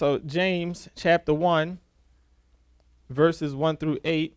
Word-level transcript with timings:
So, 0.00 0.16
James 0.16 0.88
chapter 0.96 1.34
1, 1.34 1.78
verses 3.10 3.54
1 3.54 3.76
through 3.76 3.98
8. 4.02 4.34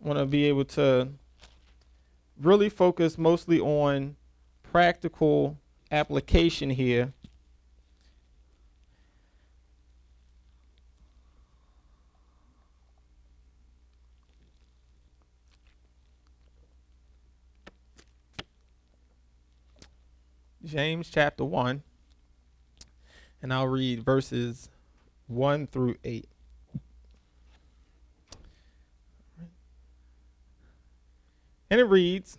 want 0.00 0.18
to 0.18 0.24
be 0.24 0.46
able 0.46 0.64
to 0.64 1.10
really 2.40 2.70
focus 2.70 3.18
mostly 3.18 3.60
on 3.60 4.16
practical 4.62 5.58
application 5.90 6.70
here. 6.70 7.12
James 20.72 21.10
chapter 21.10 21.44
1, 21.44 21.82
and 23.42 23.52
I'll 23.52 23.66
read 23.66 24.02
verses 24.02 24.70
1 25.26 25.66
through 25.66 25.96
8. 26.02 26.26
And 31.70 31.78
it 31.78 31.84
reads 31.84 32.38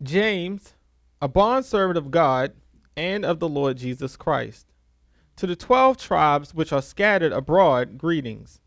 James, 0.00 0.74
a 1.20 1.26
bondservant 1.26 1.98
of 1.98 2.12
God 2.12 2.52
and 2.96 3.24
of 3.24 3.40
the 3.40 3.48
Lord 3.48 3.76
Jesus 3.78 4.16
Christ, 4.16 4.68
to 5.34 5.48
the 5.48 5.56
twelve 5.56 5.96
tribes 5.96 6.54
which 6.54 6.72
are 6.72 6.80
scattered 6.80 7.32
abroad, 7.32 7.98
greetings. 7.98 8.60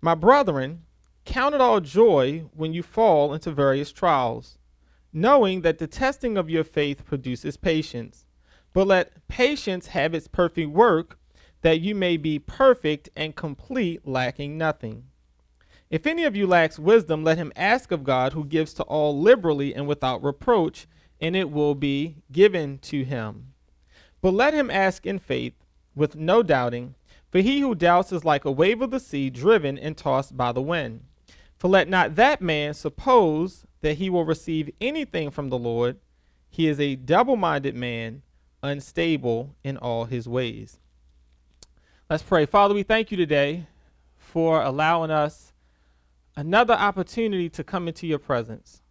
My 0.00 0.14
brethren, 0.14 0.84
count 1.24 1.56
it 1.56 1.60
all 1.60 1.80
joy 1.80 2.44
when 2.54 2.72
you 2.72 2.84
fall 2.84 3.34
into 3.34 3.50
various 3.50 3.90
trials, 3.90 4.57
knowing 5.20 5.62
that 5.62 5.78
the 5.78 5.86
testing 5.86 6.36
of 6.36 6.50
your 6.50 6.64
faith 6.64 7.04
produces 7.04 7.56
patience. 7.56 8.26
But 8.72 8.86
let 8.86 9.26
patience 9.28 9.88
have 9.88 10.14
its 10.14 10.28
perfect 10.28 10.70
work, 10.70 11.18
that 11.62 11.80
you 11.80 11.94
may 11.94 12.16
be 12.16 12.38
perfect 12.38 13.08
and 13.16 13.34
complete, 13.34 14.06
lacking 14.06 14.56
nothing. 14.56 15.04
If 15.90 16.06
any 16.06 16.24
of 16.24 16.36
you 16.36 16.46
lacks 16.46 16.78
wisdom, 16.78 17.24
let 17.24 17.38
him 17.38 17.52
ask 17.56 17.90
of 17.90 18.04
God, 18.04 18.32
who 18.34 18.44
gives 18.44 18.74
to 18.74 18.82
all 18.84 19.18
liberally 19.18 19.74
and 19.74 19.88
without 19.88 20.22
reproach, 20.22 20.86
and 21.20 21.34
it 21.34 21.50
will 21.50 21.74
be 21.74 22.16
given 22.30 22.78
to 22.78 23.04
him. 23.04 23.54
But 24.20 24.34
let 24.34 24.54
him 24.54 24.70
ask 24.70 25.06
in 25.06 25.18
faith, 25.18 25.54
with 25.94 26.14
no 26.14 26.42
doubting, 26.42 26.94
for 27.30 27.40
he 27.40 27.60
who 27.60 27.74
doubts 27.74 28.12
is 28.12 28.24
like 28.24 28.44
a 28.44 28.52
wave 28.52 28.82
of 28.82 28.90
the 28.90 29.00
sea, 29.00 29.30
driven 29.30 29.78
and 29.78 29.96
tossed 29.96 30.36
by 30.36 30.52
the 30.52 30.62
wind. 30.62 31.04
For 31.56 31.68
let 31.68 31.88
not 31.88 32.14
that 32.14 32.40
man 32.40 32.74
suppose 32.74 33.64
that 33.80 33.98
he 33.98 34.10
will 34.10 34.24
receive 34.24 34.70
anything 34.80 35.30
from 35.30 35.48
the 35.48 35.58
Lord. 35.58 35.98
He 36.48 36.66
is 36.66 36.80
a 36.80 36.96
double 36.96 37.36
minded 37.36 37.74
man, 37.74 38.22
unstable 38.62 39.54
in 39.62 39.76
all 39.76 40.06
his 40.06 40.28
ways. 40.28 40.78
Let's 42.10 42.22
pray. 42.22 42.46
Father, 42.46 42.74
we 42.74 42.82
thank 42.82 43.10
you 43.10 43.16
today 43.16 43.66
for 44.16 44.62
allowing 44.62 45.10
us 45.10 45.52
another 46.36 46.74
opportunity 46.74 47.48
to 47.50 47.64
come 47.64 47.88
into 47.88 48.06
your 48.06 48.18
presence. 48.18 48.82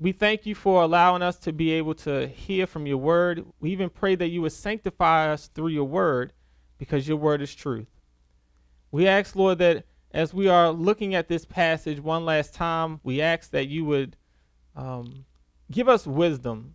We 0.00 0.12
thank 0.12 0.46
you 0.46 0.54
for 0.54 0.82
allowing 0.82 1.22
us 1.22 1.36
to 1.40 1.52
be 1.52 1.72
able 1.72 1.94
to 1.94 2.28
hear 2.28 2.66
from 2.66 2.86
your 2.86 2.98
word. 2.98 3.44
We 3.60 3.70
even 3.70 3.90
pray 3.90 4.14
that 4.14 4.28
you 4.28 4.42
would 4.42 4.52
sanctify 4.52 5.32
us 5.32 5.48
through 5.48 5.68
your 5.68 5.84
word 5.84 6.32
because 6.78 7.08
your 7.08 7.16
word 7.16 7.42
is 7.42 7.54
truth. 7.54 7.88
We 8.90 9.06
ask, 9.06 9.34
Lord, 9.34 9.58
that 9.58 9.84
as 10.12 10.32
we 10.32 10.48
are 10.48 10.70
looking 10.70 11.14
at 11.14 11.28
this 11.28 11.44
passage 11.44 12.00
one 12.00 12.24
last 12.24 12.54
time, 12.54 13.00
we 13.02 13.20
ask 13.20 13.50
that 13.50 13.68
you 13.68 13.84
would 13.84 14.16
um, 14.74 15.24
give 15.70 15.88
us 15.88 16.06
wisdom. 16.06 16.74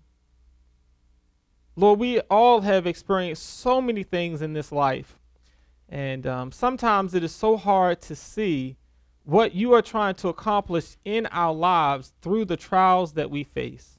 Lord, 1.76 2.00
we 2.00 2.20
all 2.22 2.61
have 2.61 2.86
experienced 2.86 3.44
so 3.59 3.81
many 3.81 4.04
things 4.04 4.42
in 4.42 4.54
this 4.54 4.72
life. 4.72 5.17
And 5.89 6.26
um, 6.28 6.52
sometimes 6.52 7.14
it 7.14 7.23
is 7.23 7.34
so 7.34 7.58
hard 7.58 8.02
to 8.02 8.16
see 8.16 8.78
what 9.23 9.55
you 9.55 9.73
are 9.73 9.82
trying 9.82 10.15
to 10.15 10.27
accomplish 10.27 10.98
in 11.05 11.26
our 11.27 11.54
lives 11.54 12.14
through 12.21 12.45
the 12.45 12.58
trials 12.58 13.14
that 13.14 13.32
we 13.32 13.44
face. 13.44 13.98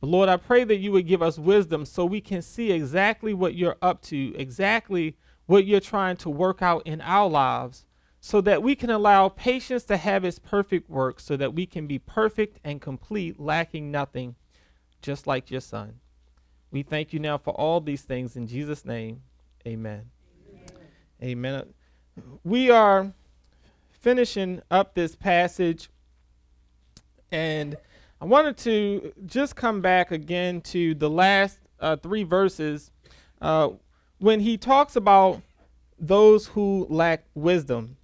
But 0.00 0.08
Lord, 0.08 0.28
I 0.28 0.36
pray 0.36 0.64
that 0.64 0.78
you 0.78 0.90
would 0.92 1.06
give 1.06 1.22
us 1.22 1.38
wisdom 1.38 1.84
so 1.84 2.04
we 2.04 2.20
can 2.20 2.42
see 2.42 2.72
exactly 2.72 3.32
what 3.32 3.54
you're 3.54 3.76
up 3.80 4.02
to, 4.02 4.34
exactly 4.36 5.16
what 5.46 5.64
you're 5.64 5.80
trying 5.80 6.16
to 6.18 6.30
work 6.30 6.60
out 6.60 6.82
in 6.86 7.00
our 7.00 7.28
lives, 7.28 7.84
so 8.24 8.40
that 8.40 8.62
we 8.62 8.76
can 8.76 8.88
allow 8.88 9.28
patience 9.28 9.82
to 9.82 9.96
have 9.96 10.24
its 10.24 10.38
perfect 10.38 10.88
work, 10.88 11.18
so 11.18 11.36
that 11.36 11.54
we 11.54 11.66
can 11.66 11.88
be 11.88 11.98
perfect 11.98 12.60
and 12.62 12.80
complete, 12.80 13.40
lacking 13.40 13.90
nothing, 13.90 14.36
just 15.02 15.26
like 15.26 15.50
your 15.50 15.60
Son. 15.60 15.98
We 16.70 16.84
thank 16.84 17.12
you 17.12 17.18
now 17.18 17.36
for 17.36 17.52
all 17.52 17.80
these 17.80 18.02
things 18.02 18.36
in 18.36 18.46
Jesus' 18.46 18.84
name. 18.84 19.22
Amen. 19.66 20.08
Amen. 21.20 21.54
amen. 21.56 21.74
We 22.44 22.70
are 22.70 23.12
finishing 23.90 24.62
up 24.70 24.94
this 24.94 25.16
passage, 25.16 25.90
and 27.32 27.76
I 28.20 28.24
wanted 28.26 28.56
to 28.58 29.12
just 29.26 29.56
come 29.56 29.80
back 29.80 30.12
again 30.12 30.60
to 30.60 30.94
the 30.94 31.10
last 31.10 31.58
uh, 31.80 31.96
three 31.96 32.22
verses 32.22 32.92
uh, 33.40 33.70
when 34.18 34.38
he 34.38 34.56
talks 34.56 34.94
about 34.94 35.42
those 35.98 36.46
who 36.46 36.86
lack 36.88 37.24
wisdom. 37.34 37.96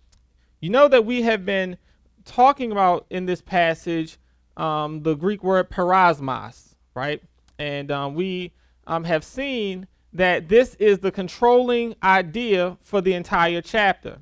You 0.61 0.71
know 0.71 0.89
that 0.89 1.05
we 1.05 1.23
have 1.23 1.45
been 1.45 1.79
talking 2.25 2.73
about 2.73 3.07
in 3.11 3.27
this 3.27 3.41
passage 3.41 4.19
um, 4.57 5.05
the 5.05 5.15
Greek 5.15 5.45
word 5.45 5.71
peirasmos, 5.71 6.75
right? 6.95 7.23
And 7.59 7.93
um, 7.93 8.15
we 8.15 8.53
um, 8.87 9.05
have 9.05 9.23
seen 9.23 9.87
that 10.13 10.49
this 10.49 10.75
is 10.77 10.99
the 10.99 11.13
controlling 11.13 11.95
idea 12.03 12.77
for 12.81 13.01
the 13.01 13.15
entire 13.15 13.61
chapter. 13.61 14.19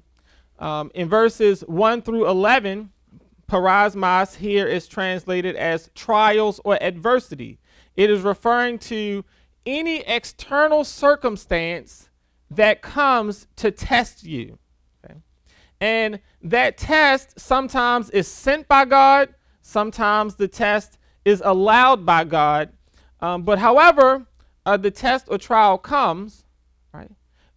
Um, 0.59 0.91
in 0.95 1.09
verses 1.09 1.63
1 1.63 2.03
through 2.03 2.29
11, 2.29 2.91
peirasmos 3.49 4.37
here 4.37 4.67
is 4.67 4.87
translated 4.87 5.57
as 5.57 5.91
trials 5.95 6.61
or 6.65 6.77
adversity. 6.83 7.59
It 7.95 8.11
is 8.11 8.21
referring 8.21 8.79
to 8.81 9.25
any 9.65 10.01
external 10.01 10.85
circumstance 10.85 12.11
that 12.51 12.83
comes 12.83 13.47
to 13.57 13.71
test 13.71 14.23
you. 14.23 14.59
And 15.81 16.21
that 16.43 16.79
test 16.79 17.39
sometimes 17.39 18.11
is 18.11 18.29
sent 18.29 18.67
by 18.69 18.85
God, 18.85 19.35
sometimes 19.63 20.37
the 20.37 20.49
test 20.49 20.99
is 21.25 21.43
allowed 21.45 22.07
by 22.07 22.25
God. 22.25 22.71
Um, 23.21 23.43
but 23.43 23.59
however, 23.59 24.27
uh, 24.65 24.77
the 24.77 24.91
test 24.91 25.27
or 25.31 25.39
trial 25.39 25.79
comes, 25.79 26.45
right? 26.93 27.11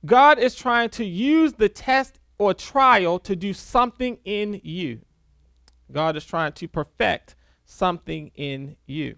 God 0.06 0.40
is 0.40 0.56
trying 0.56 0.90
to 0.91 1.06
use 1.06 1.53
the 1.53 1.69
test 1.69 2.19
or 2.38 2.53
trial 2.53 3.19
to 3.19 3.35
do 3.35 3.53
something 3.53 4.18
in 4.25 4.59
you. 4.63 5.02
God 5.91 6.16
is 6.16 6.25
trying 6.25 6.53
to 6.53 6.68
perfect 6.68 7.35
something 7.66 8.31
in 8.35 8.75
you. 8.85 9.16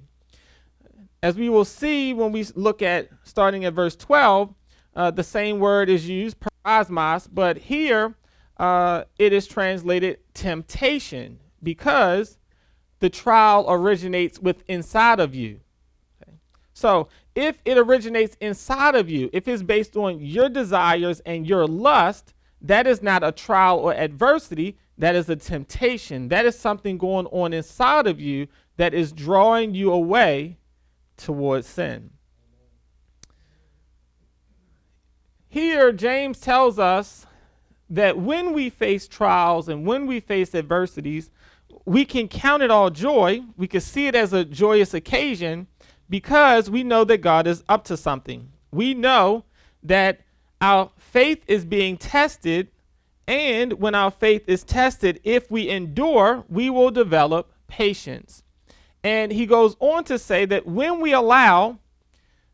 As 1.24 1.36
we 1.36 1.50
will 1.50 1.66
see 1.66 2.14
when 2.14 2.32
we 2.32 2.46
look 2.56 2.82
at 2.82 3.10
starting 3.24 3.66
at 3.66 3.74
verse 3.74 3.96
12, 3.96 4.54
uh, 4.96 5.12
the 5.12 5.24
same 5.24 5.60
word 5.60 5.90
is 5.90 6.10
used, 6.10 6.38
peirasmos, 6.40 7.30
but 7.32 7.58
here 7.58 8.16
uh, 8.62 9.06
it 9.18 9.34
is 9.34 9.48
translated 9.48 10.20
temptation 10.36 11.40
because 11.64 12.38
the 13.00 13.10
trial 13.10 13.66
originates 13.68 14.40
with 14.40 14.64
inside 14.68 15.20
of 15.20 15.34
you. 15.34 15.62
Okay? 16.22 16.34
So 16.74 17.08
if 17.34 17.58
it 17.66 17.80
originates 17.80 18.38
inside 18.40 18.94
of 18.94 19.10
you, 19.10 19.32
if 19.34 19.48
it's 19.48 19.64
based 19.64 19.98
on 19.98 20.20
your 20.20 20.48
desires 20.48 21.22
and 21.22 21.48
your 21.48 21.66
lust, 21.66 22.36
that 22.62 22.86
is 22.86 23.02
not 23.02 23.24
a 23.24 23.32
trial 23.32 23.80
or 23.80 23.96
adversity. 23.96 24.78
That 24.96 25.16
is 25.16 25.28
a 25.28 25.36
temptation. 25.36 26.28
That 26.28 26.46
is 26.46 26.56
something 26.56 27.00
going 27.00 27.26
on 27.28 27.54
inside 27.54 28.06
of 28.06 28.20
you 28.20 28.48
that 28.78 28.94
is 28.94 29.12
drawing 29.12 29.74
you 29.74 29.92
away 29.92 30.60
towards 31.18 31.66
sin. 31.66 32.12
Here, 35.50 35.92
James 35.92 36.40
tells 36.40 36.78
us 36.78 37.26
that 37.92 38.18
when 38.18 38.54
we 38.54 38.70
face 38.70 39.06
trials 39.06 39.68
and 39.68 39.86
when 39.86 40.08
we 40.08 40.22
face 40.22 40.56
adversities, 40.56 41.30
we 41.86 42.06
can 42.06 42.30
count 42.30 42.64
it 42.64 42.72
all 42.72 42.90
joy. 42.90 43.42
We 43.58 43.68
can 43.68 43.82
see 43.82 44.08
it 44.08 44.16
as 44.16 44.32
a 44.32 44.46
joyous 44.46 44.94
occasion 44.94 45.68
because 46.10 46.70
we 46.70 46.84
know 46.84 47.04
that 47.04 47.18
God 47.18 47.48
is 47.48 47.64
up 47.68 47.84
to 47.86 47.98
something. 47.98 48.50
We 48.72 48.94
know 48.94 49.44
that 49.84 50.22
our 50.62 50.90
faith 50.98 51.44
is 51.48 51.66
being 51.66 51.98
tested, 51.98 52.70
and 53.28 53.74
when 53.74 53.94
our 53.94 54.12
faith 54.12 54.44
is 54.48 54.64
tested, 54.64 55.20
if 55.24 55.52
we 55.52 55.68
endure, 55.68 56.46
we 56.48 56.70
will 56.70 56.92
develop 56.92 57.52
patience. 57.68 58.44
And 59.04 59.34
he 59.34 59.46
goes 59.46 59.76
on 59.80 60.06
to 60.06 60.18
say 60.18 60.46
that 60.46 60.66
when 60.66 61.02
we 61.02 61.12
allow 61.12 61.80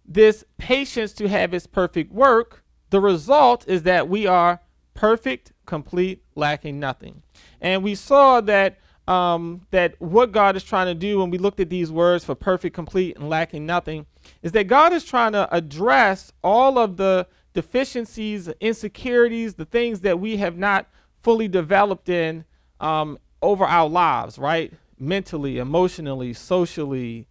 this 0.04 0.44
patience 0.58 1.14
to 1.14 1.28
have 1.28 1.54
its 1.54 1.68
perfect 1.68 2.12
work, 2.12 2.64
the 2.90 3.02
result 3.02 3.68
is 3.68 3.84
that 3.84 4.08
we 4.08 4.26
are 4.26 4.62
perfect, 4.98 5.54
complete, 5.66 6.24
lacking 6.36 6.80
nothing. 6.80 7.22
And 7.62 7.84
we 7.84 7.96
saw 7.96 8.42
that 8.42 8.80
um, 9.08 9.62
that 9.72 9.96
what 10.02 10.34
God 10.34 10.58
is 10.58 10.64
trying 10.66 10.88
to 10.88 10.94
do 10.94 11.20
when 11.20 11.30
we 11.30 11.38
looked 11.38 11.62
at 11.62 11.70
these 11.70 11.90
words 11.90 12.26
for 12.26 12.36
perfect, 12.36 12.76
complete, 12.76 13.16
and 13.16 13.30
lacking 13.30 13.66
nothing, 13.66 14.06
is 14.42 14.52
that 14.52 14.68
God 14.68 14.92
is 14.92 15.06
trying 15.06 15.32
to 15.32 15.48
address 15.56 16.34
all 16.44 16.78
of 16.78 16.98
the 16.98 17.26
deficiencies, 17.54 18.50
insecurities, 18.60 19.54
the 19.54 19.64
things 19.64 20.02
that 20.02 20.20
we 20.20 20.36
have 20.38 20.58
not 20.58 20.88
fully 21.22 21.48
developed 21.48 22.10
in 22.10 22.44
um, 22.82 23.18
over 23.42 23.64
our 23.64 23.88
lives, 23.88 24.38
right? 24.38 24.74
Mentally, 25.00 25.58
emotionally, 25.58 26.34
socially, 26.34 27.28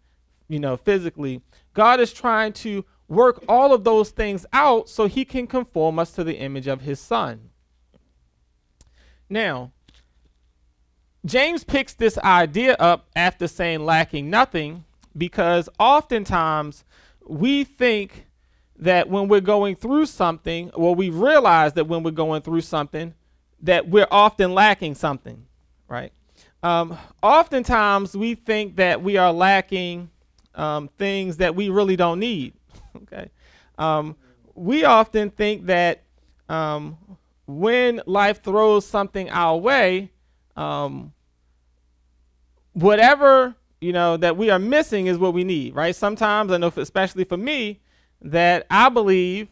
you 0.49 0.59
know, 0.59 0.79
physically. 0.79 1.43
God 1.75 2.01
is 2.01 2.13
trying 2.13 2.55
to 2.55 2.87
work 3.09 3.45
all 3.49 3.75
of 3.75 3.85
those 3.85 4.11
things 4.11 4.47
out 4.53 4.89
so 4.89 5.07
he 5.07 5.27
can 5.27 5.47
conform 5.47 5.99
us 5.99 6.13
to 6.13 6.25
the 6.25 6.39
image 6.39 6.67
of 6.67 6.81
his 6.81 6.99
son. 6.99 7.51
Now, 9.29 9.73
James 11.25 11.65
picks 11.65 11.95
this 11.95 12.19
idea 12.19 12.75
up 12.79 13.09
after 13.17 13.49
saying 13.49 13.85
lacking 13.85 14.31
nothing 14.31 14.85
because 15.17 15.69
oftentimes 15.79 16.85
we 17.27 17.65
think 17.65 18.27
that 18.79 19.09
when 19.09 19.29
we're 19.29 19.41
going 19.41 19.75
through 19.75 20.07
something, 20.07 20.71
well, 20.77 20.95
we 20.95 21.11
realize 21.11 21.73
that 21.73 21.87
when 21.87 22.03
we're 22.03 22.11
going 22.11 22.43
through 22.43 22.61
something, 22.61 23.15
that 23.63 23.89
we're 23.89 24.07
often 24.11 24.55
lacking 24.55 24.95
something, 24.95 25.47
right? 25.89 26.13
Um, 26.63 26.97
oftentimes 27.23 28.17
we 28.17 28.35
think 28.35 28.77
that 28.77 29.03
we 29.03 29.17
are 29.17 29.33
lacking 29.33 30.11
um, 30.55 30.89
things 30.99 31.39
that 31.39 31.55
we 31.55 31.69
really 31.69 31.97
don't 31.97 32.19
need. 32.19 32.55
okay, 32.97 33.31
um, 33.79 34.17
we 34.55 34.85
often 34.85 35.31
think 35.31 35.67
that 35.67 36.03
um, 36.49 36.97
when 37.47 38.03
life 38.07 38.43
throws 38.43 38.87
something 38.87 39.31
our 39.31 39.57
way, 39.57 40.11
um, 40.57 41.13
whatever 42.73 43.55
you 43.81 43.93
know 43.93 44.17
that 44.17 44.37
we 44.37 44.51
are 44.51 44.59
missing 44.59 45.07
is 45.07 45.19
what 45.19 45.35
we 45.35 45.45
need, 45.45 45.75
right? 45.75 45.95
Sometimes 45.95 46.51
I 46.53 46.59
know, 46.59 46.71
for, 46.71 46.81
especially 46.81 47.25
for 47.25 47.37
me, 47.37 47.81
that 48.21 48.67
I 48.71 48.89
believe 48.89 49.49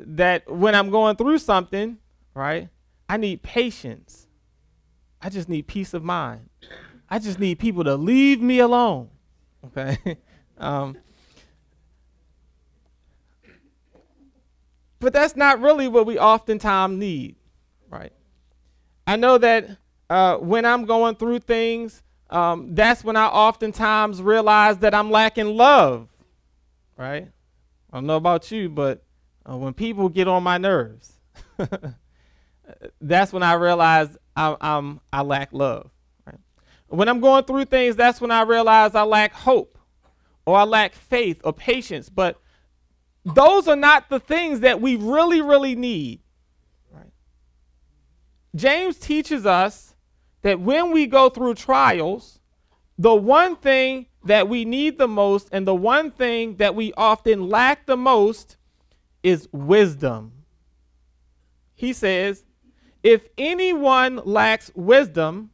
that 0.00 0.50
when 0.50 0.74
I'm 0.74 0.90
going 0.90 1.16
through 1.16 1.38
something, 1.38 1.98
right, 2.34 2.68
I 3.08 3.16
need 3.16 3.42
patience. 3.42 4.26
I 5.20 5.28
just 5.28 5.48
need 5.48 5.66
peace 5.66 5.94
of 5.94 6.02
mind. 6.02 6.48
I 7.08 7.18
just 7.18 7.38
need 7.38 7.58
people 7.58 7.84
to 7.84 7.94
leave 7.94 8.40
me 8.40 8.58
alone. 8.58 9.10
Okay. 9.66 10.18
um, 10.58 10.96
but 15.02 15.12
that's 15.12 15.34
not 15.34 15.60
really 15.60 15.88
what 15.88 16.06
we 16.06 16.16
oftentimes 16.18 16.96
need, 16.96 17.34
right? 17.90 18.12
I 19.04 19.16
know 19.16 19.36
that 19.36 19.76
uh, 20.08 20.36
when 20.36 20.64
I'm 20.64 20.84
going 20.84 21.16
through 21.16 21.40
things, 21.40 22.04
um, 22.30 22.74
that's 22.74 23.02
when 23.02 23.16
I 23.16 23.26
oftentimes 23.26 24.22
realize 24.22 24.78
that 24.78 24.94
I'm 24.94 25.10
lacking 25.10 25.56
love, 25.56 26.08
right? 26.96 27.28
I 27.92 27.96
don't 27.96 28.06
know 28.06 28.16
about 28.16 28.50
you, 28.52 28.68
but 28.68 29.02
uh, 29.44 29.56
when 29.56 29.74
people 29.74 30.08
get 30.08 30.28
on 30.28 30.44
my 30.44 30.56
nerves, 30.56 31.12
that's 33.00 33.32
when 33.32 33.42
I 33.42 33.54
realize 33.54 34.16
I, 34.36 34.56
I'm, 34.60 35.00
I 35.12 35.22
lack 35.22 35.52
love. 35.52 35.90
Right? 36.24 36.38
When 36.86 37.08
I'm 37.08 37.20
going 37.20 37.44
through 37.44 37.64
things, 37.64 37.96
that's 37.96 38.20
when 38.20 38.30
I 38.30 38.42
realize 38.42 38.94
I 38.94 39.02
lack 39.02 39.32
hope 39.32 39.78
or 40.46 40.56
I 40.56 40.62
lack 40.62 40.94
faith 40.94 41.40
or 41.42 41.52
patience. 41.52 42.08
But 42.08 42.40
those 43.24 43.68
are 43.68 43.76
not 43.76 44.08
the 44.08 44.20
things 44.20 44.60
that 44.60 44.80
we 44.80 44.96
really, 44.96 45.40
really 45.40 45.76
need. 45.76 46.20
Right? 46.90 47.12
James 48.54 48.98
teaches 48.98 49.46
us 49.46 49.94
that 50.42 50.60
when 50.60 50.90
we 50.90 51.06
go 51.06 51.28
through 51.28 51.54
trials, 51.54 52.40
the 52.98 53.14
one 53.14 53.56
thing 53.56 54.06
that 54.24 54.48
we 54.48 54.64
need 54.64 54.98
the 54.98 55.08
most 55.08 55.48
and 55.52 55.66
the 55.66 55.74
one 55.74 56.10
thing 56.10 56.56
that 56.56 56.74
we 56.74 56.92
often 56.94 57.48
lack 57.48 57.86
the 57.86 57.96
most 57.96 58.56
is 59.22 59.48
wisdom. 59.52 60.32
He 61.74 61.92
says, 61.92 62.44
if 63.02 63.26
anyone 63.36 64.20
lacks 64.24 64.70
wisdom, 64.74 65.50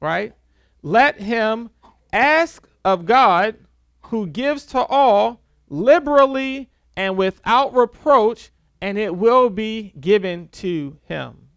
right, 0.00 0.34
let 0.82 1.20
him 1.20 1.70
ask 2.12 2.68
of 2.84 3.06
God, 3.06 3.56
who 4.02 4.26
gives 4.26 4.66
to 4.66 4.84
all 4.84 5.40
liberally 5.68 6.70
and 6.96 7.16
without 7.16 7.74
reproach, 7.74 8.50
and 8.80 8.98
it 8.98 9.16
will 9.16 9.50
be 9.50 9.92
given 10.00 10.48
to 10.48 10.98
him. 11.04 11.48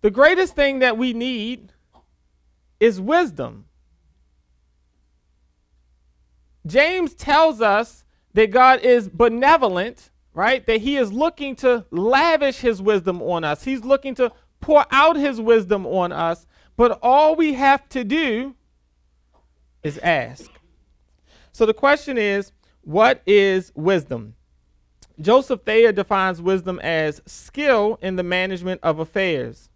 The 0.00 0.10
greatest 0.10 0.54
thing 0.54 0.80
that 0.80 0.98
we 0.98 1.12
need 1.12 1.72
is 2.78 3.00
wisdom. 3.00 3.66
James 6.66 7.14
tells 7.14 7.60
us 7.60 8.04
that 8.34 8.50
God 8.50 8.80
is 8.80 9.08
benevolent 9.08 10.10
right? 10.34 10.66
That 10.66 10.80
he 10.80 10.96
is 10.96 11.12
looking 11.12 11.56
to 11.56 11.86
lavish 11.90 12.58
his 12.58 12.82
wisdom 12.82 13.22
on 13.22 13.44
us. 13.44 13.62
He's 13.62 13.84
looking 13.84 14.14
to 14.16 14.32
pour 14.60 14.84
out 14.90 15.16
his 15.16 15.40
wisdom 15.40 15.86
on 15.86 16.12
us. 16.12 16.46
But 16.76 16.98
all 17.02 17.36
we 17.36 17.54
have 17.54 17.88
to 17.90 18.04
do 18.04 18.56
is 19.84 19.96
ask. 19.98 20.50
So 21.52 21.64
the 21.64 21.74
question 21.74 22.18
is 22.18 22.50
what 22.84 23.22
is 23.26 23.72
wisdom? 23.74 24.34
Joseph 25.20 25.62
Thayer 25.64 25.92
defines 25.92 26.42
wisdom 26.42 26.80
as 26.80 27.22
skill 27.26 27.98
in 28.02 28.16
the 28.16 28.22
management 28.22 28.80
of 28.82 28.98
affairs. 28.98 29.70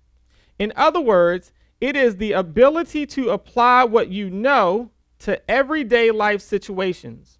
In 0.58 0.72
other 0.76 1.00
words, 1.00 1.52
it 1.80 1.96
is 1.96 2.16
the 2.16 2.32
ability 2.32 3.06
to 3.06 3.30
apply 3.30 3.84
what 3.84 4.08
you 4.08 4.30
know 4.30 4.90
to 5.20 5.50
everyday 5.50 6.10
life 6.10 6.40
situations. 6.40 7.38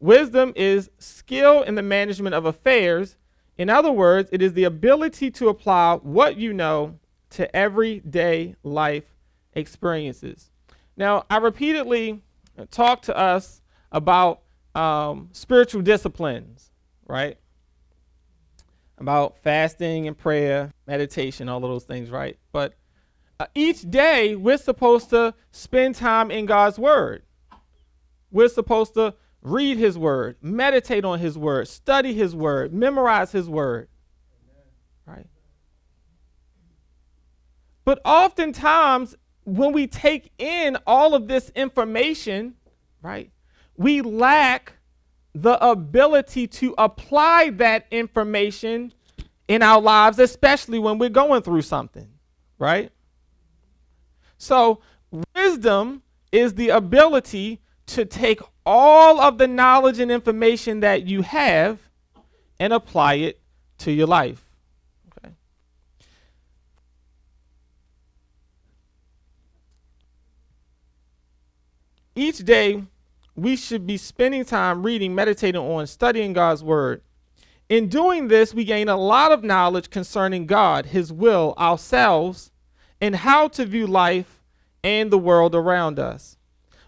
Wisdom 0.00 0.52
is 0.54 0.90
skill 0.98 1.62
in 1.62 1.74
the 1.74 1.82
management 1.82 2.34
of 2.34 2.44
affairs. 2.44 3.16
In 3.56 3.70
other 3.70 3.90
words, 3.90 4.28
it 4.30 4.42
is 4.42 4.52
the 4.52 4.64
ability 4.64 5.30
to 5.32 5.48
apply 5.48 5.96
what 6.02 6.36
you 6.36 6.52
know 6.52 6.98
to 7.30 7.54
everyday 7.56 8.54
life 8.62 9.04
experiences. 9.54 10.50
Now, 10.96 11.24
I 11.30 11.38
repeatedly 11.38 12.22
talk 12.70 13.02
to 13.02 13.16
us 13.16 13.62
about 13.96 14.42
um, 14.74 15.30
spiritual 15.32 15.80
disciplines, 15.80 16.70
right? 17.08 17.38
About 18.98 19.38
fasting 19.38 20.06
and 20.06 20.16
prayer, 20.16 20.70
meditation, 20.86 21.48
all 21.48 21.64
of 21.64 21.70
those 21.70 21.84
things, 21.84 22.10
right? 22.10 22.38
But 22.52 22.74
uh, 23.40 23.46
each 23.54 23.90
day 23.90 24.36
we're 24.36 24.58
supposed 24.58 25.08
to 25.10 25.32
spend 25.50 25.94
time 25.94 26.30
in 26.30 26.44
God's 26.44 26.78
Word. 26.78 27.22
We're 28.30 28.48
supposed 28.48 28.92
to 28.94 29.14
read 29.40 29.78
his 29.78 29.96
word, 29.96 30.36
meditate 30.42 31.04
on 31.04 31.20
his 31.20 31.38
word, 31.38 31.68
study 31.68 32.12
his 32.12 32.34
word, 32.34 32.74
memorize 32.74 33.32
his 33.32 33.48
word. 33.48 33.88
Right? 35.06 35.26
But 37.84 38.00
oftentimes, 38.04 39.14
when 39.44 39.72
we 39.72 39.86
take 39.86 40.32
in 40.36 40.76
all 40.86 41.14
of 41.14 41.28
this 41.28 41.50
information, 41.54 42.56
right, 43.00 43.30
we 43.76 44.00
lack 44.02 44.74
the 45.34 45.62
ability 45.64 46.46
to 46.46 46.74
apply 46.78 47.50
that 47.50 47.86
information 47.90 48.92
in 49.48 49.62
our 49.62 49.80
lives, 49.80 50.18
especially 50.18 50.78
when 50.78 50.98
we're 50.98 51.10
going 51.10 51.42
through 51.42 51.62
something, 51.62 52.08
right? 52.58 52.90
So, 54.38 54.80
wisdom 55.34 56.02
is 56.32 56.54
the 56.54 56.70
ability 56.70 57.60
to 57.86 58.04
take 58.04 58.40
all 58.64 59.20
of 59.20 59.38
the 59.38 59.46
knowledge 59.46 60.00
and 60.00 60.10
information 60.10 60.80
that 60.80 61.06
you 61.06 61.22
have 61.22 61.78
and 62.58 62.72
apply 62.72 63.14
it 63.14 63.40
to 63.78 63.92
your 63.92 64.06
life. 64.06 64.44
Okay. 65.18 65.32
Each 72.14 72.38
day, 72.38 72.82
we 73.36 73.54
should 73.54 73.86
be 73.86 73.98
spending 73.98 74.44
time 74.44 74.82
reading, 74.82 75.14
meditating 75.14 75.60
on, 75.60 75.86
studying 75.86 76.32
God's 76.32 76.64
Word. 76.64 77.02
In 77.68 77.88
doing 77.88 78.28
this, 78.28 78.54
we 78.54 78.64
gain 78.64 78.88
a 78.88 78.96
lot 78.96 79.32
of 79.32 79.44
knowledge 79.44 79.90
concerning 79.90 80.46
God, 80.46 80.86
His 80.86 81.12
will, 81.12 81.54
ourselves, 81.58 82.50
and 83.00 83.16
how 83.16 83.48
to 83.48 83.66
view 83.66 83.86
life 83.86 84.42
and 84.82 85.10
the 85.10 85.18
world 85.18 85.54
around 85.54 85.98
us. 85.98 86.36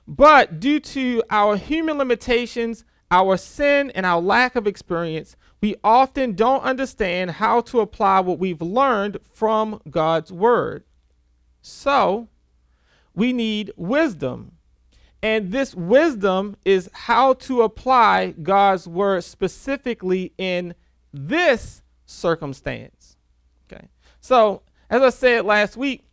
But 0.07 0.59
due 0.59 0.81
to 0.81 1.23
our 1.29 1.57
human 1.57 1.99
limitations, 1.99 2.85
our 3.11 3.37
sin, 3.37 3.91
and 3.95 4.07
our 4.07 4.21
lack 4.21 4.57
of 4.57 4.67
experience, 4.67 5.37
we 5.61 5.75
often 5.83 6.35
don't 6.35 6.63
understand 6.63 7.33
how 7.33 7.61
to 7.63 7.81
apply 7.81 8.21
what 8.21 8.39
we've 8.39 8.63
learned 8.63 9.19
from 9.33 9.81
God's 9.91 10.33
Word. 10.33 10.85
So, 11.61 12.29
we 13.15 13.33
need 13.33 13.73
wisdom. 13.77 14.53
And 15.23 15.51
this 15.51 15.75
wisdom 15.75 16.57
is 16.65 16.89
how 16.93 17.35
to 17.35 17.63
apply 17.63 18.35
God's 18.43 18.87
Word 18.87 19.25
specifically 19.25 20.33
in 20.39 20.75
this 21.13 21.83
circumstance. 22.07 23.17
Okay. 23.71 23.89
So, 24.21 24.63
as 24.91 25.03
I 25.03 25.11
said 25.11 25.45
last 25.45 25.77
week, 25.77 26.05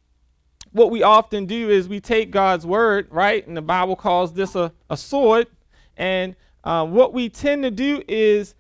what 0.71 0.91
we 0.91 1.03
often 1.03 1.45
do 1.45 1.69
is 1.69 1.87
we 1.87 2.01
take 2.01 2.31
God's 2.31 2.65
word, 2.65 3.07
right? 3.09 3.47
And 3.47 3.55
the 3.55 3.61
Bible 3.61 3.95
calls 3.95 4.33
this 4.33 4.55
a, 4.55 4.73
a 4.89 4.97
sword. 4.97 5.47
And 5.95 6.35
uh, 6.65 6.85
what 6.85 7.13
we 7.13 7.29
tend 7.29 7.63
to 7.63 7.71
do 7.71 8.03
is 8.09 8.55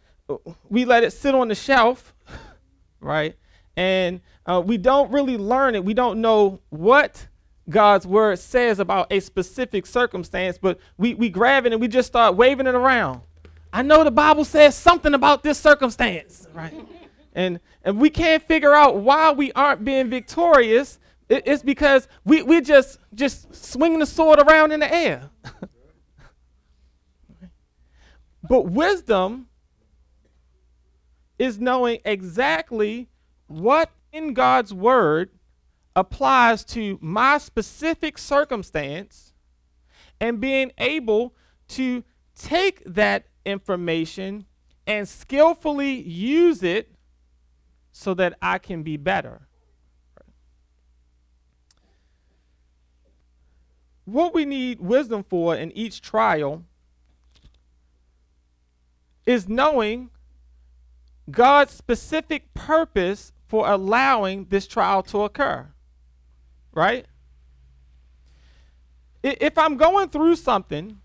we 0.69 0.85
let 0.85 1.03
it 1.03 1.11
sit 1.11 1.35
on 1.35 1.49
the 1.49 1.55
shelf, 1.55 2.13
right? 3.01 3.35
And 3.75 4.21
uh, 4.45 4.63
we 4.65 4.77
don't 4.77 5.11
really 5.11 5.37
learn 5.37 5.75
it. 5.75 5.83
We 5.83 5.93
don't 5.93 6.21
know 6.21 6.61
what 6.69 7.27
God's 7.69 8.05
word 8.05 8.39
says 8.39 8.79
about 8.79 9.07
a 9.11 9.19
specific 9.19 9.85
circumstance, 9.85 10.57
but 10.57 10.79
we, 10.97 11.13
we 11.15 11.29
grab 11.29 11.65
it 11.65 11.71
and 11.71 11.81
we 11.81 11.87
just 11.87 12.07
start 12.07 12.35
waving 12.35 12.67
it 12.67 12.75
around. 12.75 13.21
I 13.73 13.81
know 13.81 14.03
the 14.03 14.11
Bible 14.11 14.45
says 14.45 14.75
something 14.75 15.13
about 15.13 15.43
this 15.43 15.57
circumstance, 15.57 16.47
right? 16.53 16.73
and 17.33 17.59
and 17.83 17.99
we 17.99 18.09
can't 18.09 18.41
figure 18.41 18.73
out 18.73 18.97
why 18.97 19.31
we 19.31 19.51
aren't 19.51 19.83
being 19.83 20.09
victorious. 20.09 20.99
It, 21.27 21.43
it's 21.45 21.61
because 21.63 22.07
we 22.23 22.41
we 22.43 22.61
just 22.61 22.99
just 23.13 23.53
swinging 23.53 23.99
the 23.99 24.05
sword 24.05 24.39
around 24.39 24.71
in 24.71 24.79
the 24.79 24.93
air. 24.93 25.29
but 28.47 28.61
wisdom 28.67 29.47
is 31.37 31.59
knowing 31.59 31.99
exactly 32.05 33.09
what 33.47 33.91
in 34.13 34.33
God's 34.33 34.73
word 34.73 35.31
applies 35.95 36.63
to 36.65 36.97
my 37.01 37.37
specific 37.37 38.17
circumstance 38.17 39.33
and 40.19 40.41
being 40.41 40.71
able 40.77 41.33
to 41.67 42.03
take 42.35 42.83
that 42.85 43.25
information 43.45 44.45
and 44.85 45.07
skillfully 45.07 45.93
use 46.01 46.63
it 46.63 46.91
so 47.91 48.13
that 48.13 48.37
I 48.41 48.57
can 48.57 48.83
be 48.83 48.97
better. 48.97 49.47
What 54.03 54.33
we 54.35 54.45
need 54.45 54.79
wisdom 54.81 55.23
for 55.23 55.55
in 55.55 55.71
each 55.71 56.01
trial 56.01 56.63
is 59.25 59.49
knowing 59.49 60.11
God's 61.31 61.73
specific 61.73 62.53
purpose 62.53 63.31
for 63.47 63.67
allowing 63.67 64.45
this 64.49 64.67
trial 64.67 65.01
to 65.03 65.23
occur. 65.23 65.69
Right? 66.75 67.07
If 69.23 69.57
I'm 69.57 69.77
going 69.77 70.09
through 70.09 70.35
something, 70.35 71.01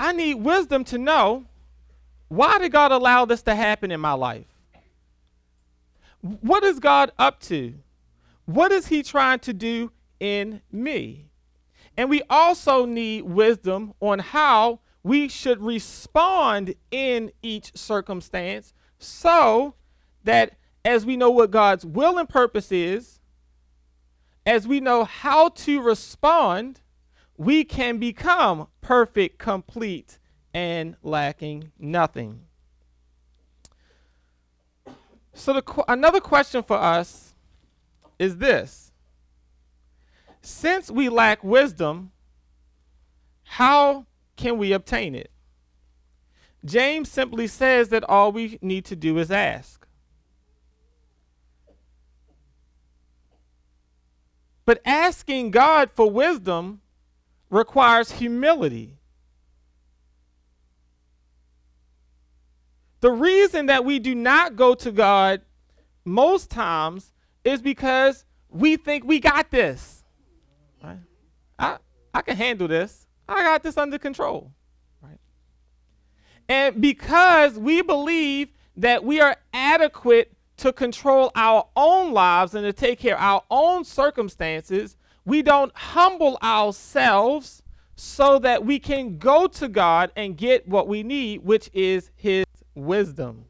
I 0.00 0.12
need 0.12 0.34
wisdom 0.34 0.84
to 0.84 0.96
know 0.98 1.44
why 2.28 2.58
did 2.58 2.72
God 2.72 2.92
allow 2.92 3.26
this 3.26 3.42
to 3.42 3.54
happen 3.54 3.90
in 3.90 4.00
my 4.00 4.12
life? 4.12 4.46
What 6.40 6.64
is 6.64 6.80
God 6.80 7.12
up 7.18 7.40
to? 7.42 7.74
What 8.46 8.72
is 8.72 8.86
He 8.86 9.02
trying 9.02 9.40
to 9.40 9.52
do 9.52 9.92
in 10.18 10.62
me? 10.72 11.28
And 11.96 12.08
we 12.08 12.22
also 12.28 12.86
need 12.86 13.22
wisdom 13.22 13.94
on 14.00 14.18
how 14.18 14.80
we 15.02 15.28
should 15.28 15.60
respond 15.60 16.74
in 16.90 17.30
each 17.42 17.76
circumstance 17.76 18.72
so 18.98 19.74
that 20.24 20.56
as 20.84 21.04
we 21.04 21.16
know 21.16 21.30
what 21.30 21.50
God's 21.50 21.84
will 21.84 22.18
and 22.18 22.28
purpose 22.28 22.72
is, 22.72 23.20
as 24.46 24.66
we 24.66 24.80
know 24.80 25.04
how 25.04 25.48
to 25.50 25.80
respond, 25.80 26.80
we 27.36 27.64
can 27.64 27.98
become 27.98 28.68
perfect, 28.80 29.38
complete, 29.38 30.18
and 30.52 30.96
lacking 31.02 31.72
nothing. 31.78 32.40
So, 35.32 35.52
the, 35.52 35.84
another 35.88 36.20
question 36.20 36.62
for 36.62 36.76
us 36.76 37.34
is 38.18 38.36
this 38.36 38.92
Since 40.40 40.90
we 40.90 41.08
lack 41.08 41.42
wisdom, 41.42 42.12
how 43.42 44.06
can 44.36 44.58
we 44.58 44.72
obtain 44.72 45.14
it? 45.14 45.30
James 46.64 47.10
simply 47.10 47.46
says 47.46 47.90
that 47.90 48.04
all 48.04 48.32
we 48.32 48.58
need 48.62 48.84
to 48.86 48.96
do 48.96 49.18
is 49.18 49.30
ask. 49.30 49.83
But 54.66 54.80
asking 54.84 55.50
God 55.50 55.90
for 55.90 56.10
wisdom 56.10 56.80
requires 57.50 58.12
humility. 58.12 58.98
The 63.00 63.10
reason 63.10 63.66
that 63.66 63.84
we 63.84 63.98
do 63.98 64.14
not 64.14 64.56
go 64.56 64.74
to 64.76 64.90
God 64.90 65.42
most 66.04 66.50
times 66.50 67.12
is 67.44 67.60
because 67.60 68.24
we 68.48 68.76
think 68.76 69.04
we 69.04 69.20
got 69.20 69.50
this. 69.50 70.02
Right? 70.82 70.98
I, 71.58 71.76
I 72.14 72.22
can 72.22 72.36
handle 72.36 72.68
this. 72.68 73.06
I 73.28 73.42
got 73.42 73.62
this 73.62 73.76
under 73.76 73.98
control. 73.98 74.52
Right? 75.02 75.18
And 76.48 76.80
because 76.80 77.58
we 77.58 77.82
believe 77.82 78.48
that 78.76 79.04
we 79.04 79.20
are 79.20 79.36
adequate 79.52 80.33
to 80.58 80.72
control 80.72 81.32
our 81.34 81.66
own 81.76 82.12
lives 82.12 82.54
and 82.54 82.64
to 82.64 82.72
take 82.72 82.98
care 82.98 83.16
of 83.16 83.22
our 83.22 83.42
own 83.50 83.84
circumstances, 83.84 84.96
we 85.24 85.42
don't 85.42 85.74
humble 85.76 86.38
ourselves 86.42 87.62
so 87.96 88.38
that 88.40 88.64
we 88.64 88.78
can 88.78 89.18
go 89.18 89.46
to 89.46 89.68
God 89.68 90.10
and 90.16 90.36
get 90.36 90.68
what 90.68 90.88
we 90.88 91.02
need, 91.02 91.44
which 91.44 91.70
is 91.72 92.10
His 92.16 92.44
wisdom. 92.74 93.44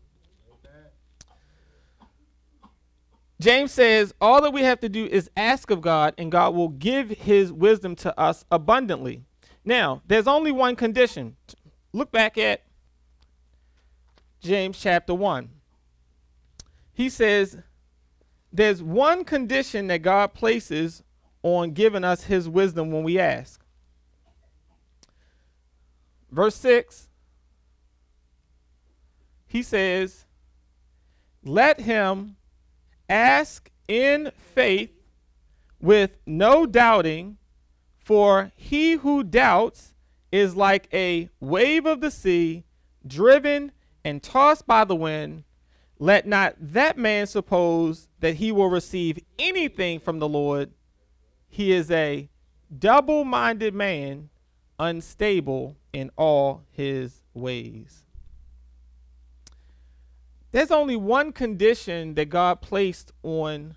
James 3.40 3.72
says, 3.72 4.14
All 4.20 4.40
that 4.42 4.52
we 4.52 4.62
have 4.62 4.80
to 4.80 4.88
do 4.88 5.06
is 5.06 5.30
ask 5.36 5.70
of 5.70 5.80
God, 5.80 6.14
and 6.16 6.30
God 6.30 6.54
will 6.54 6.68
give 6.68 7.10
His 7.10 7.52
wisdom 7.52 7.94
to 7.96 8.18
us 8.18 8.44
abundantly. 8.50 9.24
Now, 9.64 10.02
there's 10.06 10.26
only 10.26 10.52
one 10.52 10.76
condition. 10.76 11.36
Look 11.92 12.12
back 12.12 12.38
at 12.38 12.62
James 14.40 14.78
chapter 14.78 15.14
1. 15.14 15.48
He 16.94 17.08
says, 17.08 17.58
There's 18.52 18.82
one 18.82 19.24
condition 19.24 19.88
that 19.88 20.02
God 20.02 20.32
places 20.32 21.02
on 21.42 21.72
giving 21.72 22.04
us 22.04 22.24
his 22.24 22.48
wisdom 22.48 22.90
when 22.90 23.02
we 23.02 23.18
ask. 23.18 23.60
Verse 26.30 26.54
6, 26.56 27.08
he 29.46 29.62
says, 29.62 30.24
Let 31.44 31.80
him 31.80 32.36
ask 33.08 33.70
in 33.86 34.32
faith 34.36 34.90
with 35.80 36.16
no 36.26 36.66
doubting, 36.66 37.36
for 37.98 38.50
he 38.56 38.94
who 38.94 39.22
doubts 39.22 39.94
is 40.32 40.56
like 40.56 40.88
a 40.92 41.28
wave 41.40 41.86
of 41.86 42.00
the 42.00 42.10
sea, 42.10 42.64
driven 43.06 43.70
and 44.04 44.22
tossed 44.22 44.66
by 44.66 44.84
the 44.84 44.96
wind. 44.96 45.44
Let 45.98 46.26
not 46.26 46.56
that 46.58 46.98
man 46.98 47.26
suppose 47.26 48.08
that 48.20 48.34
he 48.34 48.52
will 48.52 48.68
receive 48.68 49.18
anything 49.38 50.00
from 50.00 50.18
the 50.18 50.28
Lord. 50.28 50.72
He 51.48 51.72
is 51.72 51.90
a 51.90 52.28
double 52.76 53.24
minded 53.24 53.74
man, 53.74 54.30
unstable 54.78 55.76
in 55.92 56.10
all 56.16 56.64
his 56.72 57.22
ways. 57.32 58.04
There's 60.54 60.70
only 60.70 60.94
one 60.94 61.32
condition 61.32 62.14
that 62.14 62.26
God 62.26 62.60
placed 62.60 63.10
on 63.24 63.74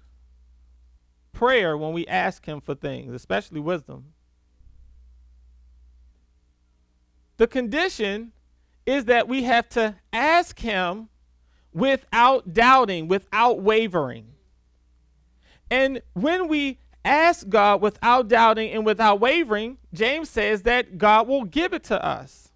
prayer 1.33 1.77
when 1.77 1.91
we 1.91 2.05
ask 2.05 2.45
Him 2.45 2.61
for 2.61 2.75
things, 2.75 3.13
especially 3.13 3.59
wisdom. 3.59 4.13
The 7.37 7.47
condition 7.47 8.31
is 8.85 9.05
that 9.05 9.27
we 9.27 9.41
have 9.43 9.69
to 9.69 9.95
ask 10.13 10.59
Him 10.59 11.09
without 11.73 12.53
doubting, 12.53 13.07
without 13.07 13.61
wavering. 13.61 14.27
And 15.69 16.01
when 16.13 16.47
we 16.47 16.79
ask 17.03 17.47
God 17.47 17.81
without 17.81 18.27
doubting 18.27 18.71
and 18.71 18.85
without 18.85 19.19
wavering, 19.19 19.77
James 19.93 20.29
says 20.29 20.63
that 20.63 20.97
God 20.97 21.27
will 21.27 21.45
give 21.45 21.73
it 21.73 21.83
to 21.85 22.03
us. 22.03 22.51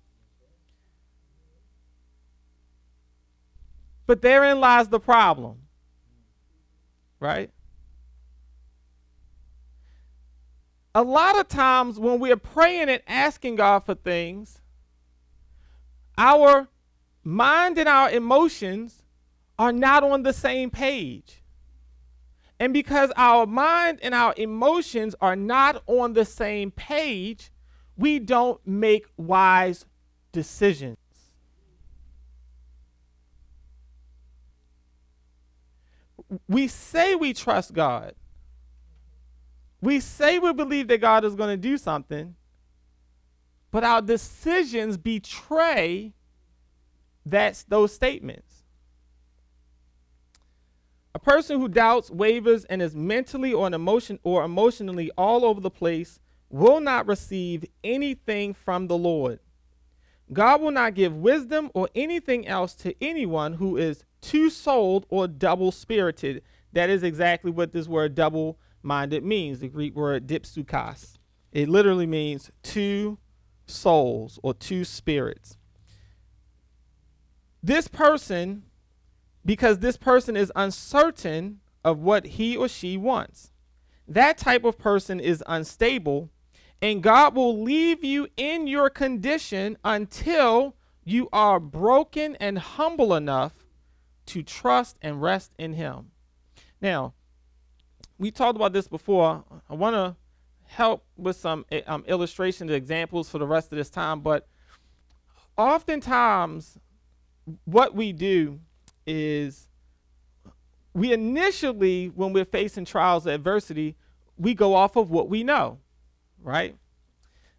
But 4.06 4.22
therein 4.22 4.60
lies 4.60 4.90
the 4.90 5.00
problem, 5.00 5.60
right? 7.20 7.50
A 10.94 11.04
lot 11.04 11.40
of 11.40 11.48
times 11.48 11.98
when 11.98 12.20
we 12.20 12.32
are 12.32 12.38
praying 12.38 12.90
and 12.90 13.02
asking 13.08 13.56
God 13.56 13.86
for 13.86 13.96
things, 13.96 14.60
our 16.18 16.68
mind 17.24 17.78
and 17.78 17.88
our 17.88 18.12
emotions 18.12 19.01
are 19.58 19.72
not 19.72 20.04
on 20.04 20.24
the 20.24 20.34
same 20.34 20.70
page. 20.70 21.42
And 22.60 22.74
because 22.74 23.12
our 23.16 23.48
mind 23.48 24.00
and 24.04 24.14
our 24.14 24.36
emotions 24.38 25.16
are 25.20 25.36
not 25.36 25.82
on 25.88 26.14
the 26.14 26.26
same 26.26 26.70
page, 26.70 27.52
we 27.98 28.20
don't 28.20 28.60
make 28.68 29.08
wise 29.18 29.86
decisions. 30.32 30.98
We 36.48 36.68
say 36.68 37.16
we 37.16 37.34
trust 37.34 37.74
God, 37.74 38.14
we 39.82 40.00
say 40.00 40.40
we 40.40 40.54
believe 40.54 40.88
that 40.90 41.02
God 41.02 41.26
is 41.26 41.36
going 41.36 41.50
to 41.50 41.58
do 41.58 41.78
something, 41.78 42.36
but 43.72 43.84
our 43.84 44.02
decisions 44.02 44.98
betray 44.98 46.14
that's 47.26 47.64
those 47.64 47.94
statements. 47.94 48.51
A 51.14 51.20
person 51.20 51.60
who 51.60 51.68
doubts, 51.68 52.10
wavers, 52.10 52.66
and 52.66 52.82
is 52.82 52.96
mentally 52.96 53.54
or 53.54 53.68
emotion 53.68 54.20
or 54.24 54.44
emotionally 54.44 55.12
all 55.18 55.44
over 55.44 55.60
the 55.60 55.70
place 55.70 56.20
will 56.50 56.80
not 56.80 57.08
receive 57.08 57.66
anything 57.84 58.54
from 58.54 58.88
the 58.88 58.98
Lord. 58.98 59.40
God 60.32 60.62
will 60.62 60.72
not 60.72 60.96
give 60.96 61.16
wisdom 61.16 61.70
or 61.74 61.90
anything 61.94 62.48
else 62.48 62.74
to 62.76 62.96
anyone 63.04 63.54
who 63.54 63.76
is 63.76 64.06
two 64.22 64.50
souled 64.50 65.06
or 65.10 65.28
double 65.28 65.72
spirited. 65.72 66.42
That 66.74 66.90
is 66.90 67.04
exactly 67.04 67.52
what 67.52 67.74
this 67.74 67.88
word 67.88 68.16
double 68.16 68.58
minded 68.82 69.24
means, 69.24 69.60
the 69.60 69.68
Greek 69.68 69.96
word 69.96 70.28
dipsukas. 70.28 71.18
It 71.52 71.68
literally 71.68 72.08
means 72.08 72.50
two 72.64 73.18
souls 73.66 74.40
or 74.42 74.54
two 74.54 74.86
spirits. 74.86 75.58
This 77.62 77.88
person, 77.88 78.64
because 79.46 79.80
this 79.80 79.98
person 79.98 80.36
is 80.38 80.52
uncertain 80.56 81.60
of 81.84 82.00
what 82.00 82.26
he 82.26 82.56
or 82.56 82.68
she 82.68 82.98
wants, 82.98 83.52
that 84.08 84.38
type 84.38 84.64
of 84.64 84.78
person 84.78 85.20
is 85.20 85.44
unstable, 85.48 86.30
and 86.82 87.04
God 87.04 87.36
will 87.36 87.62
leave 87.62 88.04
you 88.04 88.28
in 88.38 88.68
your 88.68 88.90
condition 88.90 89.78
until 89.84 90.76
you 91.04 91.30
are 91.32 91.60
broken 91.60 92.36
and 92.38 92.58
humble 92.58 93.14
enough 93.16 93.54
to 94.28 94.44
trust 94.44 94.98
and 95.02 95.22
rest 95.22 95.52
in 95.58 95.74
Him. 95.74 96.12
Now, 96.80 97.14
we 98.18 98.32
talked 98.32 98.56
about 98.56 98.74
this 98.74 98.88
before. 98.88 99.44
I 99.70 99.74
want 99.74 99.96
to 99.96 100.16
help 100.66 101.06
with 101.18 101.36
some 101.36 101.66
eh, 101.72 101.82
um, 101.88 102.04
illustrations, 102.08 102.72
examples 102.72 103.30
for 103.30 103.40
the 103.40 103.48
rest 103.48 103.72
of 103.72 103.78
this 103.78 103.90
time, 103.90 104.22
but 104.22 104.48
oftentimes 105.58 106.78
what 107.66 107.94
we 107.94 108.14
do 108.14 108.60
is 109.12 109.68
we 110.94 111.14
initially, 111.14 112.08
when 112.08 112.34
we're 112.34 112.46
facing 112.46 112.86
trials 112.86 113.26
adversity, 113.26 113.96
we 114.38 114.54
go 114.54 114.74
off 114.74 114.96
of 114.96 115.12
what 115.12 115.30
we 115.30 115.44
know, 115.44 115.78
right? 116.42 116.76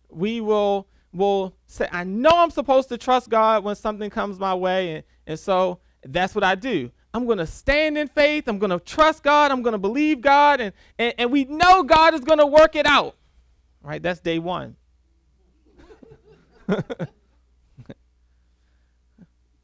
We 0.09 0.41
will 0.41 0.87
will 1.13 1.55
say, 1.67 1.87
I 1.93 2.05
know 2.05 2.31
I'm 2.33 2.51
supposed 2.51 2.89
to 2.89 2.97
trust 2.97 3.29
God 3.29 3.65
when 3.65 3.77
something 3.77 4.09
comes 4.09 4.39
my 4.39 4.55
way, 4.55 4.95
and, 4.95 5.05
and 5.27 5.39
so 5.39 5.79
that's 6.03 6.35
what 6.35 6.43
I 6.43 6.55
do. 6.55 6.91
I'm 7.13 7.27
to 7.39 7.47
stand 7.47 7.99
in 7.99 8.09
faith. 8.09 8.49
I'm 8.49 8.59
to 8.71 8.81
trust 8.81 9.23
God. 9.23 9.51
I'm 9.51 9.63
to 9.73 9.79
believe 9.79 10.23
God. 10.23 10.63
And, 10.63 10.73
and, 10.99 11.13
and 11.19 11.31
we 11.31 11.45
know 11.45 11.83
God 11.83 12.15
is 12.15 12.21
to 12.39 12.47
work 12.47 12.75
it 12.75 12.87
out. 12.87 13.15
Right? 13.83 14.03
That's 14.03 14.21
day 14.21 14.39
one. 14.39 14.77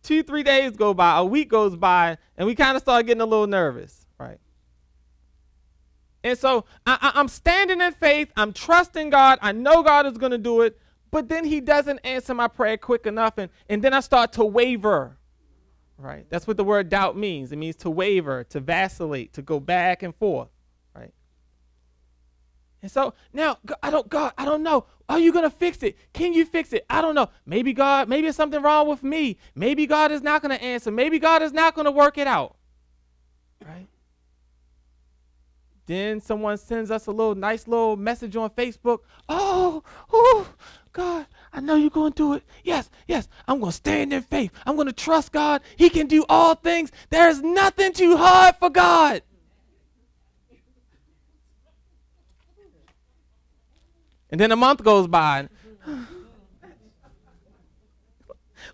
two, 0.08 0.22
three 0.22 0.42
days 0.42 0.74
go 0.74 0.94
by, 0.94 1.18
a 1.18 1.24
week 1.24 1.50
goes 1.50 1.76
by, 1.76 2.16
and 2.38 2.46
we 2.46 2.54
kind 2.54 2.74
of 2.76 2.82
start 2.82 3.04
getting 3.04 3.20
a 3.20 3.26
little 3.26 3.46
nervous, 3.46 4.06
right? 4.18 4.38
And 6.24 6.36
so 6.36 6.64
I, 6.86 7.12
am 7.14 7.28
standing 7.28 7.82
in 7.82 7.92
faith. 7.92 8.32
I'm 8.34 8.54
trusting 8.54 9.10
God. 9.10 9.38
I 9.42 9.52
know 9.52 9.82
God 9.82 10.06
is 10.06 10.16
going 10.16 10.32
to 10.32 10.38
do 10.38 10.62
it. 10.62 10.78
But 11.10 11.28
then 11.28 11.44
He 11.44 11.60
doesn't 11.60 11.98
answer 12.00 12.32
my 12.32 12.48
prayer 12.48 12.78
quick 12.78 13.06
enough. 13.06 13.36
And, 13.36 13.50
and 13.68 13.82
then 13.82 13.92
I 13.92 14.00
start 14.00 14.32
to 14.34 14.44
waver, 14.44 15.18
right? 15.98 16.26
That's 16.30 16.46
what 16.46 16.56
the 16.56 16.64
word 16.64 16.88
doubt 16.88 17.16
means. 17.16 17.52
It 17.52 17.56
means 17.56 17.76
to 17.76 17.90
waver, 17.90 18.44
to 18.44 18.60
vacillate, 18.60 19.34
to 19.34 19.42
go 19.42 19.60
back 19.60 20.02
and 20.02 20.14
forth. 20.16 20.48
Right? 20.94 21.12
And 22.80 22.90
so 22.90 23.12
now 23.32 23.58
I 23.82 23.90
don't 23.90 24.08
God, 24.08 24.32
I 24.38 24.46
don't 24.46 24.62
know. 24.62 24.86
Are 25.08 25.18
you 25.18 25.32
gonna 25.32 25.50
fix 25.50 25.82
it? 25.82 25.96
Can 26.12 26.32
you 26.32 26.44
fix 26.44 26.72
it? 26.72 26.84
I 26.90 27.00
don't 27.00 27.14
know. 27.14 27.28
Maybe 27.46 27.72
God, 27.72 28.08
maybe 28.08 28.28
it's 28.28 28.36
something 28.36 28.62
wrong 28.62 28.88
with 28.88 29.02
me. 29.02 29.38
Maybe 29.54 29.86
God 29.86 30.12
is 30.12 30.22
not 30.22 30.42
gonna 30.42 30.54
answer. 30.56 30.90
Maybe 30.90 31.18
God 31.18 31.42
is 31.42 31.52
not 31.52 31.74
gonna 31.74 31.90
work 31.90 32.18
it 32.18 32.26
out. 32.26 32.56
Right? 33.64 33.88
Then 35.88 36.20
someone 36.20 36.58
sends 36.58 36.90
us 36.90 37.06
a 37.06 37.10
little 37.10 37.34
nice 37.34 37.66
little 37.66 37.96
message 37.96 38.36
on 38.36 38.50
Facebook. 38.50 38.98
Oh, 39.26 39.82
oh, 40.12 40.46
God, 40.92 41.26
I 41.50 41.60
know 41.60 41.76
you're 41.76 41.88
going 41.88 42.12
to 42.12 42.16
do 42.16 42.32
it. 42.34 42.42
Yes, 42.62 42.90
yes, 43.06 43.26
I'm 43.46 43.58
going 43.60 43.70
to 43.70 43.76
stand 43.76 44.12
in 44.12 44.20
faith. 44.20 44.52
I'm 44.66 44.76
going 44.76 44.88
to 44.88 44.92
trust 44.92 45.32
God. 45.32 45.62
He 45.76 45.88
can 45.88 46.06
do 46.06 46.26
all 46.28 46.56
things. 46.56 46.92
There 47.08 47.30
is 47.30 47.40
nothing 47.40 47.94
too 47.94 48.18
hard 48.18 48.56
for 48.56 48.68
God. 48.68 49.22
And 54.30 54.40
then 54.40 54.52
a 54.52 54.56
month 54.56 54.82
goes 54.82 55.06
by. 55.06 55.48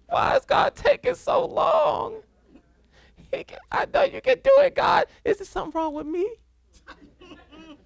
Why 0.08 0.36
is 0.36 0.44
God 0.44 0.74
taking 0.74 1.14
so 1.14 1.44
long? 1.46 2.22
Can, 3.30 3.58
I 3.72 3.86
know 3.92 4.04
you 4.04 4.20
can 4.20 4.38
do 4.42 4.52
it, 4.58 4.76
God. 4.76 5.06
Is 5.24 5.38
there 5.38 5.46
something 5.46 5.78
wrong 5.78 5.94
with 5.94 6.06
me? 6.06 6.28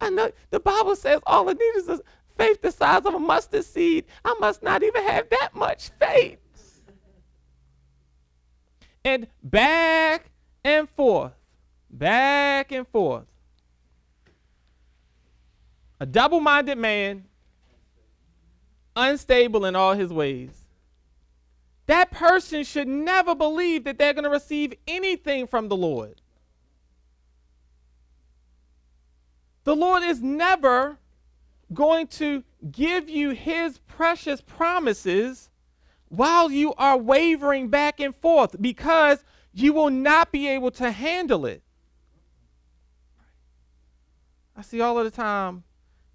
I 0.00 0.10
know 0.10 0.30
the 0.50 0.60
Bible 0.60 0.96
says 0.96 1.20
all 1.26 1.48
it 1.50 1.58
needs 1.58 1.88
is 1.88 2.00
a 2.00 2.00
faith 2.36 2.60
the 2.62 2.72
size 2.72 3.04
of 3.04 3.14
a 3.14 3.18
mustard 3.18 3.64
seed. 3.64 4.06
I 4.24 4.34
must 4.40 4.62
not 4.62 4.82
even 4.82 5.02
have 5.04 5.28
that 5.30 5.50
much 5.54 5.90
faith. 5.98 6.38
And 9.04 9.26
back 9.42 10.30
and 10.64 10.88
forth, 10.88 11.32
back 11.90 12.72
and 12.72 12.88
forth. 12.88 13.24
A 16.04 16.06
double 16.06 16.40
minded 16.40 16.76
man, 16.76 17.24
unstable 18.94 19.64
in 19.64 19.74
all 19.74 19.94
his 19.94 20.12
ways. 20.12 20.50
That 21.86 22.10
person 22.10 22.62
should 22.62 22.86
never 22.86 23.34
believe 23.34 23.84
that 23.84 23.96
they're 23.96 24.12
going 24.12 24.24
to 24.24 24.28
receive 24.28 24.74
anything 24.86 25.46
from 25.46 25.68
the 25.68 25.76
Lord. 25.78 26.20
The 29.64 29.74
Lord 29.74 30.02
is 30.02 30.20
never 30.20 30.98
going 31.72 32.08
to 32.08 32.44
give 32.70 33.08
you 33.08 33.30
his 33.30 33.78
precious 33.78 34.42
promises 34.42 35.48
while 36.10 36.50
you 36.50 36.74
are 36.74 36.98
wavering 36.98 37.68
back 37.68 37.98
and 37.98 38.14
forth 38.14 38.56
because 38.60 39.24
you 39.54 39.72
will 39.72 39.88
not 39.88 40.30
be 40.30 40.48
able 40.48 40.70
to 40.72 40.90
handle 40.90 41.46
it. 41.46 41.62
I 44.54 44.60
see 44.60 44.82
all 44.82 44.98
of 44.98 45.06
the 45.06 45.10
time 45.10 45.64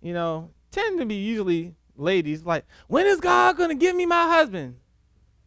you 0.01 0.13
know, 0.13 0.51
tend 0.71 0.99
to 0.99 1.05
be 1.05 1.15
usually 1.15 1.75
ladies 1.95 2.43
like, 2.43 2.65
when 2.87 3.05
is 3.05 3.19
God 3.19 3.57
gonna 3.57 3.75
give 3.75 3.95
me 3.95 4.05
my 4.05 4.27
husband? 4.27 4.77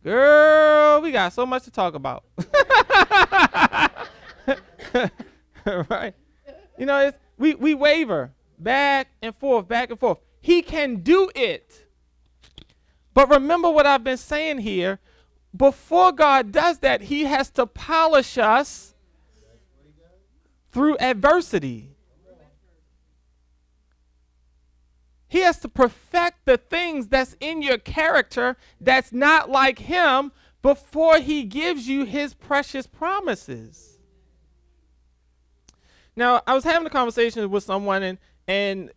Girl, 0.02 1.00
we 1.00 1.12
got 1.12 1.32
so 1.32 1.46
much 1.46 1.64
to 1.64 1.70
talk 1.70 1.94
about. 1.94 2.24
right? 5.88 6.14
You 6.76 6.86
know, 6.86 7.06
it's, 7.06 7.18
we, 7.38 7.54
we 7.54 7.74
waver 7.74 8.32
back 8.58 9.08
and 9.22 9.34
forth, 9.36 9.68
back 9.68 9.90
and 9.90 9.98
forth. 9.98 10.18
He 10.40 10.62
can 10.62 10.96
do 10.96 11.30
it. 11.34 11.86
But 13.14 13.30
remember 13.30 13.70
what 13.70 13.86
I've 13.86 14.04
been 14.04 14.16
saying 14.16 14.58
here. 14.58 14.98
Before 15.54 16.12
God 16.12 16.50
does 16.50 16.78
that, 16.78 17.02
He 17.02 17.24
has 17.24 17.50
to 17.50 17.66
polish 17.66 18.38
us 18.38 18.94
through 20.70 20.96
adversity. 20.98 21.90
He 25.32 25.40
has 25.40 25.56
to 25.60 25.68
perfect 25.70 26.44
the 26.44 26.58
things 26.58 27.06
that's 27.08 27.38
in 27.40 27.62
your 27.62 27.78
character 27.78 28.54
that's 28.78 29.14
not 29.14 29.48
like 29.48 29.78
him 29.78 30.30
before 30.60 31.20
he 31.20 31.44
gives 31.44 31.88
you 31.88 32.04
his 32.04 32.34
precious 32.34 32.86
promises. 32.86 33.98
Now, 36.14 36.42
I 36.46 36.52
was 36.52 36.64
having 36.64 36.86
a 36.86 36.90
conversation 36.90 37.50
with 37.50 37.64
someone 37.64 38.02
and 38.02 38.18
and 38.46 38.90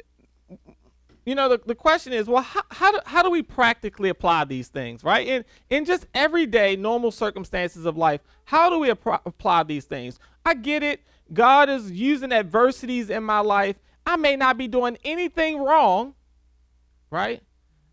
you 1.25 1.35
know 1.35 1.47
the, 1.47 1.61
the 1.65 1.73
question 1.73 2.11
is 2.11 2.27
well 2.27 2.43
how, 2.43 2.63
how, 2.69 2.91
do, 2.91 2.99
how 3.05 3.23
do 3.23 3.29
we 3.29 3.41
practically 3.41 4.09
apply 4.09 4.43
these 4.43 4.67
things 4.67 5.05
right? 5.05 5.25
In 5.25 5.45
in 5.69 5.85
just 5.85 6.05
everyday 6.13 6.75
normal 6.75 7.11
circumstances 7.11 7.85
of 7.85 7.95
life 7.95 8.19
how 8.43 8.69
do 8.69 8.77
we 8.79 8.91
ap- 8.91 9.25
apply 9.25 9.63
these 9.63 9.85
things? 9.85 10.19
I 10.45 10.55
get 10.55 10.83
it. 10.83 10.99
God 11.31 11.69
is 11.69 11.93
using 11.93 12.33
adversities 12.33 13.09
in 13.09 13.23
my 13.23 13.39
life. 13.39 13.77
I 14.05 14.17
may 14.17 14.35
not 14.35 14.57
be 14.57 14.67
doing 14.67 14.97
anything 15.05 15.59
wrong 15.59 16.13
right? 17.15 17.41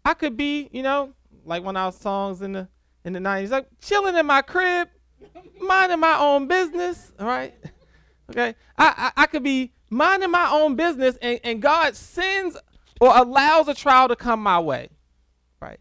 I 0.05 0.15
could 0.15 0.37
be, 0.37 0.69
you 0.73 0.83
know, 0.83 1.15
like 1.45 1.63
one 1.63 1.77
of 1.77 1.83
our 1.85 1.93
songs 1.93 2.43
in 2.43 2.53
the 2.53 2.69
in 3.05 3.13
the 3.13 3.21
90s, 3.21 3.51
like 3.51 3.67
chilling 3.81 4.17
in 4.17 4.27
my 4.27 4.43
crib, 4.43 4.89
minding 5.61 6.01
my 6.01 6.19
own 6.19 6.47
business, 6.49 7.13
right? 7.19 7.55
Okay. 8.31 8.55
I, 8.79 9.13
I, 9.17 9.23
I 9.25 9.27
could 9.27 9.43
be 9.43 9.75
minding 9.91 10.31
my 10.31 10.49
own 10.51 10.75
business 10.75 11.19
and, 11.21 11.39
and 11.45 11.61
God 11.61 11.95
sends 11.95 12.57
or 12.99 13.15
allows 13.15 13.69
a 13.69 13.75
trial 13.75 14.09
to 14.09 14.17
come 14.17 14.43
my 14.43 14.59
way. 14.59 14.89
Right. 15.61 15.81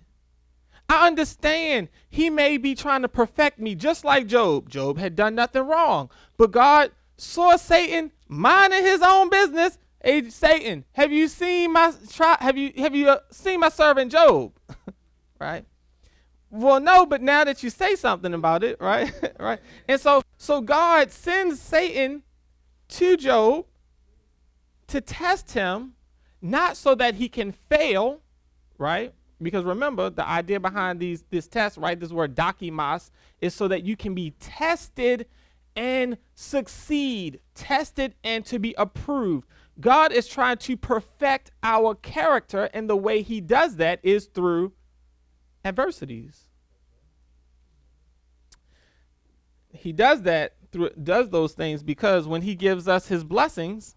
I 0.89 1.07
understand 1.07 1.87
he 2.09 2.29
may 2.29 2.57
be 2.57 2.75
trying 2.75 3.03
to 3.03 3.07
perfect 3.07 3.59
me 3.59 3.73
just 3.75 4.03
like 4.03 4.27
Job. 4.27 4.69
Job 4.69 4.97
had 4.97 5.15
done 5.15 5.35
nothing 5.35 5.65
wrong. 5.65 6.09
But 6.35 6.51
God 6.51 6.91
saw 7.15 7.55
Satan 7.55 8.11
minding 8.27 8.83
his 8.83 9.01
own 9.01 9.29
business 9.29 9.77
Hey 10.03 10.27
Satan, 10.29 10.83
have 10.93 11.11
you 11.11 11.27
seen 11.27 11.73
my 11.73 11.93
try? 12.09 12.35
Have 12.39 12.57
you 12.57 12.73
have 12.77 12.95
you 12.95 13.09
uh, 13.09 13.19
seen 13.29 13.59
my 13.59 13.69
servant 13.69 14.11
Job? 14.11 14.51
right. 15.39 15.63
Well, 16.49 16.79
no, 16.79 17.05
but 17.05 17.21
now 17.21 17.43
that 17.43 17.61
you 17.61 17.69
say 17.69 17.95
something 17.95 18.33
about 18.33 18.63
it, 18.63 18.81
right, 18.81 19.11
right, 19.39 19.59
and 19.87 20.01
so 20.01 20.23
so 20.37 20.59
God 20.59 21.11
sends 21.11 21.61
Satan 21.61 22.23
to 22.89 23.15
Job 23.15 23.65
to 24.87 25.01
test 25.01 25.51
him, 25.51 25.93
not 26.41 26.77
so 26.77 26.95
that 26.95 27.15
he 27.15 27.29
can 27.29 27.51
fail, 27.51 28.21
right? 28.79 29.13
Because 29.39 29.63
remember, 29.63 30.09
the 30.09 30.27
idea 30.27 30.59
behind 30.59 30.99
these 30.99 31.23
this 31.29 31.47
test, 31.47 31.77
right? 31.77 31.99
This 31.99 32.11
word 32.11 32.35
dokimas 32.35 33.11
is 33.39 33.53
so 33.53 33.67
that 33.67 33.83
you 33.83 33.95
can 33.95 34.15
be 34.15 34.31
tested 34.39 35.27
and 35.75 36.17
succeed, 36.35 37.39
tested 37.55 38.15
and 38.23 38.45
to 38.45 38.59
be 38.59 38.73
approved. 38.77 39.47
God 39.79 40.11
is 40.11 40.27
trying 40.27 40.57
to 40.57 40.77
perfect 40.77 41.51
our 41.63 41.95
character, 41.95 42.69
and 42.73 42.89
the 42.89 42.95
way 42.95 43.21
He 43.21 43.41
does 43.41 43.77
that 43.77 43.99
is 44.03 44.25
through 44.25 44.73
adversities. 45.63 46.47
He 49.69 49.91
does 49.91 50.23
that 50.23 50.55
through 50.71 50.91
does 51.01 51.29
those 51.29 51.53
things 51.53 51.83
because 51.83 52.27
when 52.27 52.41
He 52.41 52.55
gives 52.55 52.87
us 52.87 53.07
His 53.07 53.23
blessings, 53.23 53.95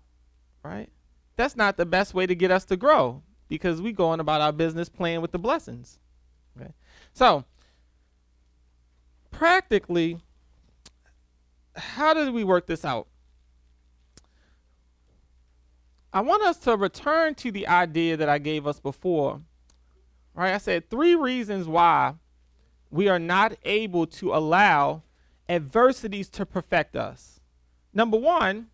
right? 0.62 0.88
That's 1.36 1.56
not 1.56 1.76
the 1.76 1.86
best 1.86 2.14
way 2.14 2.26
to 2.26 2.34
get 2.34 2.50
us 2.50 2.64
to 2.66 2.76
grow 2.76 3.22
because 3.48 3.82
we 3.82 3.92
go 3.92 4.06
on 4.08 4.20
about 4.20 4.40
our 4.40 4.52
business 4.52 4.88
playing 4.88 5.20
with 5.20 5.32
the 5.32 5.38
blessings. 5.38 5.98
Okay, 6.56 6.72
so 7.12 7.44
practically, 9.32 10.18
how 11.76 12.14
did 12.14 12.32
we 12.32 12.44
work 12.44 12.66
this 12.66 12.84
out? 12.84 13.08
I 16.14 16.20
want 16.20 16.44
us 16.44 16.58
to 16.58 16.76
return 16.76 17.34
to 17.34 17.50
the 17.50 17.66
idea 17.66 18.16
that 18.16 18.28
I 18.28 18.38
gave 18.38 18.68
us 18.68 18.78
before. 18.78 19.40
Right? 20.32 20.54
I 20.54 20.58
said 20.58 20.88
three 20.88 21.16
reasons 21.16 21.66
why 21.66 22.14
we 22.88 23.08
are 23.08 23.18
not 23.18 23.54
able 23.64 24.06
to 24.06 24.32
allow 24.32 25.02
adversities 25.48 26.28
to 26.30 26.46
perfect 26.46 26.94
us. 26.94 27.40
Number 27.92 28.16
one, 28.16 28.68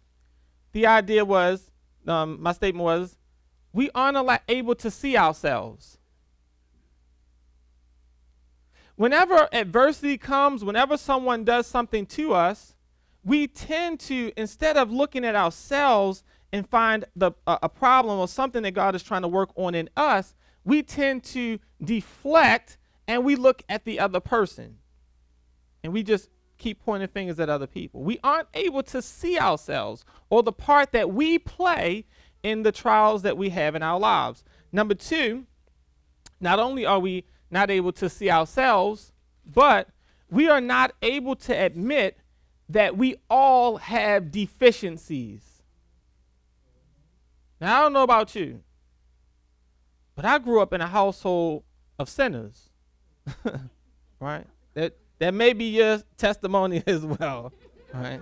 the 0.72 0.86
idea 0.86 1.24
was, 1.24 1.70
um, 2.06 2.42
my 2.42 2.52
statement 2.52 2.84
was, 2.84 3.16
we 3.72 3.88
aren't 3.94 4.42
able 4.46 4.74
to 4.74 4.90
see 4.90 5.16
ourselves. 5.16 5.96
Whenever 8.96 9.48
adversity 9.50 10.18
comes, 10.18 10.62
whenever 10.62 10.98
someone 10.98 11.44
does 11.44 11.66
something 11.66 12.04
to 12.04 12.34
us, 12.34 12.74
we 13.24 13.46
tend 13.46 13.98
to, 14.00 14.30
instead 14.36 14.76
of 14.76 14.90
looking 14.90 15.24
at 15.24 15.34
ourselves 15.34 16.22
and 16.52 16.68
find 16.68 17.04
the 17.14 17.32
uh, 17.46 17.58
a 17.62 17.68
problem 17.68 18.18
or 18.18 18.28
something 18.28 18.62
that 18.62 18.72
God 18.72 18.94
is 18.94 19.02
trying 19.02 19.22
to 19.22 19.28
work 19.28 19.50
on 19.56 19.74
in 19.74 19.88
us, 19.96 20.34
we 20.64 20.82
tend 20.82 21.24
to 21.24 21.58
deflect 21.82 22.78
and 23.06 23.24
we 23.24 23.36
look 23.36 23.62
at 23.68 23.84
the 23.84 23.98
other 23.98 24.20
person. 24.20 24.78
And 25.82 25.92
we 25.92 26.02
just 26.02 26.28
keep 26.58 26.84
pointing 26.84 27.08
fingers 27.08 27.40
at 27.40 27.48
other 27.48 27.66
people. 27.66 28.02
We 28.02 28.18
aren't 28.22 28.48
able 28.54 28.82
to 28.84 29.00
see 29.00 29.38
ourselves 29.38 30.04
or 30.28 30.42
the 30.42 30.52
part 30.52 30.92
that 30.92 31.10
we 31.10 31.38
play 31.38 32.04
in 32.42 32.62
the 32.62 32.72
trials 32.72 33.22
that 33.22 33.36
we 33.36 33.50
have 33.50 33.74
in 33.74 33.82
our 33.82 33.98
lives. 33.98 34.44
Number 34.72 34.94
2, 34.94 35.46
not 36.40 36.58
only 36.58 36.86
are 36.86 36.98
we 36.98 37.24
not 37.50 37.70
able 37.70 37.92
to 37.92 38.08
see 38.08 38.30
ourselves, 38.30 39.12
but 39.44 39.88
we 40.30 40.48
are 40.48 40.60
not 40.60 40.92
able 41.02 41.34
to 41.34 41.52
admit 41.52 42.18
that 42.68 42.96
we 42.96 43.16
all 43.28 43.78
have 43.78 44.30
deficiencies. 44.30 45.49
Now, 47.60 47.78
I 47.78 47.82
don't 47.82 47.92
know 47.92 48.02
about 48.02 48.34
you, 48.34 48.62
but 50.14 50.24
I 50.24 50.38
grew 50.38 50.60
up 50.60 50.72
in 50.72 50.80
a 50.80 50.86
household 50.86 51.64
of 51.98 52.08
sinners. 52.08 52.70
right? 54.20 54.46
That 54.74 54.96
that 55.18 55.34
may 55.34 55.52
be 55.52 55.64
your 55.66 56.02
testimony 56.16 56.82
as 56.86 57.04
well. 57.04 57.52
Right? 57.92 58.20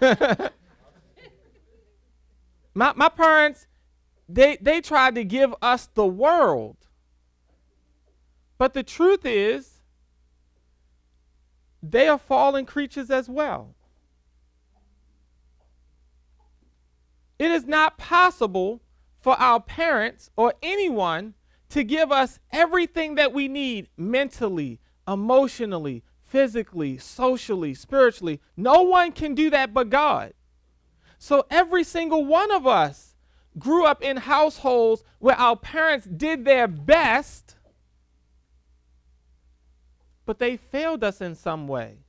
my 2.74 2.92
my 2.96 3.08
parents, 3.08 3.68
they 4.28 4.58
they 4.60 4.80
tried 4.80 5.14
to 5.14 5.24
give 5.24 5.54
us 5.62 5.88
the 5.94 6.06
world. 6.06 6.76
But 8.58 8.74
the 8.74 8.82
truth 8.82 9.24
is, 9.24 9.80
they 11.82 12.08
are 12.08 12.18
fallen 12.18 12.66
creatures 12.66 13.10
as 13.10 13.28
well. 13.28 13.74
It 17.40 17.50
is 17.50 17.64
not 17.64 17.96
possible 17.96 18.82
for 19.16 19.32
our 19.40 19.60
parents 19.60 20.30
or 20.36 20.52
anyone 20.62 21.32
to 21.70 21.82
give 21.82 22.12
us 22.12 22.38
everything 22.52 23.14
that 23.14 23.32
we 23.32 23.48
need 23.48 23.88
mentally, 23.96 24.78
emotionally, 25.08 26.02
physically, 26.20 26.98
socially, 26.98 27.72
spiritually. 27.72 28.42
No 28.58 28.82
one 28.82 29.12
can 29.12 29.34
do 29.34 29.48
that 29.48 29.72
but 29.72 29.88
God. 29.88 30.34
So 31.18 31.46
every 31.48 31.82
single 31.82 32.26
one 32.26 32.50
of 32.50 32.66
us 32.66 33.16
grew 33.58 33.86
up 33.86 34.02
in 34.02 34.18
households 34.18 35.02
where 35.18 35.36
our 35.36 35.56
parents 35.56 36.06
did 36.06 36.44
their 36.44 36.68
best, 36.68 37.56
but 40.26 40.38
they 40.38 40.58
failed 40.58 41.02
us 41.02 41.22
in 41.22 41.34
some 41.34 41.66
way. 41.66 42.00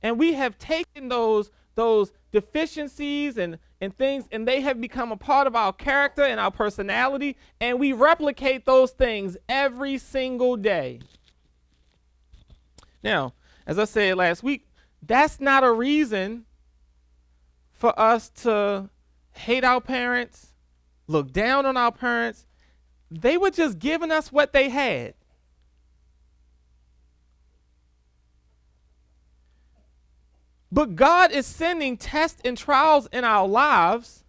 And 0.00 0.16
we 0.16 0.34
have 0.34 0.58
taken 0.58 1.08
those 1.08 1.50
those 1.74 2.12
deficiencies 2.32 3.36
and, 3.38 3.58
and 3.82 3.98
things, 3.98 4.28
and 4.30 4.46
they 4.46 4.60
have 4.60 4.80
become 4.80 5.10
a 5.10 5.16
part 5.16 5.48
of 5.48 5.56
our 5.56 5.72
character 5.72 6.22
and 6.22 6.38
our 6.38 6.52
personality, 6.52 7.36
and 7.60 7.80
we 7.80 7.92
replicate 7.92 8.64
those 8.64 8.92
things 8.92 9.36
every 9.48 9.98
single 9.98 10.56
day. 10.56 11.00
Now, 13.02 13.34
as 13.66 13.80
I 13.80 13.84
said 13.84 14.16
last 14.16 14.44
week, 14.44 14.68
that's 15.02 15.40
not 15.40 15.64
a 15.64 15.72
reason 15.72 16.44
for 17.72 17.98
us 17.98 18.28
to 18.42 18.88
hate 19.32 19.64
our 19.64 19.80
parents, 19.80 20.52
look 21.08 21.32
down 21.32 21.66
on 21.66 21.76
our 21.76 21.90
parents. 21.90 22.46
They 23.10 23.36
were 23.36 23.50
just 23.50 23.80
giving 23.80 24.12
us 24.12 24.30
what 24.30 24.52
they 24.52 24.68
had. 24.68 25.14
But 30.72 30.96
God 30.96 31.32
is 31.32 31.44
sending 31.44 31.98
tests 31.98 32.40
and 32.46 32.56
trials 32.56 33.06
in 33.12 33.24
our 33.24 33.46
lives 33.46 34.24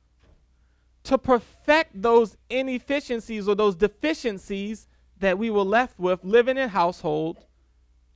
to 1.03 1.17
perfect 1.17 2.01
those 2.01 2.35
inefficiencies 2.49 3.47
or 3.47 3.55
those 3.55 3.75
deficiencies 3.77 4.89
that 5.19 5.37
we 5.37 5.49
were 5.49 5.63
left 5.63 5.97
with 5.97 6.21
living 6.25 6.57
in 6.57 6.67
household 6.67 7.45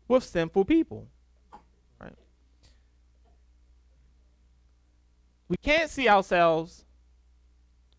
with 0.09 0.25
sinful 0.25 0.65
people. 0.65 1.07
Right? 2.01 2.17
We 5.47 5.55
can't 5.63 5.89
see 5.89 6.09
ourselves. 6.09 6.83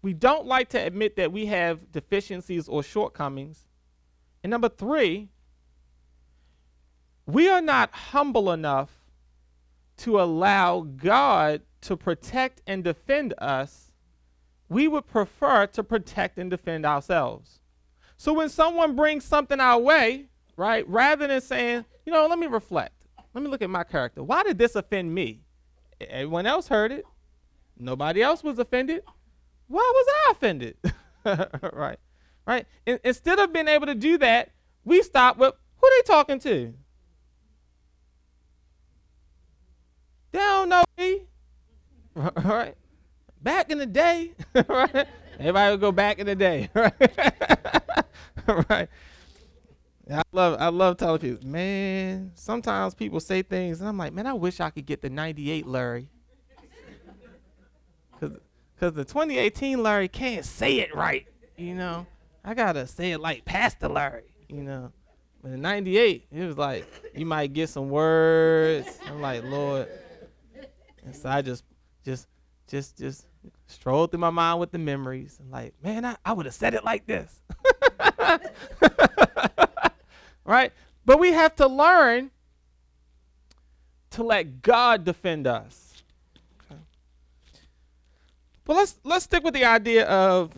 We 0.03 0.13
don't 0.13 0.47
like 0.47 0.69
to 0.71 0.79
admit 0.79 1.17
that 1.17 1.33
we 1.33 1.47
have 1.47 1.91
deficiencies 1.91 2.69
or 2.69 2.83
shortcomings. 2.83 3.67
And 4.43 4.51
number 4.51 4.69
three, 4.69 5.31
we 7.25 7.49
are 7.49 7.63
not 7.63 7.93
humble 7.93 8.53
enough 8.53 8.98
to 9.99 10.21
allow 10.21 10.81
God 10.81 11.63
to 11.83 11.97
protect 11.97 12.63
and 12.67 12.83
defend 12.83 13.35
us, 13.39 13.93
we 14.69 14.89
would 14.89 15.07
prefer 15.07 15.67
to 15.69 15.83
protect 15.83 16.39
and 16.39 16.51
defend 16.51 16.85
ourselves. 16.85 17.61
So 18.17 18.33
when 18.33 18.49
someone 18.49 18.97
brings 18.97 19.25
something 19.25 19.61
our 19.61 19.79
way, 19.79 20.27
right, 20.57 20.89
rather 20.89 21.27
than 21.27 21.41
saying, 21.41 21.85
you 22.05 22.13
know, 22.13 22.27
let 22.27 22.39
me 22.39 22.47
reflect, 22.47 23.07
let 23.33 23.43
me 23.43 23.49
look 23.49 23.63
at 23.63 23.71
my 23.71 23.85
character. 23.85 24.23
Why 24.23 24.43
did 24.43 24.59
this 24.59 24.75
offend 24.75 25.15
me? 25.15 25.41
Everyone 26.01 26.47
else 26.47 26.69
heard 26.69 26.93
it. 26.93 27.05
Nobody 27.77 28.23
else 28.23 28.43
was 28.43 28.59
offended. 28.59 29.03
Why 29.69 29.93
was 29.95 30.07
I 30.09 30.33
offended? 30.33 30.77
right, 31.73 31.99
right. 32.47 32.67
In, 32.87 32.99
instead 33.05 33.39
of 33.39 33.53
being 33.53 33.69
able 33.69 33.87
to 33.87 33.95
do 33.95 34.19
that, 34.19 34.51
we 34.85 35.03
stop 35.03 35.37
with 35.37 35.55
who 35.77 35.89
they 35.91 36.03
talking 36.13 36.41
to. 36.41 36.75
They 40.33 40.39
don't 40.39 40.69
know 40.69 40.85
me. 40.99 41.23
Right? 42.45 42.75
Back 43.41 43.71
in 43.71 43.79
the 43.79 43.87
day, 43.87 44.33
right? 44.69 45.07
Everybody 45.39 45.71
would 45.71 45.81
go 45.81 45.93
back 45.93 46.19
in 46.19 46.27
the 46.27 46.35
day, 46.35 46.69
right? 46.75 46.93
right. 48.69 48.89
I 50.11 50.23
love 50.33 50.57
I 50.59 50.69
love 50.69 50.97
telling 50.97 51.21
people, 51.21 51.47
man, 51.47 52.33
sometimes 52.35 52.97
people 52.97 53.21
say 53.21 53.43
things 53.43 53.79
and 53.79 53.89
I'm 53.89 53.97
like, 53.97 54.13
man, 54.13 54.27
I 54.27 54.33
wish 54.33 54.59
I 54.59 54.71
could 54.71 54.85
get 54.85 55.01
the 55.01 55.11
98 55.11 55.67
Larry. 55.67 56.09
Cause, 58.19 58.33
Cause 58.81 58.93
the 58.95 59.05
2018 59.05 59.81
Larry 59.81 60.09
can't 60.09 60.45
say 60.45 60.81
it 60.81 60.93
right, 60.93 61.27
you 61.57 61.75
know. 61.75 62.05
I 62.45 62.55
gotta 62.55 62.87
say 62.89 63.13
it 63.13 63.21
like 63.21 63.45
Pastor 63.45 63.89
Larry, 63.89 64.25
you 64.49 64.65
know. 64.65 64.91
But 65.43 65.53
in 65.53 65.61
98, 65.61 66.27
it 66.33 66.45
was 66.45 66.59
like, 66.59 66.85
you 67.15 67.27
might 67.27 67.53
get 67.53 67.69
some 67.69 67.91
words. 67.91 68.99
I'm 69.07 69.21
like, 69.21 69.45
Lord, 69.45 69.89
and 71.09 71.17
so 71.17 71.29
I 71.31 71.41
just, 71.41 71.65
just, 72.05 72.27
just, 72.69 72.99
just, 72.99 73.25
stroll 73.67 74.07
through 74.07 74.21
my 74.21 74.29
mind 74.31 74.61
with 74.61 74.71
the 74.71 74.79
memories. 74.79 75.39
And 75.41 75.51
like, 75.51 75.73
man, 75.83 76.05
I, 76.05 76.17
I 76.25 76.35
would 76.35 76.45
have 76.45 76.55
said 76.55 76.75
it 76.75 76.85
like 76.85 77.07
this. 77.07 77.41
right? 80.45 80.73
But 81.07 81.19
we 81.19 81.33
have 81.33 81.57
to 81.57 81.67
learn 81.67 82.31
to 84.11 84.23
let 84.23 84.61
God 84.61 85.05
defend 85.05 85.47
us. 85.47 86.03
But 88.65 88.77
let's 88.77 88.97
let's 89.03 89.25
stick 89.25 89.45
with 89.45 89.55
the 89.55 89.65
idea 89.65 90.05
of 90.07 90.53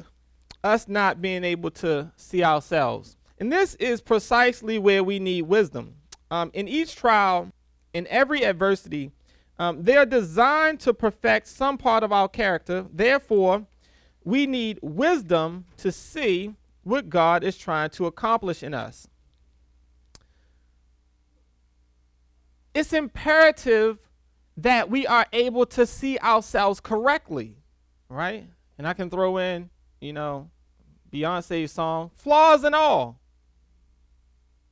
us 0.64 0.88
not 0.88 1.22
being 1.22 1.44
able 1.44 1.70
to 1.70 2.10
see 2.16 2.42
ourselves. 2.42 3.16
And 3.38 3.52
this 3.52 3.76
is 3.76 4.00
precisely 4.00 4.80
where 4.80 5.04
we 5.04 5.20
need 5.20 5.42
wisdom. 5.42 5.94
Um, 6.28 6.50
in 6.52 6.66
each 6.66 6.96
trial, 6.96 7.52
in 7.94 8.08
every 8.08 8.44
adversity, 8.44 9.12
um, 9.60 9.82
they 9.82 9.94
are 9.94 10.06
designed 10.06 10.80
to 10.80 10.94
perfect 10.94 11.46
some 11.46 11.76
part 11.76 12.02
of 12.02 12.12
our 12.12 12.28
character. 12.28 12.86
Therefore, 12.90 13.66
we 14.24 14.46
need 14.46 14.78
wisdom 14.80 15.66
to 15.76 15.92
see 15.92 16.54
what 16.82 17.10
God 17.10 17.44
is 17.44 17.58
trying 17.58 17.90
to 17.90 18.06
accomplish 18.06 18.62
in 18.62 18.72
us. 18.72 19.06
It's 22.72 22.94
imperative 22.94 23.98
that 24.56 24.88
we 24.88 25.06
are 25.06 25.26
able 25.30 25.66
to 25.66 25.84
see 25.84 26.18
ourselves 26.20 26.80
correctly, 26.80 27.58
right? 28.08 28.48
And 28.78 28.88
I 28.88 28.94
can 28.94 29.10
throw 29.10 29.36
in, 29.36 29.68
you 30.00 30.14
know, 30.14 30.48
Beyonce's 31.12 31.70
song, 31.70 32.12
flaws 32.14 32.64
and 32.64 32.74
all. 32.74 33.20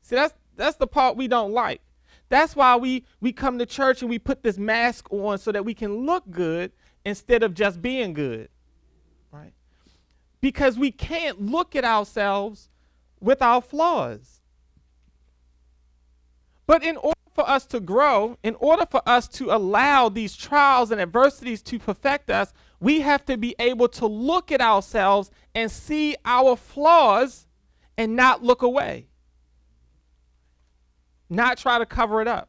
See, 0.00 0.16
that's 0.16 0.32
that's 0.56 0.76
the 0.76 0.86
part 0.86 1.18
we 1.18 1.28
don't 1.28 1.52
like. 1.52 1.82
That's 2.28 2.54
why 2.54 2.76
we 2.76 3.04
we 3.20 3.32
come 3.32 3.58
to 3.58 3.66
church 3.66 4.02
and 4.02 4.10
we 4.10 4.18
put 4.18 4.42
this 4.42 4.58
mask 4.58 5.10
on 5.12 5.38
so 5.38 5.52
that 5.52 5.64
we 5.64 5.74
can 5.74 6.06
look 6.06 6.30
good 6.30 6.72
instead 7.04 7.42
of 7.42 7.54
just 7.54 7.80
being 7.80 8.12
good. 8.12 8.48
Right? 9.32 9.52
Because 10.40 10.78
we 10.78 10.90
can't 10.90 11.40
look 11.40 11.74
at 11.74 11.84
ourselves 11.84 12.68
with 13.20 13.40
our 13.42 13.60
flaws. 13.62 14.40
But 16.66 16.84
in 16.84 16.98
order 16.98 17.14
for 17.34 17.48
us 17.48 17.64
to 17.66 17.80
grow, 17.80 18.36
in 18.42 18.54
order 18.56 18.84
for 18.90 19.00
us 19.06 19.26
to 19.28 19.50
allow 19.50 20.10
these 20.10 20.36
trials 20.36 20.90
and 20.90 21.00
adversities 21.00 21.62
to 21.62 21.78
perfect 21.78 22.28
us, 22.30 22.52
we 22.78 23.00
have 23.00 23.24
to 23.24 23.38
be 23.38 23.54
able 23.58 23.88
to 23.88 24.06
look 24.06 24.52
at 24.52 24.60
ourselves 24.60 25.30
and 25.54 25.70
see 25.70 26.14
our 26.24 26.56
flaws 26.56 27.46
and 27.96 28.14
not 28.14 28.44
look 28.44 28.62
away 28.62 29.07
not 31.28 31.58
try 31.58 31.78
to 31.78 31.86
cover 31.86 32.20
it 32.20 32.28
up. 32.28 32.48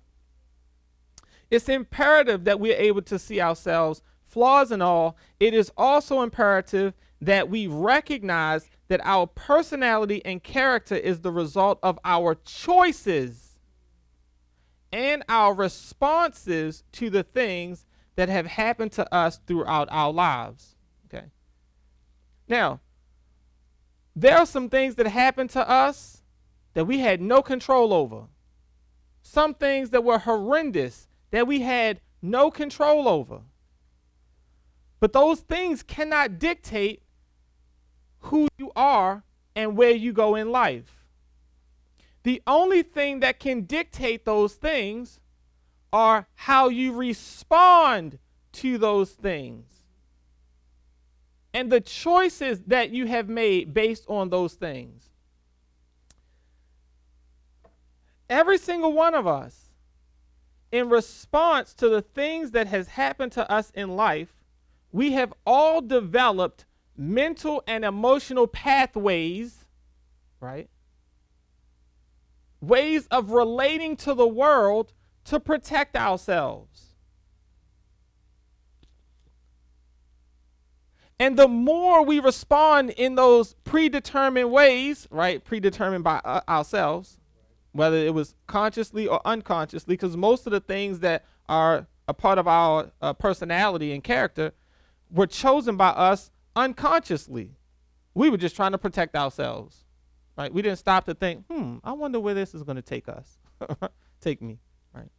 It's 1.50 1.70
imperative 1.70 2.44
that 2.46 2.60
we're 2.60 2.78
able 2.78 3.02
to 3.04 3.18
see 3.18 3.42
ourselves, 3.42 4.02
flaws 4.24 4.72
and 4.72 4.84
all. 4.84 5.18
It 5.40 5.54
is 5.54 5.72
also 5.76 6.22
imperative 6.22 6.94
that 7.22 7.50
we 7.50 7.68
recognize 7.68 8.70
that 8.88 9.02
our 9.04 9.28
personality 9.28 10.24
and 10.24 10.44
character 10.44 10.96
is 10.96 11.22
the 11.22 11.32
result 11.32 11.80
of 11.84 12.00
our 12.06 12.36
choices 12.36 13.60
and 14.92 15.24
our 15.28 15.54
responses 15.54 16.84
to 16.94 17.10
the 17.10 17.24
things 17.24 17.86
that 18.16 18.30
have 18.30 18.48
happened 18.48 18.92
to 18.94 19.14
us 19.14 19.40
throughout 19.46 19.88
our 19.92 20.12
lives. 20.12 20.76
Okay. 21.06 21.28
Now, 22.48 22.80
there 24.16 24.38
are 24.38 24.46
some 24.46 24.70
things 24.70 24.96
that 24.96 25.08
happened 25.08 25.52
to 25.52 25.70
us 25.70 26.22
that 26.74 26.86
we 26.86 27.00
had 27.00 27.22
no 27.22 27.42
control 27.42 27.94
over 27.94 28.26
some 29.30 29.54
things 29.54 29.92
that 29.92 30.04
were 30.04 30.18
horrendous 30.18 31.08
that 31.30 31.46
we 31.46 31.62
had 31.62 32.02
no 32.20 32.50
control 32.50 33.08
over. 33.08 33.42
But 35.00 35.14
those 35.14 35.42
things 35.42 35.84
cannot 35.84 36.40
dictate 36.40 37.04
who 38.22 38.48
you 38.58 38.72
are 38.76 39.24
and 39.56 39.78
where 39.78 39.92
you 39.92 40.14
go 40.14 40.34
in 40.34 40.52
life. 40.52 41.06
The 42.24 42.42
only 42.48 42.82
thing 42.82 43.20
that 43.20 43.40
can 43.40 43.62
dictate 43.62 44.26
those 44.26 44.56
things 44.56 45.20
are 45.94 46.28
how 46.34 46.70
you 46.70 46.94
respond 46.94 48.18
to 48.54 48.80
those 48.80 49.12
things 49.12 49.84
and 51.54 51.72
the 51.72 51.82
choices 51.82 52.62
that 52.66 52.90
you 52.90 53.06
have 53.06 53.30
made 53.30 53.76
based 53.76 54.06
on 54.08 54.30
those 54.30 54.56
things. 54.56 55.09
Every 58.30 58.58
single 58.58 58.94
one 58.94 59.16
of 59.16 59.26
us, 59.26 59.72
in 60.72 60.90
response 60.90 61.74
to 61.76 61.90
the 61.90 62.02
things 62.02 62.52
that 62.52 62.68
has 62.68 62.90
happened 62.90 63.32
to 63.34 63.52
us 63.52 63.72
in 63.74 63.96
life, 63.96 64.36
we 64.92 65.14
have 65.14 65.34
all 65.46 65.82
developed 65.82 66.66
mental 66.96 67.64
and 67.66 67.86
emotional 67.86 68.48
pathways, 68.48 69.66
right? 70.40 70.70
Ways 72.62 73.08
of 73.08 73.32
relating 73.32 73.96
to 73.98 74.14
the 74.14 74.28
world 74.28 74.94
to 75.26 75.40
protect 75.40 75.96
ourselves. 75.96 76.96
And 81.20 81.38
the 81.38 81.48
more 81.48 82.04
we 82.04 82.20
respond 82.20 82.92
in 82.92 83.16
those 83.16 83.54
predetermined 83.66 84.52
ways, 84.52 85.08
right? 85.12 85.44
Predetermined 85.44 86.04
by 86.04 86.22
uh, 86.24 86.42
ourselves, 86.48 87.19
whether 87.72 87.98
it 87.98 88.14
was 88.14 88.36
consciously 88.48 89.08
or 89.08 89.22
unconsciously, 89.26 89.94
because 89.94 90.18
most 90.18 90.46
of 90.46 90.52
the 90.52 90.60
things 90.60 91.00
that 91.00 91.26
are 91.48 91.88
a 92.08 92.14
part 92.14 92.40
of 92.40 92.48
our 92.48 92.92
uh, 93.02 93.14
personality 93.14 93.94
and 93.94 94.04
character 94.04 94.52
were 95.12 95.28
chosen 95.28 95.78
by 95.78 95.90
us 95.90 96.32
unconsciously. 96.56 97.52
We 98.14 98.30
were 98.30 98.38
just 98.38 98.56
trying 98.56 98.72
to 98.72 98.78
protect 98.78 99.16
ourselves, 99.16 99.86
right? 100.38 100.52
We 100.52 100.62
didn't 100.62 100.80
stop 100.80 101.06
to 101.06 101.14
think, 101.14 101.46
hmm, 101.50 101.78
I 101.84 101.94
wonder 101.94 102.20
where 102.20 102.34
this 102.34 102.56
is 102.56 102.64
going 102.64 102.78
to 102.78 102.82
take 102.82 103.08
us, 103.08 103.38
take 104.22 104.42
me, 104.42 104.58
right? 104.94 105.10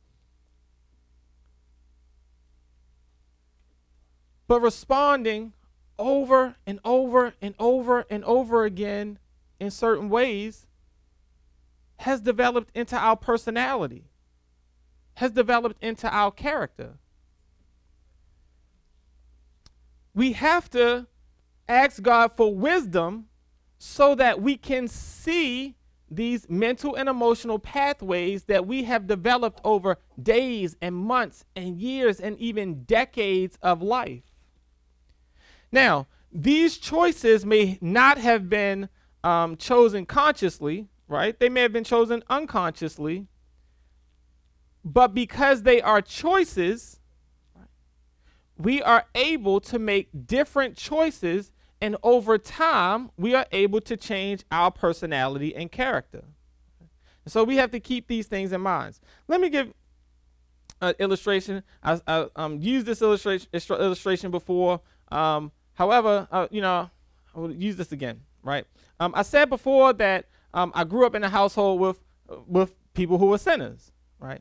But 4.49 4.61
responding 4.61 5.53
over 5.99 6.57
and 6.67 6.81
over 6.85 7.35
and 7.41 7.55
over 7.59 8.05
and 8.11 8.25
over 8.25 8.65
again 8.65 9.19
in 9.61 9.71
certain 9.71 10.09
ways 10.09 10.67
has 12.01 12.23
developed 12.23 12.75
into 12.75 12.97
our 12.97 13.15
personality, 13.15 14.05
has 15.15 15.33
developed 15.33 15.83
into 15.85 16.09
our 16.09 16.31
character. 16.31 16.95
We 20.15 20.33
have 20.33 20.71
to 20.71 21.07
ask 21.69 22.03
God 22.03 22.33
for 22.33 22.55
wisdom 22.55 23.27
so 23.77 24.15
that 24.15 24.41
we 24.41 24.57
can 24.57 24.89
see 24.89 25.77
these 26.11 26.49
mental 26.49 26.97
and 26.97 27.07
emotional 27.07 27.59
pathways 27.59 28.45
that 28.45 28.67
we 28.67 28.85
have 28.85 29.07
developed 29.07 29.61
over 29.63 29.99
days 30.21 30.77
and 30.81 30.97
months 30.97 31.45
and 31.55 31.79
years 31.79 32.19
and 32.19 32.39
even 32.39 32.85
decades 32.85 33.59
of 33.61 33.83
life. 33.83 34.23
Now, 35.71 36.07
these 36.33 36.79
choices 36.79 37.45
may 37.45 37.77
not 37.83 38.17
have 38.17 38.49
been 38.49 38.89
um, 39.23 39.59
chosen 39.59 40.07
consciously, 40.07 40.89
right? 41.11 41.39
They 41.39 41.49
may 41.49 41.63
have 41.63 41.73
been 41.73 41.85
chosen 41.85 42.23
unconsciously, 42.31 43.27
but 44.85 45.13
because 45.13 45.65
they 45.65 45.83
are 45.83 46.01
choices, 46.01 47.01
we 48.57 48.81
are 48.81 49.05
able 49.15 49.61
to 49.61 49.79
make 49.79 50.09
different 50.27 50.77
choices, 50.77 51.51
and 51.81 51.97
over 52.03 52.39
time, 52.39 53.11
we 53.17 53.35
are 53.35 53.47
able 53.51 53.81
to 53.83 53.97
change 53.97 54.45
our 54.53 54.71
personality 54.71 55.55
and 55.55 55.73
character. 55.73 56.25
So 57.27 57.43
we 57.43 57.57
have 57.57 57.73
to 57.73 57.81
keep 57.81 58.07
these 58.07 58.27
things 58.27 58.53
in 58.53 58.61
mind. 58.61 58.99
Let 59.27 59.41
me 59.41 59.51
give 59.51 59.73
an 60.81 60.95
illustration. 61.01 61.63
I, 61.83 62.01
I 62.07 62.27
um, 62.37 62.59
used 62.61 62.87
this 62.87 63.03
illustration 63.03 63.49
illustration 63.53 64.31
before. 64.31 64.81
Um, 65.11 65.51
however, 65.75 66.29
uh, 66.31 66.47
you 66.51 66.61
know, 66.61 66.89
I 67.35 67.39
will 67.39 67.53
use 67.53 67.77
this 67.77 67.93
again, 67.93 68.21
right? 68.43 68.65
Um, 69.01 69.13
I 69.17 69.23
said 69.23 69.51
before 69.51 69.93
that 69.95 70.27
um, 70.55 70.73
I 70.75 70.85
grew 70.85 71.07
up 71.07 71.15
in 71.15 71.25
a 71.25 71.29
household 71.29 71.81
with 71.81 72.01
with 72.47 72.75
people 72.95 73.19
who 73.19 73.27
were 73.27 73.39
sinners, 73.39 73.93
right? 74.19 74.41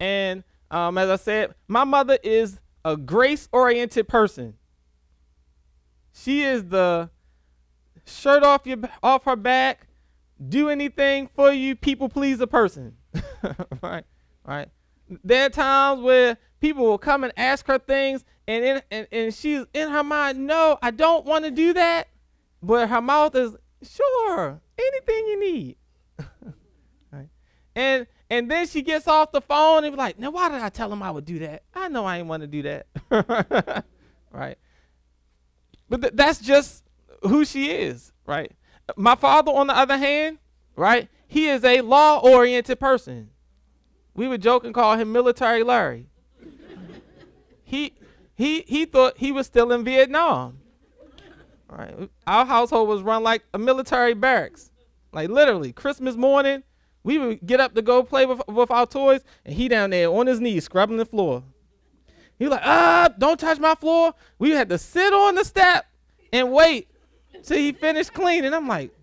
And 0.00 0.44
um, 0.70 0.98
as 0.98 1.08
I 1.08 1.16
said, 1.16 1.54
my 1.66 1.84
mother 1.84 2.18
is 2.22 2.60
a 2.84 2.96
grace 2.96 3.48
oriented 3.52 4.08
person. 4.08 4.54
She 6.12 6.42
is 6.42 6.64
the 6.64 7.10
shirt 8.06 8.42
off 8.42 8.66
your 8.66 8.78
off 9.02 9.24
her 9.24 9.36
back, 9.36 9.86
do 10.48 10.68
anything 10.68 11.28
for 11.34 11.52
you, 11.52 11.74
people 11.74 12.08
please 12.08 12.40
a 12.40 12.46
person, 12.46 12.96
right? 13.82 14.04
Right. 14.44 14.68
There 15.24 15.46
are 15.46 15.50
times 15.50 16.02
where 16.02 16.36
people 16.60 16.84
will 16.84 16.98
come 16.98 17.24
and 17.24 17.32
ask 17.36 17.66
her 17.66 17.78
things, 17.78 18.24
and 18.46 18.64
in, 18.64 18.82
and, 18.90 19.06
and 19.12 19.34
she's 19.34 19.64
in 19.72 19.90
her 19.90 20.02
mind, 20.02 20.46
no, 20.46 20.78
I 20.82 20.90
don't 20.90 21.24
want 21.24 21.44
to 21.44 21.50
do 21.50 21.72
that, 21.74 22.08
but 22.62 22.88
her 22.88 23.00
mouth 23.00 23.34
is 23.34 23.56
Sure, 23.82 24.60
anything 24.78 25.26
you 25.26 25.40
need. 25.40 25.76
right. 27.12 27.28
And 27.74 28.06
and 28.30 28.50
then 28.50 28.66
she 28.66 28.82
gets 28.82 29.06
off 29.06 29.32
the 29.32 29.40
phone 29.40 29.84
and 29.84 29.94
be 29.94 29.98
like, 29.98 30.18
now 30.18 30.30
why 30.30 30.48
did 30.48 30.60
I 30.60 30.68
tell 30.68 30.92
him 30.92 31.02
I 31.02 31.10
would 31.10 31.24
do 31.24 31.38
that? 31.40 31.62
I 31.74 31.88
know 31.88 32.04
I 32.04 32.18
didn't 32.18 32.28
want 32.28 32.42
to 32.42 32.46
do 32.46 32.62
that. 32.62 32.86
right. 34.32 34.58
but 35.88 36.02
th- 36.02 36.12
that's 36.14 36.40
just 36.40 36.84
who 37.22 37.44
she 37.44 37.70
is, 37.70 38.12
right? 38.26 38.52
My 38.96 39.14
father, 39.14 39.52
on 39.52 39.66
the 39.66 39.76
other 39.76 39.96
hand, 39.96 40.38
right? 40.76 41.08
He 41.26 41.48
is 41.48 41.64
a 41.64 41.80
law-oriented 41.80 42.80
person. 42.80 43.30
We 44.14 44.28
would 44.28 44.42
joke 44.42 44.64
and 44.64 44.74
call 44.74 44.96
him 44.96 45.12
Military 45.12 45.62
Larry. 45.62 46.08
he 47.64 47.94
he 48.34 48.62
he 48.66 48.84
thought 48.84 49.18
he 49.18 49.32
was 49.32 49.46
still 49.46 49.72
in 49.72 49.84
Vietnam. 49.84 50.58
Right. 51.68 52.08
Our 52.26 52.46
household 52.46 52.88
was 52.88 53.02
run 53.02 53.22
like 53.22 53.42
a 53.52 53.58
military 53.58 54.14
barracks. 54.14 54.70
Like 55.12 55.28
literally, 55.28 55.72
Christmas 55.72 56.16
morning, 56.16 56.62
we 57.02 57.18
would 57.18 57.46
get 57.46 57.60
up 57.60 57.74
to 57.74 57.82
go 57.82 58.02
play 58.02 58.26
with, 58.26 58.40
with 58.48 58.70
our 58.70 58.86
toys, 58.86 59.22
and 59.44 59.54
he 59.54 59.68
down 59.68 59.90
there 59.90 60.08
on 60.08 60.26
his 60.26 60.40
knees 60.40 60.64
scrubbing 60.64 60.96
the 60.96 61.06
floor. 61.06 61.42
He 62.38 62.44
was 62.44 62.52
like, 62.52 62.62
ah, 62.64 63.10
don't 63.18 63.38
touch 63.38 63.58
my 63.58 63.74
floor. 63.74 64.14
We 64.38 64.50
had 64.50 64.68
to 64.68 64.78
sit 64.78 65.12
on 65.12 65.34
the 65.34 65.44
step 65.44 65.86
and 66.32 66.52
wait 66.52 66.88
till 67.42 67.58
he 67.58 67.72
finished 67.72 68.14
cleaning. 68.14 68.54
I'm 68.54 68.68
like, 68.68 68.94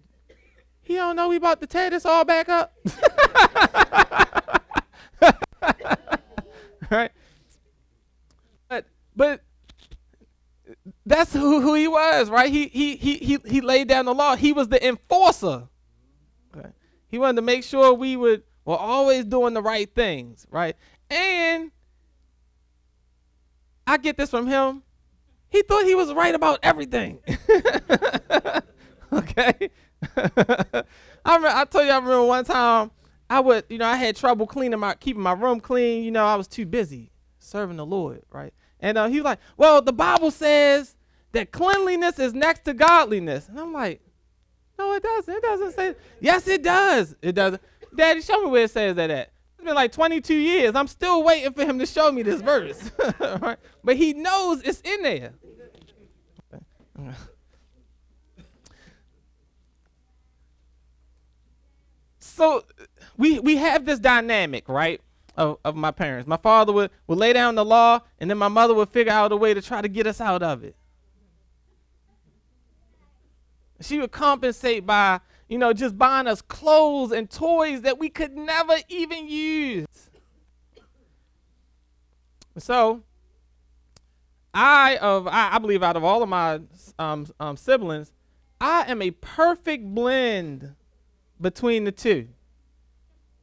he 0.81 0.95
don't 0.95 1.15
know 1.15 1.29
we 1.29 1.35
about 1.37 1.59
to 1.61 1.67
tear 1.67 1.89
this 1.89 2.05
all 2.05 2.23
back 2.23 2.47
up. 2.47 2.73
right? 6.91 7.11
But 8.69 8.85
but 9.15 9.41
that's 11.05 11.33
who, 11.33 11.61
who 11.61 11.75
he 11.75 11.87
was, 11.87 12.29
right? 12.29 12.51
He, 12.51 12.67
he 12.67 12.95
he 12.95 13.17
he 13.17 13.37
he 13.47 13.61
laid 13.61 13.87
down 13.87 14.05
the 14.05 14.13
law. 14.13 14.35
He 14.35 14.51
was 14.53 14.69
the 14.69 14.85
enforcer. 14.85 15.67
Okay. 16.55 16.69
He 17.07 17.19
wanted 17.19 17.37
to 17.37 17.41
make 17.43 17.63
sure 17.63 17.93
we 17.93 18.15
would 18.15 18.43
were 18.65 18.77
always 18.77 19.25
doing 19.25 19.53
the 19.53 19.61
right 19.61 19.93
things, 19.93 20.47
right? 20.49 20.75
And 21.09 21.71
I 23.85 23.97
get 23.97 24.17
this 24.17 24.31
from 24.31 24.47
him. 24.47 24.81
He 25.49 25.61
thought 25.61 25.85
he 25.85 25.95
was 25.95 26.11
right 26.11 26.33
about 26.33 26.59
everything. 26.63 27.19
okay. 29.13 29.69
I 30.17 31.35
remember, 31.35 31.47
I 31.47 31.65
told 31.65 31.85
you 31.85 31.91
I 31.91 31.95
remember 31.95 32.23
one 32.25 32.45
time 32.45 32.91
I 33.29 33.39
would, 33.39 33.65
you 33.69 33.77
know, 33.77 33.85
I 33.85 33.95
had 33.95 34.15
trouble 34.15 34.47
cleaning 34.47 34.79
my 34.79 34.95
keeping 34.95 35.21
my 35.21 35.33
room 35.33 35.59
clean. 35.59 36.03
You 36.03 36.11
know, 36.11 36.25
I 36.25 36.35
was 36.35 36.47
too 36.47 36.65
busy 36.65 37.11
serving 37.39 37.77
the 37.77 37.85
Lord, 37.85 38.23
right? 38.31 38.53
And 38.79 38.97
uh, 38.97 39.07
he 39.07 39.17
was 39.17 39.25
like, 39.25 39.39
"Well, 39.55 39.81
the 39.81 39.93
Bible 39.93 40.31
says 40.31 40.94
that 41.35 41.51
cleanliness 41.51 42.17
is 42.17 42.33
next 42.33 42.65
to 42.65 42.73
godliness," 42.73 43.47
and 43.47 43.59
I'm 43.59 43.73
like, 43.73 44.01
"No, 44.79 44.93
it 44.93 45.03
doesn't. 45.03 45.33
It 45.33 45.43
doesn't 45.43 45.73
say." 45.73 45.95
Yes, 46.19 46.47
it 46.47 46.63
does. 46.63 47.15
It 47.21 47.33
doesn't. 47.33 47.61
Daddy, 47.95 48.21
show 48.21 48.41
me 48.41 48.47
where 48.49 48.63
it 48.63 48.71
says 48.71 48.95
that 48.95 49.09
at. 49.09 49.31
It's 49.57 49.65
been 49.65 49.75
like 49.75 49.91
22 49.91 50.33
years. 50.33 50.75
I'm 50.75 50.87
still 50.87 51.23
waiting 51.23 51.53
for 51.53 51.63
him 51.63 51.79
to 51.79 51.85
show 51.85 52.11
me 52.11 52.23
this 52.23 52.41
verse, 52.41 52.91
right? 53.19 53.57
But 53.83 53.95
he 53.97 54.13
knows 54.13 54.61
it's 54.63 54.81
in 54.81 55.01
there. 55.03 55.33
so 62.19 62.63
we 63.17 63.39
we 63.39 63.57
have 63.57 63.85
this 63.85 63.99
dynamic, 63.99 64.67
right? 64.69 65.01
Of, 65.37 65.57
of 65.65 65.75
my 65.75 65.91
parents. 65.91 66.27
My 66.27 66.37
father 66.37 66.71
would, 66.71 66.91
would 67.07 67.17
lay 67.17 67.33
down 67.33 67.55
the 67.55 67.65
law, 67.65 67.99
and 68.19 68.29
then 68.29 68.37
my 68.37 68.47
mother 68.47 68.73
would 68.73 68.87
figure 68.89 69.11
out 69.11 69.33
a 69.33 69.37
way 69.37 69.53
to 69.53 69.61
try 69.61 69.81
to 69.81 69.89
get 69.89 70.07
us 70.07 70.21
out 70.21 70.41
of 70.41 70.63
it. 70.63 70.77
She 73.81 73.99
would 73.99 74.11
compensate 74.11 74.85
by, 74.85 75.19
you 75.49 75.57
know, 75.57 75.73
just 75.73 75.97
buying 75.97 76.27
us 76.27 76.41
clothes 76.41 77.11
and 77.11 77.29
toys 77.29 77.81
that 77.81 77.99
we 77.99 78.09
could 78.09 78.35
never 78.35 78.75
even 78.89 79.27
use. 79.27 79.85
So, 82.57 83.03
I 84.53 84.95
of 84.97 85.27
I, 85.27 85.55
I 85.55 85.59
believe 85.59 85.83
out 85.83 85.97
of 85.97 86.03
all 86.05 86.23
of 86.23 86.29
my 86.29 86.61
um, 86.97 87.27
um, 87.39 87.57
siblings, 87.57 88.13
I 88.61 88.89
am 88.89 89.01
a 89.01 89.11
perfect 89.11 89.83
blend 89.93 90.75
between 91.41 91.83
the 91.83 91.91
two. 91.91 92.29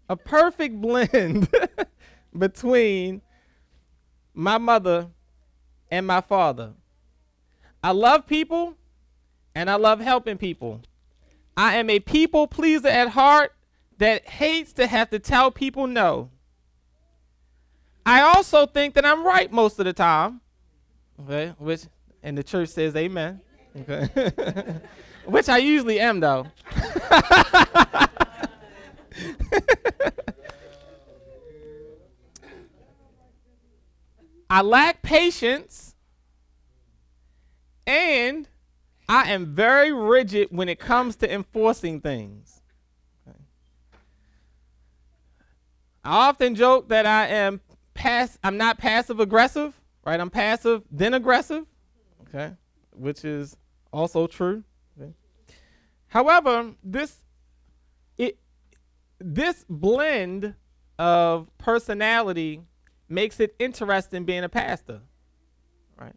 A 0.09 0.17
perfect 0.17 0.81
blend 0.81 1.49
between 2.37 3.21
my 4.35 4.57
mother 4.57 5.09
and 5.91 6.07
my 6.07 6.23
father. 6.23 6.73
I 7.85 7.91
love 7.91 8.27
people 8.27 8.77
and 9.55 9.71
I 9.71 9.77
love 9.77 10.01
helping 10.01 10.39
people. 10.39 10.81
I 11.57 11.77
am 11.77 11.91
a 11.91 12.01
people 12.01 12.47
pleaser 12.47 12.89
at 12.89 13.09
heart 13.09 13.55
that 13.99 14.27
hates 14.27 14.73
to 14.75 14.87
have 14.87 15.11
to 15.11 15.19
tell 15.19 15.51
people 15.51 15.87
no. 15.87 16.31
I 18.05 18.23
also 18.23 18.67
think 18.67 18.95
that 18.95 19.05
I'm 19.05 19.25
right 19.25 19.53
most 19.53 19.79
of 19.79 19.85
the 19.85 19.93
time. 19.93 20.41
Okay, 21.21 21.55
which 21.59 21.83
and 22.23 22.37
the 22.37 22.43
church 22.43 22.71
says 22.71 22.97
amen. 22.97 23.41
Okay. 23.81 24.81
which 25.25 25.49
I 25.49 25.59
usually 25.59 26.01
am 26.01 26.21
though. 26.21 26.47
I 34.51 34.61
lack 34.61 35.03
patience 35.03 35.95
and 37.87 38.49
I 39.09 39.33
am 39.33 39.55
very 39.55 39.93
rigid 39.93 40.49
when 40.51 40.69
it 40.69 40.79
comes 40.79 41.17
to 41.17 41.33
enforcing 41.33 42.01
things. 42.01 42.63
Okay. 43.29 43.37
I 46.05 46.29
often 46.29 46.55
joke 46.55 46.89
that 46.89 47.07
I 47.07 47.27
am 47.27 47.61
pass 47.95 48.39
I'm 48.43 48.57
not 48.57 48.79
passive 48.79 49.21
aggressive, 49.21 49.79
right? 50.05 50.19
I'm 50.19 50.31
passive 50.31 50.83
then 50.91 51.15
aggressive. 51.15 51.67
Okay? 52.29 52.55
Which 52.93 53.25
is 53.25 53.57
also 53.93 54.27
true. 54.27 54.65
Okay? 54.99 55.13
However, 56.09 56.75
this 56.83 57.17
it 58.17 58.39
this 59.19 59.65
blend 59.69 60.55
of 60.99 61.49
personality 61.59 62.63
makes 63.09 63.41
it 63.41 63.55
interesting 63.59 64.25
being 64.25 64.45
a 64.45 64.49
pastor. 64.49 65.01
Right? 65.99 66.15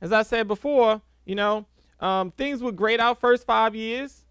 As 0.00 0.12
I 0.12 0.22
said 0.22 0.46
before, 0.46 1.00
you 1.24 1.34
know, 1.34 1.66
um, 2.00 2.30
things 2.32 2.62
were 2.62 2.72
great 2.72 3.00
our 3.00 3.14
first 3.14 3.44
five 3.44 3.74
years, 3.74 4.24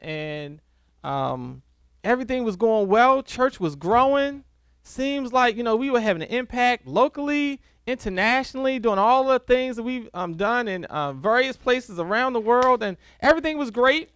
and 0.00 0.60
um, 1.04 1.62
everything 2.02 2.44
was 2.44 2.56
going 2.56 2.88
well. 2.88 3.22
Church 3.22 3.60
was 3.60 3.76
growing. 3.76 4.44
Seems 4.82 5.32
like 5.32 5.56
you 5.56 5.62
know 5.62 5.76
we 5.76 5.90
were 5.90 6.00
having 6.00 6.22
an 6.22 6.28
impact 6.28 6.86
locally, 6.86 7.60
internationally, 7.86 8.78
doing 8.78 8.98
all 8.98 9.24
the 9.24 9.38
things 9.38 9.76
that 9.76 9.82
we've 9.82 10.08
um, 10.14 10.34
done 10.34 10.66
in 10.66 10.84
uh, 10.86 11.12
various 11.12 11.56
places 11.56 11.98
around 11.98 12.32
the 12.32 12.40
world, 12.40 12.82
and 12.82 12.96
everything 13.20 13.58
was 13.58 13.70
great. 13.70 14.10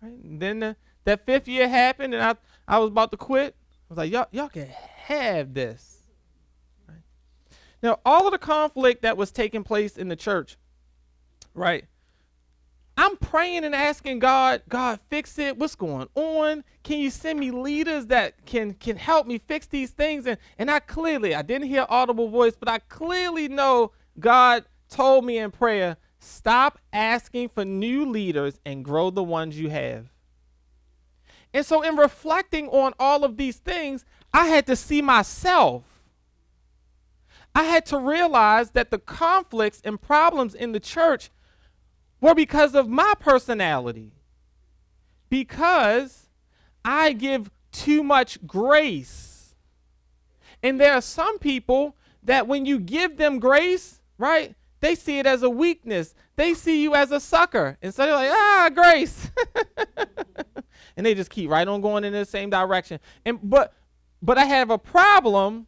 Right? 0.00 0.12
And 0.12 0.40
then 0.40 0.60
the, 0.60 0.76
that 1.04 1.26
fifth 1.26 1.48
year 1.48 1.68
happened, 1.68 2.14
and 2.14 2.22
I 2.22 2.36
I 2.66 2.78
was 2.78 2.88
about 2.88 3.10
to 3.10 3.18
quit. 3.18 3.56
I 3.58 3.84
was 3.90 3.98
like, 3.98 4.10
y'all 4.10 4.28
y'all 4.30 4.48
can 4.48 4.68
have 4.68 5.52
this. 5.52 5.98
Right? 6.88 6.98
Now 7.82 8.00
all 8.06 8.26
of 8.26 8.32
the 8.32 8.38
conflict 8.38 9.02
that 9.02 9.18
was 9.18 9.30
taking 9.30 9.64
place 9.64 9.98
in 9.98 10.08
the 10.08 10.16
church 10.16 10.56
right? 11.54 11.84
I'm 12.96 13.16
praying 13.16 13.64
and 13.64 13.74
asking 13.74 14.20
God, 14.20 14.62
God, 14.68 15.00
fix 15.10 15.38
it. 15.38 15.58
What's 15.58 15.74
going 15.74 16.08
on? 16.14 16.62
Can 16.84 17.00
you 17.00 17.10
send 17.10 17.40
me 17.40 17.50
leaders 17.50 18.06
that 18.06 18.46
can 18.46 18.74
can 18.74 18.96
help 18.96 19.26
me 19.26 19.38
fix 19.38 19.66
these 19.66 19.90
things? 19.90 20.26
And 20.26 20.38
and 20.58 20.70
I 20.70 20.78
clearly, 20.78 21.34
I 21.34 21.42
didn't 21.42 21.68
hear 21.68 21.86
audible 21.88 22.28
voice, 22.28 22.54
but 22.58 22.68
I 22.68 22.78
clearly 22.78 23.48
know 23.48 23.92
God 24.20 24.64
told 24.88 25.24
me 25.24 25.38
in 25.38 25.50
prayer, 25.50 25.96
stop 26.20 26.78
asking 26.92 27.48
for 27.48 27.64
new 27.64 28.06
leaders 28.06 28.60
and 28.64 28.84
grow 28.84 29.10
the 29.10 29.24
ones 29.24 29.58
you 29.58 29.70
have. 29.70 30.06
And 31.52 31.66
so 31.66 31.82
in 31.82 31.96
reflecting 31.96 32.68
on 32.68 32.94
all 32.98 33.24
of 33.24 33.36
these 33.36 33.56
things, 33.56 34.04
I 34.32 34.46
had 34.46 34.66
to 34.66 34.76
see 34.76 35.02
myself. 35.02 35.84
I 37.54 37.64
had 37.64 37.86
to 37.86 37.98
realize 37.98 38.70
that 38.72 38.90
the 38.90 38.98
conflicts 38.98 39.80
and 39.84 40.00
problems 40.00 40.54
in 40.54 40.72
the 40.72 40.80
church 40.80 41.30
were 42.24 42.34
because 42.34 42.74
of 42.74 42.88
my 42.88 43.12
personality. 43.20 44.10
Because 45.28 46.26
I 46.82 47.12
give 47.12 47.50
too 47.70 48.02
much 48.02 48.44
grace. 48.46 49.54
And 50.62 50.80
there 50.80 50.94
are 50.94 51.02
some 51.02 51.38
people 51.38 51.96
that 52.22 52.48
when 52.48 52.64
you 52.64 52.78
give 52.78 53.18
them 53.18 53.38
grace, 53.38 54.00
right, 54.16 54.54
they 54.80 54.94
see 54.94 55.18
it 55.18 55.26
as 55.26 55.42
a 55.42 55.50
weakness. 55.50 56.14
They 56.36 56.54
see 56.54 56.82
you 56.82 56.94
as 56.94 57.10
a 57.10 57.20
sucker. 57.20 57.76
And 57.82 57.94
so 57.94 58.06
they're 58.06 58.14
like, 58.14 58.30
ah, 58.30 58.70
grace. 58.74 59.30
and 60.96 61.04
they 61.04 61.14
just 61.14 61.30
keep 61.30 61.50
right 61.50 61.68
on 61.68 61.82
going 61.82 62.04
in 62.04 62.14
the 62.14 62.24
same 62.24 62.48
direction. 62.48 63.00
And 63.26 63.38
but 63.42 63.74
but 64.22 64.38
I 64.38 64.46
have 64.46 64.70
a 64.70 64.78
problem 64.78 65.66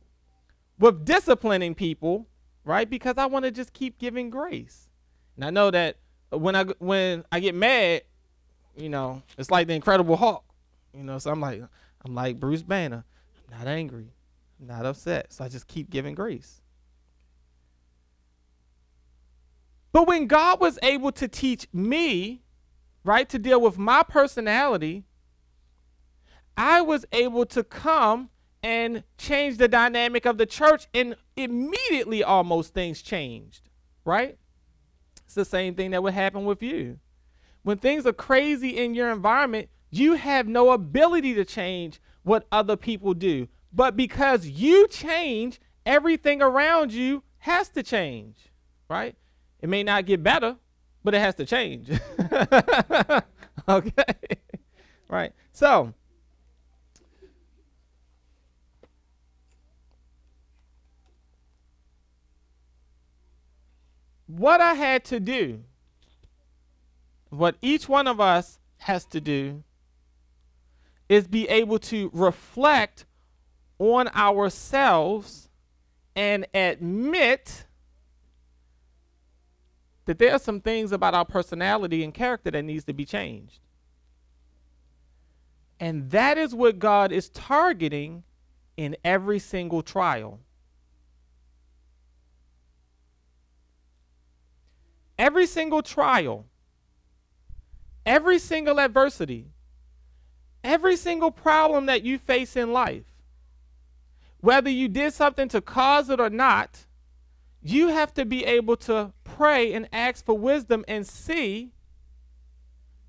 with 0.79 1.05
disciplining 1.05 1.75
people, 1.75 2.27
right? 2.65 2.89
Because 2.89 3.19
I 3.19 3.27
want 3.27 3.45
to 3.45 3.51
just 3.51 3.75
keep 3.75 3.99
giving 3.99 4.31
grace. 4.31 4.89
And 5.37 5.45
I 5.45 5.51
know 5.51 5.71
that 5.71 5.99
when 6.31 6.57
I 6.57 6.65
when 6.79 7.25
I 7.31 7.41
get 7.41 7.55
mad, 7.55 8.03
you 8.77 8.89
know, 8.89 9.23
it's 9.39 9.51
like 9.51 9.67
the 9.67 9.75
Incredible 9.75 10.17
Hulk. 10.17 10.45
You 10.93 11.05
know, 11.05 11.19
so 11.19 11.31
I'm 11.31 11.41
like 11.41 11.63
I'm 12.05 12.15
like 12.15 12.41
Bruce 12.41 12.63
Banner. 12.63 13.05
I'm 13.51 13.59
not 13.59 13.69
angry. 13.69 14.13
I'm 14.61 14.67
not 14.67 14.87
upset. 14.87 15.33
So 15.33 15.45
I 15.45 15.49
just 15.49 15.67
keep 15.67 15.91
giving 15.91 16.15
grace. 16.15 16.61
But 19.93 20.07
when 20.07 20.27
God 20.27 20.61
was 20.61 20.79
able 20.83 21.13
to 21.13 21.27
teach 21.27 21.69
me, 21.73 22.43
right, 23.05 23.29
to 23.31 23.39
deal 23.39 23.61
with 23.61 23.79
my 23.79 24.03
personality, 24.03 25.05
I 26.57 26.83
was 26.83 27.07
able 27.13 27.47
to 27.47 27.65
come 27.65 28.29
and 28.63 29.05
change 29.17 29.59
the 29.59 29.69
dynamic 29.69 30.27
of 30.27 30.39
the 30.39 30.47
church, 30.47 30.87
and 30.93 31.17
immediately 31.37 32.25
almost 32.25 32.75
things 32.75 33.01
changed, 33.01 33.71
right? 34.05 34.39
It's 35.27 35.35
the 35.35 35.45
same 35.45 35.75
thing 35.75 35.91
that 35.91 36.03
would 36.03 36.15
happen 36.15 36.45
with 36.45 36.63
you. 36.63 36.99
When 37.63 37.79
things 37.79 38.07
are 38.07 38.13
crazy 38.13 38.79
in 38.79 38.95
your 38.95 39.11
environment, 39.11 39.69
you 39.91 40.15
have 40.15 40.47
no 40.47 40.71
ability 40.71 41.35
to 41.35 41.45
change 41.45 42.01
what 42.23 42.47
other 42.51 42.77
people 42.77 43.13
do. 43.13 43.49
But 43.73 43.97
because 43.97 44.47
you 44.47 44.89
change, 44.89 45.61
everything 45.85 46.41
around 46.41 46.93
you 46.93 47.25
has 47.39 47.69
to 47.71 47.83
change, 47.83 48.37
right? 48.89 49.17
It 49.61 49.69
may 49.69 49.83
not 49.83 50.07
get 50.07 50.23
better, 50.23 50.57
but 51.03 51.15
it 51.15 51.19
has 51.19 51.35
to 51.37 51.45
change. 51.45 51.91
okay? 53.69 54.15
right. 55.09 55.33
So, 55.53 55.93
what 64.39 64.61
I 64.61 64.75
had 64.75 65.05
to 65.07 65.21
do, 65.21 65.65
what 67.31 67.57
each 67.63 67.89
one 67.89 68.07
of 68.07 68.21
us 68.21 68.59
has 68.79 69.05
to 69.07 69.21
do, 69.21 69.63
is 71.09 71.27
be 71.27 71.49
able 71.49 71.79
to 71.79 72.11
reflect 72.13 73.07
on 73.79 74.09
ourselves 74.09 75.49
and 76.15 76.47
admit 76.55 77.67
that 80.07 80.19
there 80.19 80.33
are 80.33 80.39
some 80.39 80.61
things 80.61 80.93
about 80.93 81.15
our 81.15 81.25
personality 81.25 82.03
and 82.03 82.15
character 82.15 82.51
that 82.51 82.63
needs 82.63 82.85
to 82.85 82.93
be 82.93 83.05
changed. 83.05 83.61
And 85.79 86.11
that 86.11 86.39
is 86.39 86.55
what 86.55 86.79
God 86.79 87.13
is 87.13 87.29
targeting 87.29 88.23
in 88.77 88.97
every 89.05 89.39
single 89.39 89.83
trial. 89.83 90.41
Every 95.19 95.47
single 95.47 95.83
trial, 95.83 96.47
every 98.05 98.39
single 98.39 98.79
adversity, 98.79 99.47
every 100.63 100.97
single 100.97 101.31
problem 101.31 101.87
that 101.87 102.03
you 102.03 102.19
face 102.19 102.57
in 102.57 102.73
life, 102.73 103.05
whether 104.41 104.71
you 104.71 104.89
did 104.89 105.13
something 105.13 105.49
to 105.49 105.61
cause 105.61 106.11
it 106.11 106.21
or 106.21 106.31
not, 106.31 106.87
you 107.63 107.89
have 107.89 108.15
to 108.15 108.25
be 108.25 108.45
able 108.45 108.77
to 108.77 109.13
pray 109.25 109.73
and 109.73 109.89
ask 109.93 110.25
for 110.25 110.39
wisdom 110.39 110.85
and 110.87 111.07
see 111.07 111.73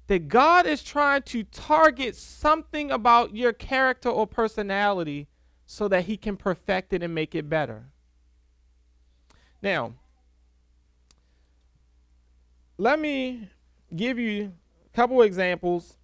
that 0.08 0.30
God 0.30 0.66
is 0.66 0.84
trying 0.84 1.22
to 1.24 1.44
target 1.44 2.16
something 2.16 2.90
about 2.90 3.36
your 3.36 3.54
character 3.54 4.10
or 4.10 4.26
personality 4.26 5.28
so 5.66 5.88
that 5.90 6.06
he 6.06 6.16
can 6.16 6.38
perfect 6.38 6.94
it 6.94 7.04
and 7.04 7.14
make 7.14 7.36
it 7.36 7.50
better. 7.50 7.88
Now, 9.62 9.94
let 12.78 13.00
me 13.00 13.50
give 13.96 14.20
you 14.20 14.54
a 14.86 14.96
couple 14.96 15.22
examples 15.22 15.98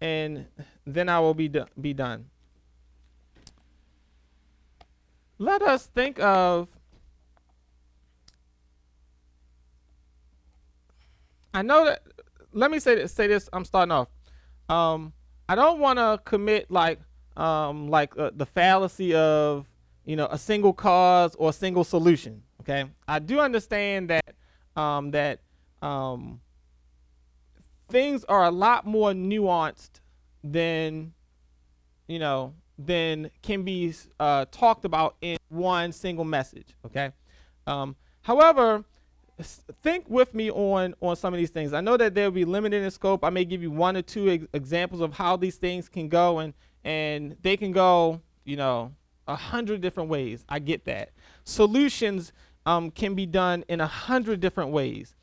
and 0.00 0.46
then 0.86 1.08
I 1.08 1.20
will 1.20 1.34
be, 1.34 1.48
do- 1.48 1.66
be 1.80 1.92
done. 1.94 2.26
Let 5.38 5.62
us 5.62 5.86
think 5.86 6.18
of 6.18 6.68
I 11.56 11.62
know 11.62 11.86
that 11.86 12.02
let 12.52 12.70
me 12.70 12.78
say 12.78 12.96
this, 12.96 13.12
say 13.12 13.26
this 13.26 13.48
I'm 13.50 13.64
starting 13.64 13.90
off. 13.90 14.08
Um, 14.68 15.14
I 15.48 15.54
don't 15.54 15.78
want 15.80 15.98
to 15.98 16.20
commit 16.22 16.70
like 16.70 17.00
um, 17.34 17.88
like 17.88 18.16
uh, 18.18 18.30
the 18.34 18.44
fallacy 18.44 19.14
of 19.14 19.66
you 20.04 20.16
know 20.16 20.28
a 20.30 20.36
single 20.36 20.74
cause 20.74 21.34
or 21.36 21.48
a 21.50 21.52
single 21.54 21.82
solution. 21.82 22.42
Okay, 22.60 22.84
I 23.08 23.20
do 23.20 23.40
understand 23.40 24.10
that 24.10 24.34
um, 24.76 25.12
that 25.12 25.40
um, 25.86 26.40
things 27.88 28.24
are 28.24 28.44
a 28.44 28.50
lot 28.50 28.86
more 28.86 29.12
nuanced 29.12 30.00
than 30.42 31.12
you 32.08 32.18
know 32.18 32.54
than 32.78 33.30
can 33.42 33.62
be 33.62 33.94
uh, 34.18 34.44
talked 34.50 34.84
about 34.84 35.16
in 35.20 35.38
one 35.48 35.92
single 35.92 36.24
message. 36.24 36.74
Okay. 36.84 37.12
Um, 37.66 37.96
however, 38.22 38.84
think 39.82 40.04
with 40.08 40.34
me 40.34 40.50
on 40.50 40.94
on 41.00 41.14
some 41.14 41.32
of 41.32 41.38
these 41.38 41.50
things. 41.50 41.72
I 41.72 41.80
know 41.80 41.96
that 41.96 42.14
they'll 42.14 42.30
be 42.32 42.44
limited 42.44 42.82
in 42.82 42.90
scope. 42.90 43.24
I 43.24 43.30
may 43.30 43.44
give 43.44 43.62
you 43.62 43.70
one 43.70 43.96
or 43.96 44.02
two 44.02 44.28
ex- 44.28 44.46
examples 44.52 45.00
of 45.00 45.12
how 45.12 45.36
these 45.36 45.56
things 45.56 45.88
can 45.88 46.08
go, 46.08 46.40
and 46.40 46.52
and 46.84 47.36
they 47.42 47.56
can 47.56 47.70
go, 47.70 48.20
you 48.44 48.56
know, 48.56 48.92
a 49.28 49.36
hundred 49.36 49.82
different 49.82 50.10
ways. 50.10 50.44
I 50.48 50.58
get 50.58 50.84
that. 50.86 51.10
Solutions 51.44 52.32
um, 52.66 52.90
can 52.90 53.14
be 53.14 53.26
done 53.26 53.64
in 53.68 53.80
a 53.80 53.86
hundred 53.86 54.40
different 54.40 54.70
ways. 54.70 55.14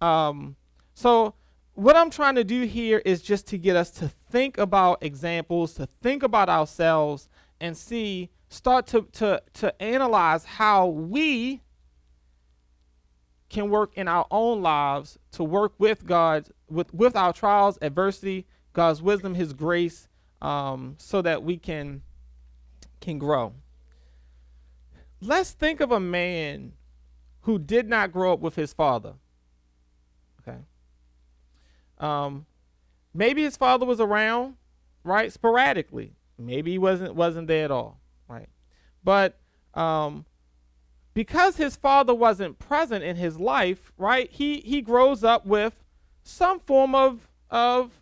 Um, 0.00 0.56
so 0.94 1.34
what 1.74 1.96
I'm 1.96 2.10
trying 2.10 2.36
to 2.36 2.44
do 2.44 2.62
here 2.62 3.02
is 3.04 3.22
just 3.22 3.46
to 3.48 3.58
get 3.58 3.76
us 3.76 3.90
to 3.92 4.08
think 4.30 4.58
about 4.58 5.02
examples, 5.02 5.74
to 5.74 5.86
think 5.86 6.22
about 6.22 6.48
ourselves, 6.48 7.28
and 7.60 7.76
see, 7.76 8.30
start 8.48 8.86
to 8.88 9.02
to 9.12 9.42
to 9.54 9.82
analyze 9.82 10.44
how 10.44 10.86
we 10.86 11.62
can 13.48 13.70
work 13.70 13.92
in 13.96 14.08
our 14.08 14.26
own 14.30 14.60
lives 14.60 15.18
to 15.32 15.44
work 15.44 15.72
with 15.78 16.04
God, 16.04 16.48
with, 16.68 16.92
with 16.92 17.14
our 17.14 17.32
trials, 17.32 17.78
adversity, 17.80 18.46
God's 18.72 19.00
wisdom, 19.00 19.34
His 19.34 19.52
grace, 19.52 20.08
um, 20.42 20.96
so 20.98 21.22
that 21.22 21.42
we 21.42 21.56
can 21.56 22.02
can 23.00 23.18
grow. 23.18 23.52
Let's 25.20 25.52
think 25.52 25.80
of 25.80 25.92
a 25.92 26.00
man 26.00 26.72
who 27.42 27.58
did 27.58 27.88
not 27.88 28.12
grow 28.12 28.32
up 28.32 28.40
with 28.40 28.56
his 28.56 28.72
father. 28.72 29.14
Okay. 30.46 30.58
Um, 31.98 32.46
maybe 33.14 33.42
his 33.42 33.56
father 33.56 33.86
was 33.86 34.00
around, 34.00 34.56
right, 35.04 35.32
sporadically. 35.32 36.12
Maybe 36.38 36.72
he 36.72 36.78
wasn't 36.78 37.14
wasn't 37.14 37.48
there 37.48 37.64
at 37.64 37.70
all, 37.70 38.00
right? 38.28 38.48
But 39.02 39.38
um, 39.74 40.26
because 41.14 41.56
his 41.56 41.76
father 41.76 42.14
wasn't 42.14 42.58
present 42.58 43.02
in 43.02 43.16
his 43.16 43.40
life, 43.40 43.92
right? 43.96 44.30
He 44.30 44.60
he 44.60 44.82
grows 44.82 45.24
up 45.24 45.46
with 45.46 45.82
some 46.22 46.60
form 46.60 46.94
of 46.94 47.28
of 47.50 47.92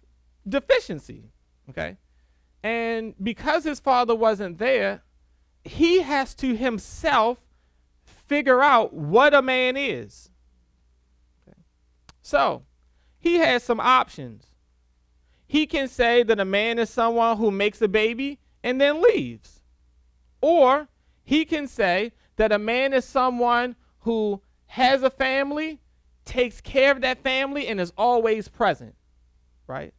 deficiency, 0.49 1.30
okay? 1.70 1.97
And 2.62 3.14
because 3.22 3.64
his 3.64 3.78
father 3.78 4.14
wasn't 4.14 4.59
there, 4.59 5.03
he 5.64 6.03
has 6.03 6.34
to 6.36 6.57
himself 6.57 7.38
figure 8.05 8.62
out 8.62 8.92
what 8.92 9.34
a 9.34 9.42
man 9.42 9.76
is. 9.76 10.30
So, 12.25 12.62
he 13.20 13.35
has 13.35 13.62
some 13.62 13.79
options. 13.79 14.47
He 15.47 15.66
can 15.66 15.89
say 15.89 16.22
that 16.22 16.41
a 16.41 16.45
man 16.47 16.79
is 16.79 16.89
someone 16.89 17.37
who 17.37 17.51
makes 17.51 17.83
a 17.83 17.87
baby 17.87 18.39
and 18.62 18.81
then 18.81 19.03
leaves. 19.03 19.61
Or 20.41 20.89
he 21.22 21.45
can 21.45 21.68
say 21.68 22.12
that 22.37 22.51
a 22.51 22.59
man 22.59 22.95
is 22.95 23.05
someone 23.05 23.77
who 24.01 24.41
has 24.68 25.03
a 25.03 25.11
family, 25.11 25.81
takes 26.25 26.62
care 26.62 26.93
of 26.93 27.03
that 27.03 27.22
family, 27.22 27.68
and 27.68 27.79
is 27.79 27.93
always 27.99 28.49
present, 28.49 28.95
right? 29.66 29.93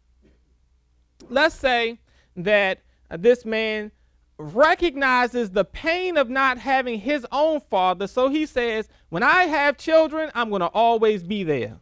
Let's 1.29 1.53
say 1.53 1.99
that 2.35 2.81
this 3.11 3.45
man 3.45 3.91
recognizes 4.39 5.51
the 5.51 5.63
pain 5.63 6.17
of 6.17 6.27
not 6.27 6.57
having 6.57 6.99
his 6.99 7.23
own 7.31 7.61
father, 7.69 8.07
so 8.07 8.29
he 8.29 8.47
says, 8.47 8.89
When 9.09 9.21
I 9.21 9.43
have 9.43 9.77
children, 9.77 10.31
I'm 10.33 10.49
going 10.49 10.61
to 10.61 10.67
always 10.67 11.21
be 11.21 11.43
there. 11.43 11.81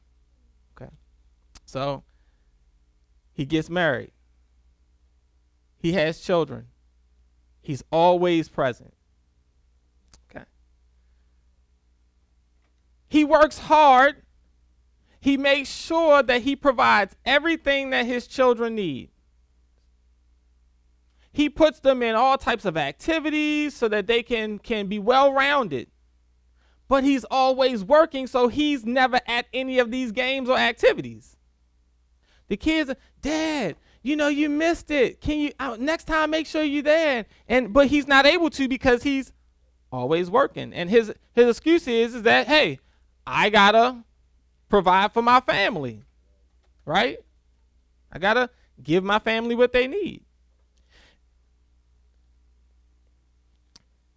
So 1.74 2.03
he 3.34 3.45
gets 3.45 3.67
married, 3.67 4.11
he 5.76 5.93
has 5.93 6.21
children, 6.21 6.67
he's 7.63 7.84
always 7.91 8.47
present. 8.47 8.93
Okay. 10.30 10.45
He 13.07 13.26
works 13.26 13.57
hard. 13.57 14.17
He 15.19 15.36
makes 15.36 15.67
sure 15.67 16.21
that 16.21 16.43
he 16.43 16.55
provides 16.55 17.15
everything 17.26 17.89
that 17.89 18.05
his 18.05 18.28
children 18.28 18.76
need. 18.76 19.09
He 21.32 21.49
puts 21.49 21.80
them 21.80 22.03
in 22.03 22.13
all 22.13 22.38
types 22.38 22.65
of 22.65 22.78
activities 22.78 23.74
so 23.76 23.88
that 23.88 24.05
they 24.05 24.21
can, 24.21 24.59
can 24.59 24.86
be 24.86 24.99
well 24.99 25.34
rounded. 25.34 25.88
But 26.88 27.03
he's 27.03 27.24
always 27.32 27.84
working, 27.84 28.28
so 28.28 28.47
he's 28.47 28.86
never 28.86 29.21
at 29.26 29.47
any 29.51 29.80
of 29.80 29.89
these 29.89 30.11
games 30.11 30.49
or 30.49 30.57
activities. 30.59 31.32
The 32.48 32.58
kids, 32.58 32.89
are, 32.89 32.98
Dad, 33.22 33.76
you 34.02 34.16
know 34.16 34.28
you 34.28 34.50
missed 34.50 34.91
it. 34.91 35.22
Can 35.22 35.39
you 35.39 35.52
uh, 35.60 35.78
next 35.80 36.06
time 36.06 36.30
make 36.30 36.46
sure 36.46 36.64
you're 36.64 36.84
there? 36.84 37.26
And 37.48 37.74
but 37.74 37.88
he's 37.88 38.08
not 38.08 38.26
able 38.26 38.50
to 38.52 38.68
because 38.68 39.04
he's 39.04 39.32
always 39.91 40.30
working. 40.30 40.74
And 40.74 40.89
his 40.89 41.14
his 41.34 41.50
excuse 41.50 41.88
is, 41.88 42.16
is 42.16 42.24
that 42.24 42.48
hey, 42.48 42.80
I 43.26 43.50
gotta 43.50 44.04
provide 44.70 45.14
for 45.14 45.22
my 45.22 45.39
family, 45.39 46.02
right? 46.86 47.20
I 48.12 48.20
got 48.20 48.36
to 48.36 48.50
give 48.82 49.04
my 49.04 49.20
family 49.20 49.56
what 49.56 49.74
they 49.74 49.88
need. 49.88 50.24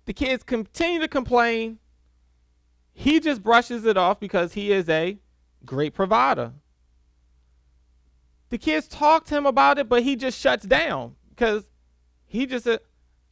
The 0.04 0.12
kids 0.12 0.44
continue 0.44 1.00
to 1.00 1.08
complain. 1.08 1.78
He 2.92 3.20
just 3.20 3.42
brushes 3.42 3.84
it 3.84 3.96
off 3.96 4.20
because 4.20 4.52
he 4.52 4.70
is 4.70 4.88
a 4.88 5.18
great 5.64 5.94
provider. 5.94 6.52
The 8.48 8.58
kids 8.58 8.86
talk 8.86 9.24
to 9.26 9.36
him 9.36 9.46
about 9.46 9.78
it, 9.78 9.88
but 9.88 10.02
he 10.02 10.16
just 10.16 10.40
shuts 10.40 10.64
down 10.64 11.16
because 11.30 11.64
he 12.26 12.46
just 12.46 12.64
said, 12.64 12.80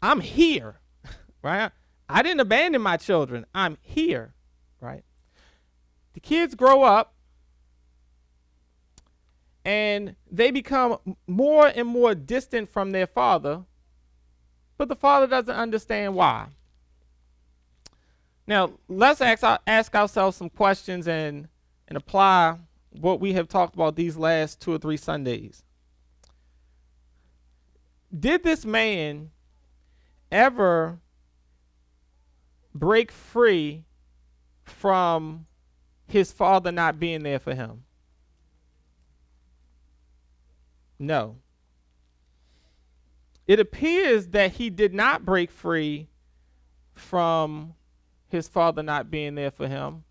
I'm 0.03 0.21
here, 0.21 0.81
right? 1.43 1.71
I 2.09 2.23
didn't 2.23 2.41
abandon 2.41 2.83
my 2.83 2.97
children. 2.97 3.47
I'm 3.55 3.79
here, 3.81 4.35
right? 4.81 5.05
The 6.15 6.21
kids 6.21 6.55
grow 6.55 6.83
up 6.83 7.15
and 9.65 10.15
they 10.31 10.51
become 10.51 10.99
more 11.27 11.67
and 11.67 11.89
more 11.89 12.15
distant 12.15 12.71
from 12.71 12.91
their 12.91 13.07
father, 13.07 13.65
but 14.77 14.89
the 14.89 14.97
father 14.97 15.27
doesn't 15.27 15.55
understand 15.55 16.15
why. 16.15 16.49
Now, 18.47 18.73
let's 18.89 19.21
ask, 19.21 19.43
ask 19.67 19.95
ourselves 19.95 20.37
some 20.37 20.51
questions 20.51 21.09
and, 21.09 21.49
and 21.89 21.97
apply 21.97 22.59
what 23.01 23.21
we 23.21 23.33
have 23.35 23.49
talked 23.49 23.75
about 23.75 23.97
these 23.97 24.17
last 24.17 24.61
two 24.61 24.73
or 24.73 24.79
three 24.79 24.97
Sundays. 24.97 25.63
Did 28.17 28.45
this 28.45 28.65
man 28.65 29.31
ever 30.31 31.01
break 32.75 33.11
free 33.11 33.85
from 34.63 35.47
his 36.07 36.31
father 36.33 36.71
not 36.71 37.01
being 37.01 37.23
there 37.23 37.39
for 37.41 37.55
him? 37.55 37.85
No. 40.99 41.37
It 43.47 43.61
appears 43.61 44.29
that 44.29 44.53
he 44.53 44.71
did 44.71 44.95
not 44.95 45.25
break 45.25 45.51
free 45.51 46.09
from 46.95 47.75
his 48.29 48.49
father 48.49 48.83
not 48.83 49.11
being 49.11 49.35
there 49.35 49.51
for 49.51 49.69
him. 49.69 50.05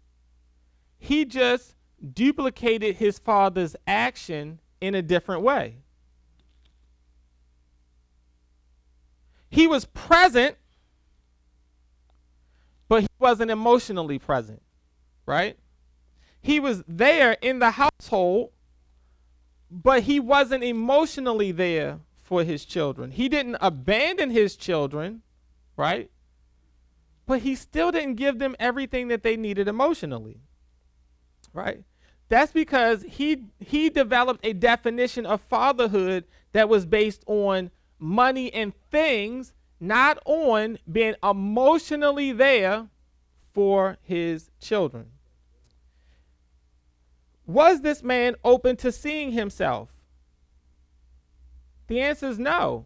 He 0.99 1.25
just 1.25 1.75
duplicated 2.13 2.97
his 2.97 3.19
father's 3.19 3.75
action 3.87 4.59
in 4.81 4.95
a 4.95 5.01
different 5.01 5.41
way. 5.41 5.77
He 9.49 9.67
was 9.67 9.85
present, 9.85 10.57
but 12.89 13.03
he 13.03 13.07
wasn't 13.19 13.51
emotionally 13.51 14.19
present, 14.19 14.61
right? 15.25 15.57
He 16.41 16.59
was 16.59 16.83
there 16.87 17.37
in 17.41 17.59
the 17.59 17.71
household, 17.71 18.51
but 19.69 20.03
he 20.03 20.19
wasn't 20.19 20.63
emotionally 20.63 21.51
there 21.51 21.99
for 22.21 22.43
his 22.43 22.65
children. 22.65 23.11
He 23.11 23.29
didn't 23.29 23.57
abandon 23.61 24.31
his 24.31 24.55
children, 24.55 25.21
right? 25.77 26.09
But 27.25 27.41
he 27.41 27.55
still 27.55 27.91
didn't 27.91 28.15
give 28.15 28.39
them 28.39 28.55
everything 28.59 29.07
that 29.09 29.23
they 29.23 29.37
needed 29.37 29.67
emotionally. 29.67 30.41
Right? 31.53 31.83
That's 32.33 32.51
because 32.51 33.03
he 33.03 33.45
he 33.59 33.91
developed 33.91 34.43
a 34.43 34.53
definition 34.53 35.23
of 35.23 35.39
fatherhood 35.39 36.23
that 36.53 36.67
was 36.67 36.83
based 36.83 37.23
on 37.27 37.69
money 37.99 38.51
and 38.51 38.73
things, 38.89 39.53
not 39.79 40.17
on 40.25 40.79
being 40.91 41.13
emotionally 41.21 42.31
there 42.31 42.87
for 43.53 43.99
his 44.01 44.49
children. 44.59 45.11
Was 47.45 47.81
this 47.81 48.01
man 48.01 48.33
open 48.43 48.77
to 48.77 48.91
seeing 48.91 49.33
himself? 49.33 49.89
The 51.85 52.01
answer 52.01 52.29
is 52.29 52.39
no. 52.39 52.85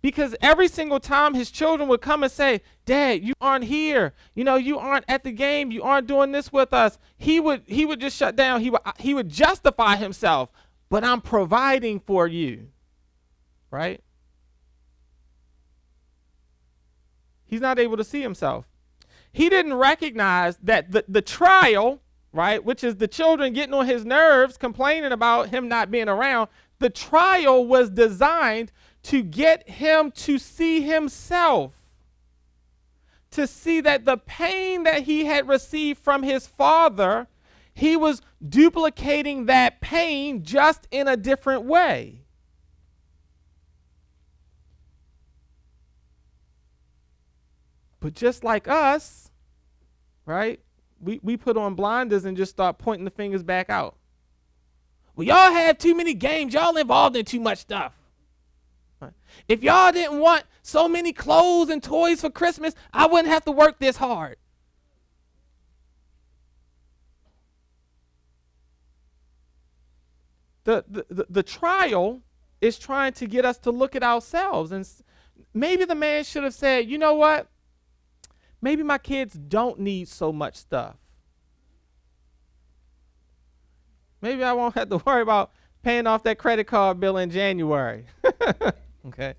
Because 0.00 0.36
every 0.40 0.68
single 0.68 1.00
time 1.00 1.34
his 1.34 1.50
children 1.50 1.88
would 1.88 2.00
come 2.00 2.22
and 2.22 2.30
say, 2.30 2.60
Dad, 2.84 3.24
you 3.24 3.34
aren't 3.40 3.64
here. 3.64 4.14
You 4.34 4.44
know, 4.44 4.54
you 4.54 4.78
aren't 4.78 5.04
at 5.08 5.24
the 5.24 5.32
game. 5.32 5.72
You 5.72 5.82
aren't 5.82 6.06
doing 6.06 6.30
this 6.30 6.52
with 6.52 6.72
us. 6.72 6.98
He 7.16 7.40
would 7.40 7.62
he 7.66 7.84
would 7.84 8.00
just 8.00 8.16
shut 8.16 8.36
down. 8.36 8.60
He 8.60 8.70
would 8.70 8.80
he 8.98 9.12
would 9.12 9.28
justify 9.28 9.96
himself, 9.96 10.50
but 10.88 11.02
I'm 11.02 11.20
providing 11.20 11.98
for 11.98 12.28
you. 12.28 12.68
Right? 13.70 14.02
He's 17.44 17.60
not 17.60 17.78
able 17.78 17.96
to 17.96 18.04
see 18.04 18.20
himself. 18.20 18.66
He 19.32 19.48
didn't 19.48 19.74
recognize 19.74 20.58
that 20.62 20.92
the, 20.92 21.04
the 21.08 21.22
trial, 21.22 22.00
right, 22.32 22.62
which 22.62 22.84
is 22.84 22.96
the 22.96 23.08
children 23.08 23.52
getting 23.52 23.74
on 23.74 23.86
his 23.86 24.04
nerves, 24.04 24.56
complaining 24.56 25.12
about 25.12 25.48
him 25.48 25.68
not 25.68 25.90
being 25.90 26.08
around, 26.08 26.48
the 26.78 26.90
trial 26.90 27.66
was 27.66 27.90
designed 27.90 28.72
to 29.04 29.22
get 29.22 29.68
him 29.68 30.10
to 30.12 30.38
see 30.38 30.82
himself, 30.82 31.72
to 33.30 33.46
see 33.46 33.80
that 33.80 34.04
the 34.04 34.16
pain 34.16 34.84
that 34.84 35.02
he 35.02 35.24
had 35.24 35.48
received 35.48 35.98
from 35.98 36.22
his 36.22 36.46
father, 36.46 37.26
he 37.74 37.96
was 37.96 38.22
duplicating 38.46 39.46
that 39.46 39.80
pain 39.80 40.42
just 40.42 40.86
in 40.90 41.08
a 41.08 41.16
different 41.16 41.64
way. 41.64 42.22
But 48.00 48.14
just 48.14 48.44
like 48.44 48.68
us, 48.68 49.30
right? 50.24 50.60
We, 51.00 51.20
we 51.22 51.36
put 51.36 51.56
on 51.56 51.74
blinders 51.74 52.24
and 52.24 52.36
just 52.36 52.52
start 52.52 52.78
pointing 52.78 53.04
the 53.04 53.10
fingers 53.10 53.42
back 53.42 53.70
out. 53.70 53.97
Well, 55.18 55.26
y'all 55.26 55.52
have 55.52 55.78
too 55.78 55.96
many 55.96 56.14
games. 56.14 56.54
Y'all 56.54 56.76
involved 56.76 57.16
in 57.16 57.24
too 57.24 57.40
much 57.40 57.58
stuff. 57.58 57.92
If 59.48 59.64
y'all 59.64 59.90
didn't 59.90 60.20
want 60.20 60.44
so 60.62 60.88
many 60.88 61.12
clothes 61.12 61.70
and 61.70 61.82
toys 61.82 62.20
for 62.20 62.30
Christmas, 62.30 62.72
I 62.92 63.08
wouldn't 63.08 63.26
have 63.26 63.44
to 63.46 63.50
work 63.50 63.80
this 63.80 63.96
hard. 63.96 64.36
The, 70.62 70.84
the, 70.86 71.06
the, 71.10 71.26
the 71.28 71.42
trial 71.42 72.20
is 72.60 72.78
trying 72.78 73.12
to 73.14 73.26
get 73.26 73.44
us 73.44 73.58
to 73.58 73.72
look 73.72 73.96
at 73.96 74.04
ourselves. 74.04 74.70
And 74.70 74.88
maybe 75.52 75.84
the 75.84 75.96
man 75.96 76.22
should 76.22 76.44
have 76.44 76.54
said, 76.54 76.88
you 76.88 76.96
know 76.96 77.14
what? 77.14 77.48
Maybe 78.62 78.84
my 78.84 78.98
kids 78.98 79.34
don't 79.34 79.80
need 79.80 80.06
so 80.06 80.32
much 80.32 80.54
stuff. 80.54 80.94
Maybe 84.20 84.42
I 84.42 84.52
won't 84.52 84.74
have 84.74 84.88
to 84.90 84.98
worry 84.98 85.22
about 85.22 85.52
paying 85.82 86.06
off 86.06 86.22
that 86.24 86.38
credit 86.38 86.64
card 86.66 87.00
bill 87.00 87.16
in 87.18 87.30
January. 87.30 88.06
okay. 89.06 89.34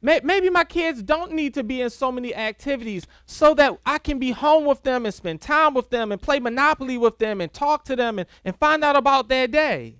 Maybe 0.00 0.48
my 0.48 0.62
kids 0.62 1.02
don't 1.02 1.32
need 1.32 1.54
to 1.54 1.64
be 1.64 1.80
in 1.80 1.90
so 1.90 2.12
many 2.12 2.32
activities 2.32 3.04
so 3.26 3.52
that 3.54 3.78
I 3.84 3.98
can 3.98 4.20
be 4.20 4.30
home 4.30 4.64
with 4.64 4.84
them 4.84 5.04
and 5.04 5.12
spend 5.12 5.40
time 5.40 5.74
with 5.74 5.90
them 5.90 6.12
and 6.12 6.22
play 6.22 6.38
Monopoly 6.38 6.96
with 6.96 7.18
them 7.18 7.40
and 7.40 7.52
talk 7.52 7.84
to 7.86 7.96
them 7.96 8.20
and, 8.20 8.28
and 8.44 8.56
find 8.56 8.84
out 8.84 8.94
about 8.94 9.28
their 9.28 9.48
day. 9.48 9.96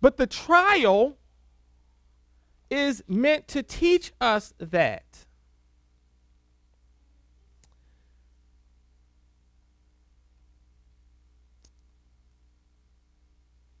But 0.00 0.16
the 0.16 0.26
trial 0.26 1.18
is 2.70 3.02
meant 3.08 3.48
to 3.48 3.62
teach 3.62 4.12
us 4.20 4.54
that. 4.58 5.26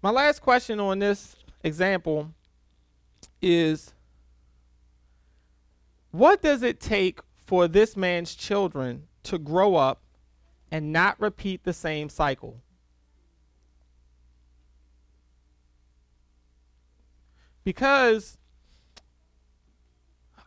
My 0.02 0.10
last 0.10 0.40
question 0.40 0.80
on 0.80 0.98
this 0.98 1.36
example 1.62 2.30
is 3.42 3.92
what 6.10 6.42
does 6.42 6.62
it 6.62 6.80
take 6.80 7.20
for 7.36 7.68
this 7.68 7.96
man's 7.96 8.34
children 8.34 9.06
to 9.24 9.38
grow 9.38 9.76
up 9.76 10.02
and 10.70 10.92
not 10.92 11.20
repeat 11.20 11.64
the 11.64 11.72
same 11.72 12.08
cycle? 12.08 12.62
Because 17.62 18.38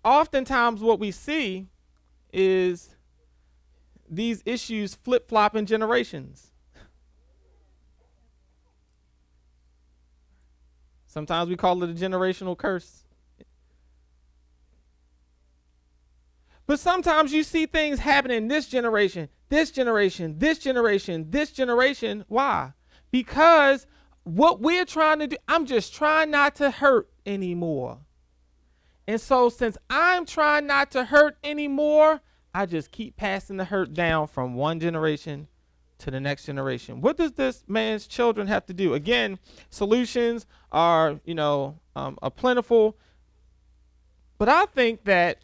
oftentimes 0.04 0.82
what 0.82 0.99
we 0.99 1.12
see 1.12 1.68
is 2.32 2.95
these 4.10 4.43
issues 4.45 4.95
flip 4.95 5.30
flop 5.30 5.56
in 5.56 5.66
generations. 5.66 6.51
Sometimes 11.08 11.49
we 11.49 11.56
call 11.56 11.84
it 11.84 11.89
a 11.89 11.93
generational 11.93 12.58
curse. 12.58 13.04
But 16.66 16.80
sometimes 16.80 17.34
you 17.34 17.43
see 17.43 17.66
things 17.66 17.99
happen 17.99 18.32
in 18.32 18.47
this 18.47 18.68
generation, 18.68 19.30
this 19.49 19.70
generation, 19.70 20.39
this 20.39 20.58
generation, 20.58 21.30
this 21.30 21.51
generation. 21.51 22.26
Why? 22.30 22.72
Because 23.12 23.86
what 24.24 24.62
we're 24.62 24.86
trying 24.86 25.20
to 25.20 25.28
do, 25.28 25.38
I'm 25.47 25.66
just 25.66 25.93
trying 25.93 26.32
not 26.32 26.56
to 26.56 26.72
hurt 26.72 27.10
anymore. 27.26 27.99
And 29.08 29.20
so, 29.20 29.49
since 29.49 29.78
I'm 29.89 30.26
trying 30.26 30.66
not 30.66 30.91
to 30.91 31.06
hurt 31.06 31.38
anymore, 31.43 32.22
I 32.54 32.66
just 32.66 32.91
keep 32.91 33.18
passing 33.18 33.58
the 33.58 33.66
hurt 33.66 33.93
down 33.93 34.28
from 34.28 34.56
one 34.56 34.80
generation 34.80 35.47
to 35.99 36.12
the 36.12 36.20
next 36.20 36.45
generation. 36.45 37.01
What 37.01 37.18
does 37.18 37.34
this 37.34 37.64
man's 37.68 38.08
children 38.08 38.47
have 38.47 38.66
to 38.68 38.74
do? 38.74 38.93
Again, 38.93 39.39
solutions 39.70 40.45
are, 40.72 41.20
you 41.26 41.36
know, 41.36 41.80
um, 41.95 42.18
plentiful. 42.36 42.97
But 44.38 44.49
I 44.49 44.66
think 44.66 45.04
that 45.06 45.43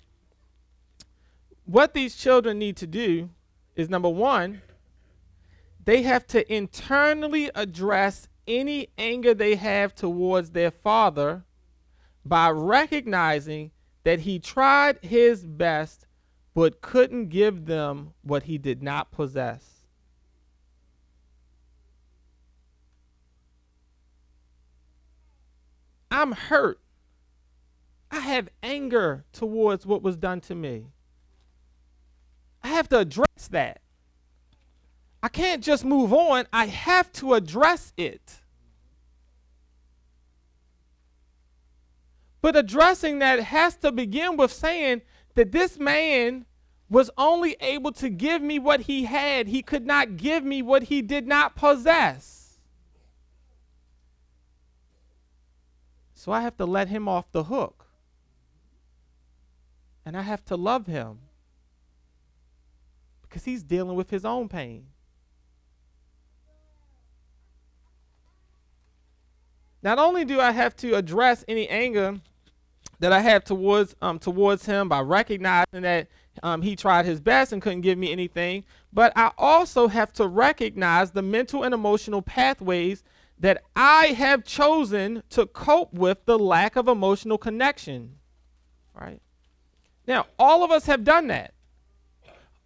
what 1.65 1.93
these 1.93 2.15
children 2.15 2.59
need 2.59 2.77
to 2.77 2.87
do 2.87 3.29
is 3.75 3.89
number 3.89 4.09
one, 4.09 4.61
they 5.85 6.01
have 6.03 6.27
to 6.27 6.53
internally 6.53 7.49
address 7.55 8.27
any 8.47 8.89
anger 8.97 9.33
they 9.33 9.55
have 9.55 9.95
towards 9.95 10.51
their 10.51 10.71
father 10.71 11.43
by 12.29 12.49
recognizing 12.51 13.71
that 14.03 14.19
he 14.21 14.37
tried 14.37 14.99
his 15.01 15.43
best 15.43 16.05
but 16.53 16.81
couldn't 16.81 17.29
give 17.29 17.65
them 17.65 18.13
what 18.21 18.43
he 18.43 18.57
did 18.57 18.83
not 18.83 19.11
possess. 19.11 19.87
I'm 26.11 26.31
hurt. 26.33 26.79
I 28.11 28.19
have 28.19 28.49
anger 28.61 29.25
towards 29.31 29.85
what 29.85 30.01
was 30.01 30.17
done 30.17 30.41
to 30.41 30.55
me. 30.55 30.87
I 32.63 32.69
have 32.69 32.89
to 32.89 32.99
address 32.99 33.47
that. 33.51 33.81
I 35.21 35.29
can't 35.29 35.63
just 35.63 35.83
move 35.83 36.13
on, 36.13 36.45
I 36.53 36.65
have 36.67 37.11
to 37.13 37.33
address 37.33 37.93
it. 37.97 38.41
But 42.41 42.55
addressing 42.55 43.19
that 43.19 43.39
has 43.41 43.75
to 43.77 43.91
begin 43.91 44.37
with 44.37 44.53
saying 44.53 45.01
that 45.35 45.51
this 45.51 45.77
man 45.77 46.45
was 46.89 47.11
only 47.17 47.55
able 47.59 47.91
to 47.93 48.09
give 48.09 48.41
me 48.41 48.57
what 48.57 48.81
he 48.81 49.03
had, 49.03 49.47
he 49.47 49.61
could 49.61 49.85
not 49.85 50.17
give 50.17 50.43
me 50.43 50.61
what 50.61 50.83
he 50.83 51.01
did 51.01 51.27
not 51.27 51.55
possess. 51.55 52.57
So 56.13 56.31
I 56.31 56.41
have 56.41 56.57
to 56.57 56.65
let 56.65 56.87
him 56.87 57.07
off 57.07 57.31
the 57.31 57.43
hook. 57.43 57.85
And 60.05 60.17
I 60.17 60.21
have 60.21 60.43
to 60.45 60.55
love 60.55 60.87
him 60.87 61.19
because 63.21 63.45
he's 63.45 63.63
dealing 63.63 63.95
with 63.95 64.09
his 64.09 64.25
own 64.25 64.49
pain. 64.49 64.87
Not 69.81 69.99
only 69.99 70.25
do 70.25 70.41
I 70.41 70.51
have 70.51 70.75
to 70.77 70.95
address 70.95 71.45
any 71.47 71.69
anger 71.69 72.19
that 72.99 73.13
I 73.13 73.21
have 73.21 73.43
towards 73.43 73.95
um, 74.01 74.19
towards 74.19 74.65
him 74.65 74.89
by 74.89 75.01
recognizing 75.01 75.81
that 75.81 76.07
um, 76.43 76.61
he 76.61 76.75
tried 76.75 77.05
his 77.05 77.19
best 77.19 77.51
and 77.51 77.61
couldn't 77.61 77.81
give 77.81 77.97
me 77.97 78.11
anything, 78.11 78.63
but 78.93 79.11
I 79.15 79.31
also 79.37 79.87
have 79.87 80.13
to 80.13 80.27
recognize 80.27 81.11
the 81.11 81.21
mental 81.21 81.63
and 81.63 81.73
emotional 81.73 82.21
pathways 82.21 83.03
that 83.39 83.63
I 83.75 84.07
have 84.07 84.43
chosen 84.43 85.23
to 85.29 85.45
cope 85.45 85.93
with 85.93 86.25
the 86.25 86.37
lack 86.37 86.75
of 86.75 86.87
emotional 86.87 87.37
connection. 87.37 88.15
Right? 88.93 89.21
Now, 90.07 90.25
all 90.37 90.63
of 90.63 90.71
us 90.71 90.85
have 90.87 91.03
done 91.03 91.27
that. 91.27 91.53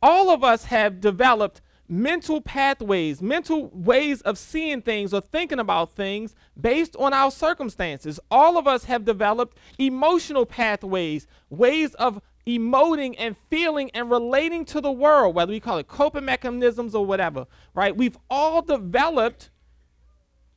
All 0.02 0.30
of 0.30 0.44
us 0.44 0.66
have 0.66 1.00
developed 1.00 1.62
mental 1.94 2.42
pathways, 2.42 3.22
mental 3.22 3.70
ways 3.70 4.22
of 4.22 4.36
seeing 4.36 4.82
things 4.82 5.14
or 5.14 5.22
thinking 5.22 5.60
about 5.60 5.92
things 5.96 6.34
based 6.60 6.96
on 6.96 7.14
our 7.14 7.30
circumstances. 7.30 8.20
All 8.32 8.58
of 8.58 8.68
us 8.68 8.86
have 8.86 9.06
developed 9.06 9.60
emotional 9.78 10.48
pathways, 10.48 11.28
ways 11.52 11.94
of 11.96 12.20
emoting 12.48 13.14
and 13.20 13.38
feeling 13.50 13.92
and 13.92 14.10
relating 14.10 14.66
to 14.66 14.82
the 14.82 14.92
world, 14.92 15.36
whether 15.36 15.52
we 15.52 15.60
call 15.60 15.78
it 15.78 15.88
coping 15.88 16.26
mechanisms 16.26 16.96
or 16.96 17.06
whatever, 17.06 17.46
right? 17.76 17.96
We've 17.96 18.18
all 18.28 18.64
developed 18.64 19.52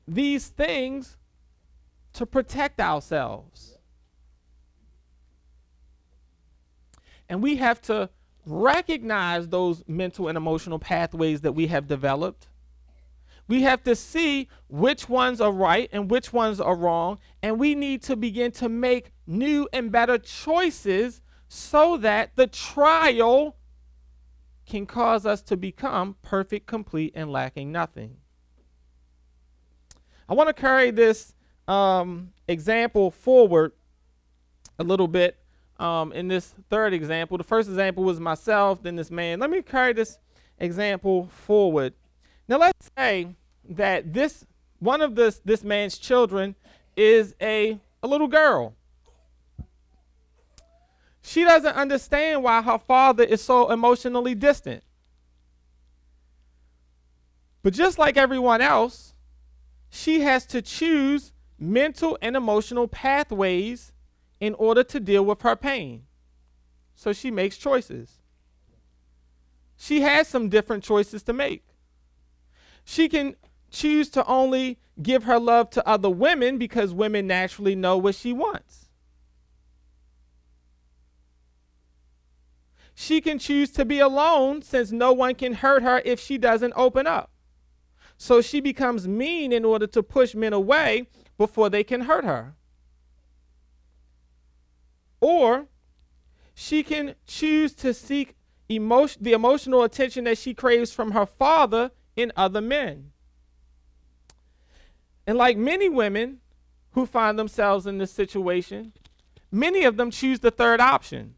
these 0.08 0.46
things 0.48 1.18
to 2.14 2.24
protect 2.24 2.80
ourselves. 2.80 3.76
And 7.28 7.42
we 7.42 7.56
have 7.56 7.82
to 7.82 8.08
recognize 8.46 9.48
those 9.48 9.82
mental 9.88 10.28
and 10.28 10.36
emotional 10.36 10.78
pathways 10.78 11.40
that 11.42 11.52
we 11.52 11.66
have 11.66 11.86
developed. 11.86 12.48
We 13.48 13.62
have 13.62 13.82
to 13.84 13.94
see 13.94 14.48
which 14.68 15.08
ones 15.08 15.40
are 15.40 15.52
right 15.52 15.88
and 15.92 16.10
which 16.10 16.32
ones 16.32 16.60
are 16.60 16.76
wrong, 16.76 17.18
and 17.42 17.58
we 17.58 17.74
need 17.74 18.02
to 18.04 18.16
begin 18.16 18.52
to 18.52 18.68
make 18.68 19.12
new 19.26 19.68
and 19.72 19.92
better 19.92 20.18
choices 20.18 21.20
so 21.48 21.96
that 21.98 22.34
the 22.36 22.46
trial 22.46 23.56
can 24.64 24.84
cause 24.86 25.24
us 25.24 25.42
to 25.42 25.56
become 25.56 26.16
perfect, 26.22 26.66
complete, 26.66 27.12
and 27.14 27.30
lacking 27.30 27.70
nothing. 27.70 28.16
I 30.28 30.34
want 30.34 30.48
to 30.48 30.54
carry 30.54 30.90
this 30.90 31.34
um, 31.68 32.32
example 32.48 33.12
forward 33.12 33.72
a 34.78 34.84
little 34.84 35.06
bit 35.06 35.38
um, 35.78 36.12
in 36.12 36.28
this 36.28 36.54
third 36.70 36.92
example. 36.92 37.38
The 37.38 37.44
first 37.44 37.68
example 37.68 38.04
was 38.04 38.20
myself, 38.20 38.82
then 38.82 38.96
this 38.96 39.10
man. 39.10 39.40
Let 39.40 39.50
me 39.50 39.62
carry 39.62 39.92
this 39.92 40.18
example 40.58 41.28
forward. 41.28 41.94
Now, 42.48 42.58
let's 42.58 42.90
say 42.96 43.34
that 43.68 44.12
this 44.12 44.44
one 44.78 45.00
of 45.00 45.14
this 45.14 45.40
this 45.44 45.64
man's 45.64 45.98
children 45.98 46.54
is 46.96 47.34
a, 47.40 47.78
a 48.02 48.06
little 48.06 48.28
girl. 48.28 48.74
She 51.22 51.42
doesn't 51.42 51.74
understand 51.74 52.44
why 52.44 52.62
her 52.62 52.78
father 52.78 53.24
is 53.24 53.42
so 53.42 53.70
emotionally 53.70 54.34
distant. 54.34 54.84
But 57.64 57.74
just 57.74 57.98
like 57.98 58.16
everyone 58.16 58.60
else, 58.60 59.14
she 59.90 60.20
has 60.20 60.46
to 60.46 60.62
choose 60.62 61.32
mental 61.58 62.16
and 62.22 62.36
emotional 62.36 62.86
pathways 62.86 63.92
in 64.40 64.54
order 64.54 64.84
to 64.84 65.00
deal 65.00 65.24
with 65.24 65.42
her 65.42 65.56
pain. 65.56 66.04
So 66.94 67.12
she 67.12 67.30
makes 67.30 67.56
choices. 67.56 68.18
She 69.76 70.00
has 70.00 70.28
some 70.28 70.48
different 70.48 70.82
choices 70.82 71.22
to 71.24 71.32
make. 71.32 71.64
She 72.84 73.08
can 73.08 73.36
choose 73.70 74.08
to 74.10 74.24
only 74.26 74.78
give 75.02 75.24
her 75.24 75.38
love 75.38 75.70
to 75.70 75.86
other 75.86 76.08
women 76.08 76.56
because 76.56 76.94
women 76.94 77.26
naturally 77.26 77.74
know 77.74 77.98
what 77.98 78.14
she 78.14 78.32
wants. 78.32 78.86
She 82.94 83.20
can 83.20 83.38
choose 83.38 83.70
to 83.72 83.84
be 83.84 83.98
alone 83.98 84.62
since 84.62 84.90
no 84.90 85.12
one 85.12 85.34
can 85.34 85.52
hurt 85.52 85.82
her 85.82 86.00
if 86.06 86.18
she 86.18 86.38
doesn't 86.38 86.72
open 86.76 87.06
up. 87.06 87.30
So 88.16 88.40
she 88.40 88.60
becomes 88.62 89.06
mean 89.06 89.52
in 89.52 89.66
order 89.66 89.86
to 89.88 90.02
push 90.02 90.34
men 90.34 90.54
away 90.54 91.06
before 91.36 91.68
they 91.68 91.84
can 91.84 92.02
hurt 92.02 92.24
her. 92.24 92.54
Or 95.20 95.66
she 96.54 96.82
can 96.82 97.14
choose 97.26 97.74
to 97.74 97.92
seek 97.92 98.36
emotion, 98.68 99.22
the 99.22 99.32
emotional 99.32 99.82
attention 99.82 100.24
that 100.24 100.38
she 100.38 100.54
craves 100.54 100.92
from 100.92 101.12
her 101.12 101.26
father 101.26 101.90
in 102.16 102.32
other 102.36 102.60
men. 102.60 103.12
And 105.26 105.36
like 105.36 105.56
many 105.56 105.88
women 105.88 106.40
who 106.92 107.04
find 107.04 107.38
themselves 107.38 107.86
in 107.86 107.98
this 107.98 108.12
situation, 108.12 108.92
many 109.50 109.84
of 109.84 109.96
them 109.96 110.10
choose 110.10 110.40
the 110.40 110.50
third 110.50 110.80
option. 110.80 111.34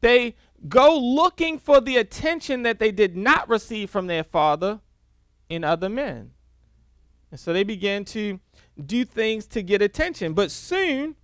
They 0.00 0.36
go 0.68 0.96
looking 0.98 1.58
for 1.58 1.80
the 1.80 1.96
attention 1.96 2.62
that 2.62 2.78
they 2.78 2.92
did 2.92 3.16
not 3.16 3.48
receive 3.48 3.90
from 3.90 4.06
their 4.06 4.24
father 4.24 4.80
in 5.48 5.64
other 5.64 5.88
men. 5.88 6.30
And 7.30 7.40
so 7.40 7.52
they 7.52 7.64
begin 7.64 8.04
to 8.06 8.40
do 8.84 9.04
things 9.04 9.46
to 9.48 9.62
get 9.62 9.82
attention. 9.82 10.34
But 10.34 10.50
soon, 10.50 11.16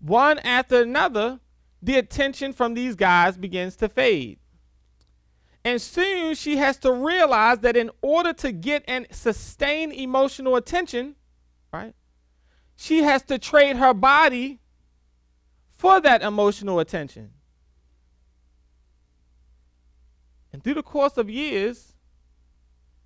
one 0.00 0.38
after 0.40 0.82
another, 0.82 1.40
the 1.82 1.96
attention 1.96 2.52
from 2.52 2.74
these 2.74 2.94
guys 2.94 3.36
begins 3.36 3.76
to 3.76 3.88
fade. 3.88 4.38
And 5.64 5.80
soon 5.82 6.34
she 6.34 6.56
has 6.56 6.78
to 6.78 6.92
realize 6.92 7.58
that 7.58 7.76
in 7.76 7.90
order 8.00 8.32
to 8.34 8.52
get 8.52 8.84
and 8.88 9.06
sustain 9.10 9.92
emotional 9.92 10.56
attention, 10.56 11.16
right, 11.72 11.94
she 12.76 13.02
has 13.02 13.22
to 13.24 13.38
trade 13.38 13.76
her 13.76 13.92
body 13.92 14.60
for 15.68 16.00
that 16.00 16.22
emotional 16.22 16.78
attention. 16.80 17.30
And 20.52 20.62
through 20.62 20.74
the 20.74 20.82
course 20.82 21.16
of 21.16 21.28
years, 21.28 21.94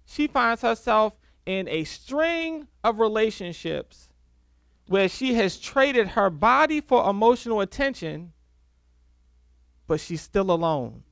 she 0.04 0.26
finds 0.26 0.62
herself 0.62 1.14
in 1.44 1.68
a 1.68 1.84
string 1.84 2.68
of 2.84 3.00
relationships 3.00 4.08
where 4.92 5.08
she 5.08 5.32
has 5.32 5.58
traded 5.58 6.08
her 6.08 6.28
body 6.28 6.78
for 6.78 7.08
emotional 7.08 7.62
attention, 7.62 8.30
but 9.86 9.98
she's 9.98 10.20
still 10.20 10.50
alone. 10.50 11.02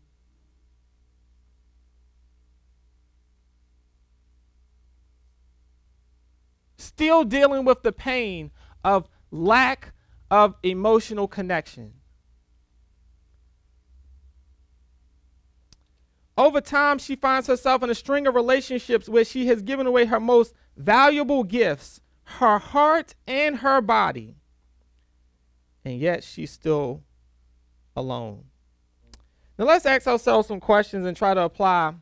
Still 6.76 7.24
dealing 7.24 7.64
with 7.64 7.83
the 7.83 7.91
pain 7.91 8.51
of 8.85 9.09
lack 9.31 9.95
of 10.31 10.57
emotional 10.62 11.26
connection. 11.26 11.95
Over 16.37 16.61
time, 16.61 16.99
she 16.99 17.16
finds 17.16 17.47
herself 17.47 17.83
in 17.83 17.89
a 17.89 17.95
string 17.95 18.26
of 18.26 18.35
relationships 18.35 19.09
where 19.09 19.24
she 19.24 19.47
has 19.47 19.62
given 19.62 19.87
away 19.87 20.05
her 20.05 20.20
most 20.20 20.53
valuable 20.76 21.45
gifts, 21.45 22.03
her 22.39 22.59
heart 22.59 23.14
and 23.26 23.57
her 23.57 23.81
body. 23.81 24.37
And 25.85 25.99
yet 25.99 26.22
she's 26.22 26.51
still 26.51 27.03
alone. 27.97 28.45
Now 29.59 29.66
let's 29.66 29.85
ask 29.85 30.07
ourselves 30.07 30.49
some 30.49 30.61
questions 30.61 31.07
and 31.07 31.16
try 31.16 31.35
to 31.35 31.43
apply 31.43 31.95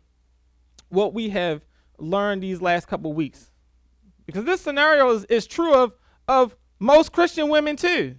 what 0.88 1.14
we 1.14 1.30
have 1.30 1.62
learned 1.98 2.42
these 2.42 2.60
last 2.60 2.86
couple 2.86 3.12
weeks. 3.12 3.50
Because 4.26 4.44
this 4.44 4.60
scenario 4.60 5.10
is, 5.10 5.24
is 5.24 5.46
true 5.46 5.74
of, 5.74 5.92
of 6.26 6.54
most 6.78 7.12
Christian 7.12 7.48
women 7.48 7.76
too. 7.76 8.16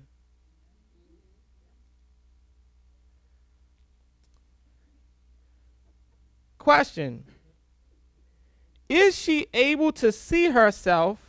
Question 6.57 7.23
Is 8.89 9.17
she 9.17 9.47
able 9.53 9.91
to 9.93 10.11
see 10.11 10.49
herself 10.49 11.28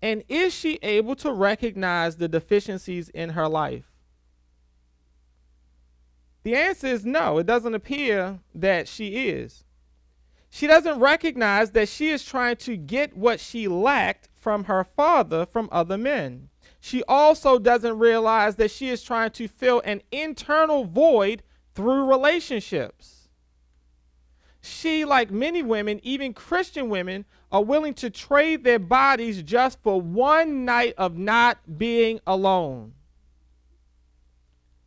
and 0.00 0.22
is 0.28 0.54
she 0.54 0.78
able 0.82 1.16
to 1.16 1.32
recognize 1.32 2.16
the 2.16 2.28
deficiencies 2.28 3.08
in 3.08 3.30
her 3.30 3.48
life? 3.48 3.90
The 6.44 6.54
answer 6.54 6.86
is 6.86 7.04
no, 7.04 7.38
it 7.38 7.46
doesn't 7.46 7.74
appear 7.74 8.40
that 8.54 8.88
she 8.88 9.28
is. 9.28 9.64
She 10.50 10.66
doesn't 10.66 10.98
recognize 10.98 11.72
that 11.72 11.88
she 11.88 12.08
is 12.08 12.24
trying 12.24 12.56
to 12.56 12.76
get 12.76 13.16
what 13.16 13.38
she 13.40 13.68
lacked 13.68 14.28
from 14.34 14.64
her 14.64 14.82
father 14.82 15.44
from 15.44 15.68
other 15.70 15.98
men. 15.98 16.48
She 16.80 17.02
also 17.04 17.58
doesn't 17.58 17.98
realize 17.98 18.56
that 18.56 18.70
she 18.70 18.88
is 18.88 19.02
trying 19.02 19.32
to 19.32 19.48
fill 19.48 19.82
an 19.84 20.00
internal 20.10 20.84
void 20.84 21.42
through 21.74 22.08
relationships. 22.08 23.28
She, 24.60 25.04
like 25.04 25.30
many 25.30 25.62
women, 25.62 26.00
even 26.02 26.32
Christian 26.32 26.88
women, 26.88 27.24
are 27.50 27.64
willing 27.64 27.94
to 27.94 28.10
trade 28.10 28.64
their 28.64 28.78
bodies 28.78 29.42
just 29.42 29.82
for 29.82 30.00
one 30.00 30.64
night 30.64 30.94
of 30.98 31.16
not 31.16 31.78
being 31.78 32.20
alone. 32.26 32.92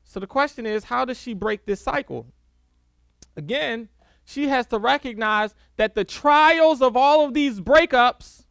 So 0.04 0.20
the 0.20 0.28
question 0.28 0.66
is, 0.66 0.84
how 0.84 1.06
does 1.06 1.20
she 1.20 1.34
break 1.34 1.66
this 1.66 1.82
cycle? 1.82 2.28
Again, 3.36 3.90
she 4.26 4.48
has 4.50 4.68
to 4.68 4.78
recognize 4.78 5.56
that 5.78 5.96
the 5.96 6.04
trials 6.04 6.82
of 6.82 6.96
all 6.96 7.26
of 7.26 7.34
these 7.34 7.60
breakups, 7.60 8.46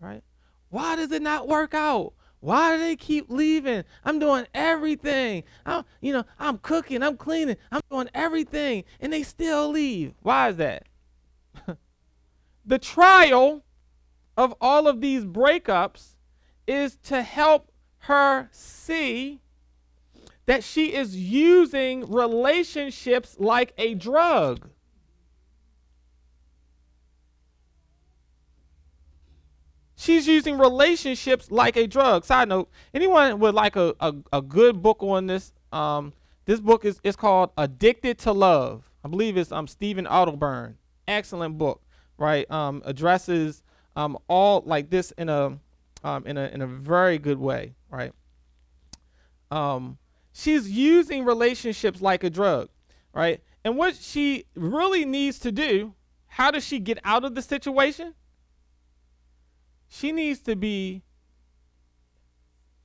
right? 0.00 0.22
Why 0.70 0.96
does 0.96 1.12
it 1.12 1.22
not 1.22 1.48
work 1.48 1.74
out? 1.74 2.14
Why 2.40 2.74
do 2.74 2.82
they 2.82 2.96
keep 2.96 3.30
leaving? 3.30 3.84
I'm 4.04 4.18
doing 4.18 4.46
everything. 4.54 5.44
I'm, 5.66 5.84
you 6.00 6.12
know, 6.14 6.24
I'm 6.38 6.58
cooking, 6.58 7.02
I'm 7.02 7.16
cleaning, 7.16 7.56
I'm 7.70 7.82
doing 7.90 8.08
everything, 8.14 8.84
and 9.00 9.12
they 9.12 9.22
still 9.22 9.68
leave. 9.68 10.14
Why 10.22 10.48
is 10.48 10.56
that? 10.56 10.86
The 12.70 12.78
trial 12.78 13.64
of 14.36 14.54
all 14.60 14.86
of 14.86 15.00
these 15.00 15.24
breakups 15.24 16.14
is 16.68 16.96
to 17.02 17.20
help 17.20 17.72
her 17.98 18.48
see 18.52 19.40
that 20.46 20.62
she 20.62 20.94
is 20.94 21.16
using 21.16 22.08
relationships 22.08 23.34
like 23.40 23.72
a 23.76 23.94
drug. 23.94 24.68
She's 29.96 30.28
using 30.28 30.56
relationships 30.56 31.50
like 31.50 31.76
a 31.76 31.88
drug. 31.88 32.24
Side 32.24 32.48
note, 32.48 32.70
anyone 32.94 33.40
would 33.40 33.54
like 33.54 33.74
a, 33.74 33.96
a, 33.98 34.14
a 34.32 34.40
good 34.40 34.80
book 34.80 35.02
on 35.02 35.26
this? 35.26 35.52
Um, 35.72 36.12
this 36.44 36.60
book 36.60 36.84
is, 36.84 37.00
called 37.16 37.50
Addicted 37.56 38.18
to 38.18 38.32
Love. 38.32 38.88
I 39.04 39.08
believe 39.08 39.36
it's 39.36 39.50
um 39.50 39.66
Stephen 39.66 40.06
Arterburn. 40.06 40.74
Excellent 41.08 41.58
book, 41.58 41.82
right? 42.20 42.48
Um, 42.48 42.82
addresses 42.84 43.64
um 43.96 44.16
all 44.28 44.62
like 44.64 44.88
this 44.88 45.10
in 45.18 45.28
a 45.28 45.58
um 46.04 46.24
in 46.26 46.38
a 46.38 46.46
in 46.46 46.62
a 46.62 46.66
very 46.68 47.18
good 47.18 47.38
way, 47.38 47.74
right? 47.90 48.12
Um, 49.50 49.98
she's 50.32 50.70
using 50.70 51.24
relationships 51.24 52.00
like 52.00 52.22
a 52.22 52.30
drug, 52.30 52.68
right? 53.12 53.42
And 53.64 53.76
what 53.76 53.96
she 53.96 54.44
really 54.54 55.04
needs 55.04 55.40
to 55.40 55.50
do, 55.50 55.94
how 56.28 56.52
does 56.52 56.64
she 56.64 56.78
get 56.78 56.98
out 57.02 57.24
of 57.24 57.34
the 57.34 57.42
situation? 57.42 58.14
she 59.90 60.12
needs 60.12 60.40
to 60.40 60.56
be 60.56 61.02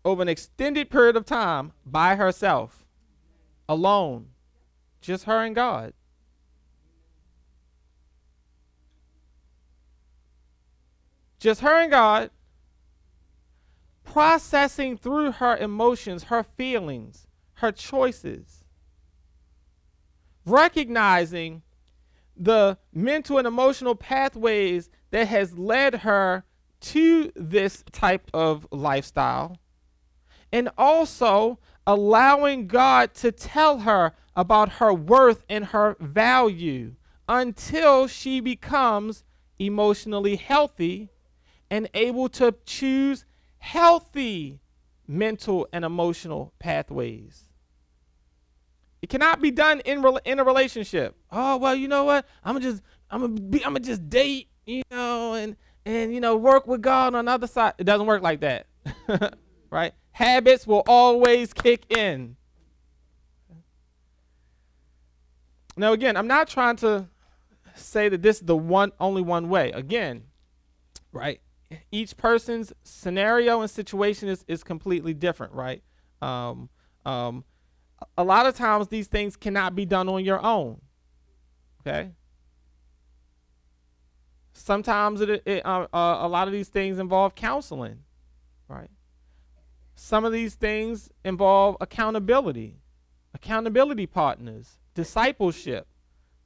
over 0.04 0.24
an 0.24 0.28
extended 0.28 0.90
period 0.90 1.16
of 1.16 1.26
time 1.26 1.72
by 1.86 2.16
herself, 2.16 2.84
alone, 3.70 4.30
just 5.02 5.26
her 5.26 5.44
and 5.44 5.56
God. 5.56 5.94
Just 11.46 11.62
her 11.62 11.80
and 11.80 11.92
God, 11.92 12.32
processing 14.04 14.98
through 14.98 15.34
her 15.34 15.56
emotions, 15.56 16.24
her 16.24 16.42
feelings, 16.42 17.28
her 17.58 17.72
choices, 17.72 18.64
recognizing 20.44 21.62
the 22.36 22.80
mental 22.92 23.38
and 23.38 23.46
emotional 23.46 23.94
pathways 23.94 24.90
that 25.12 25.28
has 25.28 25.56
led 25.56 25.98
her 25.98 26.46
to 26.80 27.32
this 27.36 27.84
type 27.92 28.28
of 28.34 28.66
lifestyle 28.72 29.60
and 30.52 30.68
also 30.80 31.60
allowing 31.86 32.66
God 32.66 33.14
to 33.14 33.32
tell 33.32 33.82
her 33.82 34.14
about 34.36 34.70
her 34.80 34.92
worth 34.92 35.44
and 35.48 35.66
her 35.66 35.96
value 36.00 36.96
until 37.30 38.08
she 38.08 38.40
becomes 38.40 39.24
emotionally 39.60 40.38
healthy 40.38 41.12
and 41.70 41.90
able 41.94 42.30
to 42.30 42.56
choose 42.66 43.26
healthy 43.58 44.60
mental 45.08 45.68
and 45.72 45.86
emotional 45.86 46.54
pathways. 46.60 47.50
It 49.02 49.10
cannot 49.10 49.42
be 49.42 49.52
done 49.52 49.82
in 49.82 50.02
re- 50.02 50.20
in 50.26 50.40
a 50.40 50.44
relationship. 50.44 51.16
Oh 51.32 51.58
well, 51.58 51.76
you 51.76 51.88
know 51.88 52.06
what? 52.06 52.26
I'm 52.44 52.60
just 52.60 52.82
I'm 53.10 53.22
gonna 53.22 53.40
be 53.40 53.64
I'm 53.64 53.74
gonna 53.74 53.82
just 53.82 54.10
date, 54.10 54.50
you 54.66 54.82
know, 54.90 55.34
and 55.34 55.56
and 55.86 56.14
you 56.14 56.20
know 56.20 56.36
work 56.36 56.66
with 56.66 56.82
God 56.82 57.14
on 57.14 57.26
the 57.26 57.32
other 57.32 57.48
side. 57.48 57.74
It 57.78 57.84
doesn't 57.84 58.08
work 58.08 58.24
like 58.24 58.42
that, 58.42 58.66
right? 59.70 59.94
Habits 60.12 60.66
will 60.66 60.84
always 60.88 61.54
kick 61.54 61.86
in. 61.96 62.36
Now 65.78 65.94
again, 65.94 66.18
I'm 66.18 66.28
not 66.28 66.48
trying 66.48 66.78
to 66.78 67.08
say 67.76 68.10
that 68.10 68.22
this 68.22 68.38
is 68.38 68.44
the 68.44 68.56
one 68.58 68.92
only 69.00 69.22
one 69.22 69.50
way. 69.50 69.72
Again, 69.72 70.24
right? 71.12 71.42
Each 71.92 72.16
person's 72.16 72.74
scenario 72.84 73.62
and 73.62 73.70
situation 73.70 74.30
is, 74.30 74.46
is 74.48 74.64
completely 74.64 75.14
different, 75.14 75.54
right? 75.54 75.84
Um, 76.22 76.70
um, 77.06 77.44
a 78.18 78.24
lot 78.24 78.46
of 78.46 78.56
times 78.56 78.88
these 78.88 79.08
things 79.08 79.36
cannot 79.36 79.76
be 79.76 79.86
done 79.86 80.08
on 80.10 80.24
your 80.24 80.44
own. 80.44 80.82
Okay, 81.82 82.12
Sometimes 84.58 85.20
it, 85.20 85.44
it 85.46 85.66
uh, 85.66 85.86
uh, 85.94 86.18
a 86.22 86.28
lot 86.30 86.48
of 86.48 86.54
these 86.54 86.70
things 86.70 86.98
involve 86.98 87.36
counseling, 87.36 88.00
right? 88.70 88.90
Some 89.96 90.24
of 90.24 90.32
these 90.32 90.56
things 90.56 91.10
involve 91.26 91.76
accountability, 91.82 92.78
accountability 93.34 94.08
partners, 94.08 94.78
discipleship, 94.94 95.88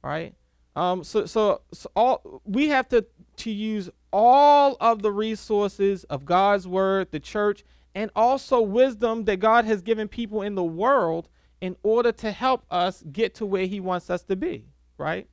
right? 0.02 0.34
Um, 0.74 1.04
so, 1.04 1.24
so, 1.24 1.60
so 1.72 1.90
all 1.94 2.42
we 2.44 2.68
have 2.68 2.88
to 2.88 3.06
to 3.36 3.50
use 3.50 3.88
all 4.12 4.76
of 4.80 5.02
the 5.02 5.12
resources 5.12 6.04
of 6.04 6.24
God's 6.24 6.66
word, 6.66 7.10
the 7.10 7.20
church, 7.20 7.64
and 7.94 8.10
also 8.14 8.60
wisdom 8.60 9.24
that 9.24 9.38
God 9.38 9.64
has 9.64 9.82
given 9.82 10.08
people 10.08 10.42
in 10.42 10.54
the 10.54 10.64
world 10.64 11.28
in 11.60 11.76
order 11.82 12.12
to 12.12 12.32
help 12.32 12.64
us 12.70 13.02
get 13.12 13.34
to 13.36 13.46
where 13.46 13.66
He 13.66 13.80
wants 13.80 14.10
us 14.10 14.22
to 14.24 14.36
be, 14.36 14.66
right? 14.98 15.28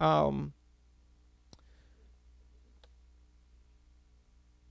Um, 0.00 0.52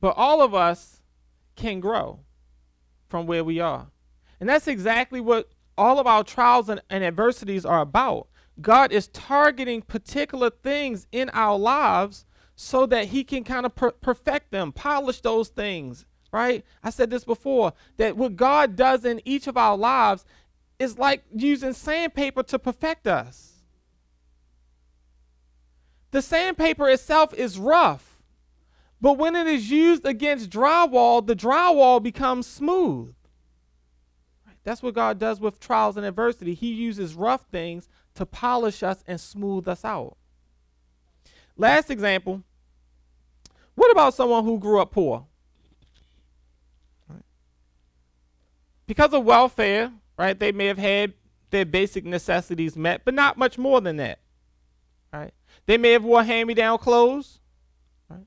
But 0.04 0.18
all 0.18 0.42
of 0.42 0.54
us 0.54 1.00
can 1.56 1.80
grow 1.80 2.20
from 3.08 3.26
where 3.26 3.42
we 3.42 3.62
are. 3.62 3.88
And 4.42 4.50
that's 4.50 4.68
exactly 4.68 5.22
what 5.22 5.48
all 5.78 5.98
of 5.98 6.06
our 6.06 6.26
trials 6.26 6.68
and, 6.68 6.82
and 6.90 7.06
adversities 7.06 7.66
are 7.66 7.80
about. 7.80 8.28
God 8.60 8.92
is 8.92 9.08
targeting 9.08 9.82
particular 9.82 10.50
things 10.50 11.08
in 11.14 11.30
our 11.30 11.58
lives 11.58 12.26
so 12.56 12.86
that 12.86 13.06
He 13.08 13.24
can 13.24 13.44
kind 13.44 13.66
of 13.66 13.76
per- 13.76 13.92
perfect 13.92 14.52
them, 14.52 14.72
polish 14.72 15.22
those 15.22 15.50
things, 15.50 16.06
right? 16.32 16.64
I 16.84 16.90
said 16.90 17.10
this 17.10 17.24
before 17.24 17.74
that 17.98 18.18
what 18.18 18.36
God 18.36 18.76
does 18.76 19.06
in 19.06 19.22
each 19.26 19.48
of 19.48 19.58
our 19.58 19.78
lives 19.78 20.26
is 20.80 20.98
like 20.98 21.24
using 21.34 21.74
sandpaper 21.74 22.44
to 22.44 22.60
perfect 22.60 23.08
us. 23.08 23.52
The 26.12 26.22
sandpaper 26.22 26.90
itself 26.90 27.34
is 27.34 27.58
rough 27.58 28.14
but 29.04 29.18
when 29.18 29.36
it 29.36 29.48
is 29.48 29.70
used 29.70 30.06
against 30.06 30.50
drywall, 30.50 31.28
the 31.28 31.36
drywall 31.36 32.02
becomes 32.02 32.48
smooth. 32.48 33.14
That's 34.64 34.82
what 34.82 34.94
God 34.94 35.20
does 35.20 35.42
with 35.42 35.60
trials 35.60 35.98
and 35.98 36.06
adversity. 36.06 36.54
He 36.54 36.72
uses 36.72 37.14
rough 37.14 37.46
things 37.52 37.90
to 38.16 38.26
polish 38.26 38.82
us 38.82 39.04
and 39.06 39.20
smooth 39.20 39.68
us 39.68 39.84
out. 39.84 40.16
Last 41.58 41.90
example. 41.90 42.44
What 43.76 43.92
about 43.92 44.14
someone 44.14 44.44
who 44.44 44.60
grew 44.60 44.80
up 44.80 44.92
poor? 44.92 45.26
Because 48.86 49.14
of 49.14 49.24
welfare, 49.24 49.92
right? 50.18 50.38
They 50.38 50.52
may 50.52 50.66
have 50.66 50.78
had 50.78 51.14
their 51.52 51.66
basic 51.66 52.06
necessities 52.06 52.76
met, 52.76 53.06
but 53.06 53.14
not 53.14 53.38
much 53.38 53.58
more 53.58 53.80
than 53.80 53.98
that. 53.98 54.20
Right? 55.12 55.34
They 55.66 55.78
may 55.78 55.92
have 55.92 56.04
wore 56.04 56.24
hand-me-down 56.24 56.80
clothes. 56.80 57.40
Right? 58.10 58.26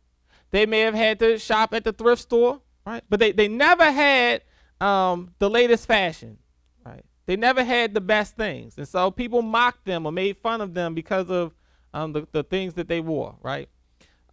They 0.51 0.65
may 0.65 0.81
have 0.81 0.95
had 0.95 1.19
to 1.19 1.39
shop 1.39 1.75
at 1.75 1.85
the 1.85 1.93
thrift 1.93 2.23
store, 2.23 2.61
right? 2.87 3.03
But 3.09 3.21
they, 3.21 3.33
they 3.33 3.49
never 3.49 3.91
had 3.91 4.43
um, 4.81 5.35
the 5.39 5.51
latest 5.51 5.87
fashion, 5.87 6.39
right? 6.85 7.05
They 7.27 7.37
never 7.37 7.63
had 7.63 7.93
the 7.93 8.01
best 8.01 8.37
things, 8.37 8.79
and 8.79 8.87
so 8.87 9.11
people 9.11 9.43
mocked 9.43 9.85
them 9.85 10.07
or 10.07 10.13
made 10.13 10.37
fun 10.39 10.61
of 10.61 10.75
them 10.75 10.95
because 10.95 11.29
of 11.29 11.53
um, 11.97 12.13
the 12.13 12.29
the 12.31 12.43
things 12.43 12.75
that 12.75 12.89
they 12.89 13.01
wore, 13.01 13.37
right? 13.43 13.69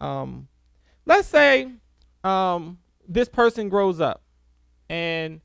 Um, 0.01 0.49
let's 1.05 1.28
say 1.30 1.72
um, 2.24 2.80
this 3.07 3.30
person 3.30 3.70
grows 3.70 4.01
up 4.01 4.22
and 4.89 5.39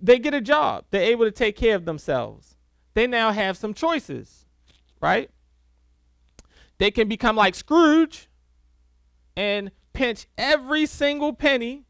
they 0.00 0.18
get 0.18 0.32
a 0.32 0.40
job. 0.40 0.86
They're 0.90 1.02
able 1.02 1.26
to 1.26 1.30
take 1.30 1.54
care 1.54 1.76
of 1.76 1.84
themselves. 1.84 2.56
They 2.94 3.06
now 3.06 3.30
have 3.30 3.58
some 3.58 3.74
choices, 3.74 4.46
right? 5.00 5.30
They 6.78 6.90
can 6.90 7.08
become 7.08 7.36
like 7.36 7.54
Scrooge 7.54 8.28
and 9.36 9.70
pinch 9.92 10.26
every 10.38 10.86
single 10.86 11.34
penny, 11.34 11.84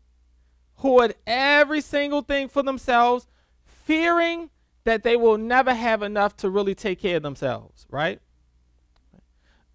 hoard 0.74 1.14
every 1.26 1.80
single 1.80 2.22
thing 2.22 2.49
for 2.49 2.64
themselves, 2.64 3.28
fearing 3.64 4.51
that 4.82 5.05
they 5.05 5.14
will 5.14 5.39
never 5.39 5.74
have 5.74 6.03
enough 6.03 6.36
to 6.39 6.51
really 6.51 6.74
take 6.74 7.01
care 7.01 7.18
of 7.18 7.22
themselves, 7.22 7.86
right? 7.89 8.20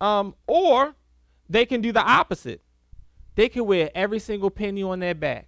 Um, 0.03 0.35
or 0.47 0.95
they 1.49 1.65
can 1.65 1.79
do 1.79 1.93
the 1.93 2.03
opposite. 2.03 2.61
They 3.35 3.47
can 3.47 3.65
wear 3.65 3.89
every 3.95 4.19
single 4.19 4.49
penny 4.49 4.83
on 4.83 4.99
their 4.99 5.15
back. 5.15 5.47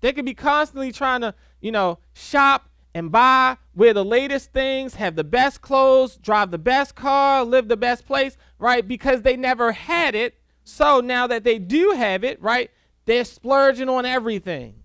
They 0.00 0.14
could 0.14 0.24
be 0.24 0.32
constantly 0.32 0.92
trying 0.92 1.20
to, 1.20 1.34
you 1.60 1.70
know, 1.70 1.98
shop 2.14 2.70
and 2.94 3.12
buy, 3.12 3.58
wear 3.74 3.92
the 3.92 4.04
latest 4.04 4.50
things, 4.54 4.94
have 4.94 5.14
the 5.14 5.24
best 5.24 5.60
clothes, 5.60 6.16
drive 6.16 6.50
the 6.50 6.58
best 6.58 6.94
car, 6.94 7.44
live 7.44 7.68
the 7.68 7.76
best 7.76 8.06
place, 8.06 8.38
right? 8.58 8.88
Because 8.88 9.20
they 9.20 9.36
never 9.36 9.72
had 9.72 10.14
it. 10.14 10.38
So 10.64 11.00
now 11.00 11.26
that 11.26 11.44
they 11.44 11.58
do 11.58 11.90
have 11.90 12.24
it, 12.24 12.40
right, 12.40 12.70
they're 13.04 13.26
splurging 13.26 13.90
on 13.90 14.06
everything. 14.06 14.76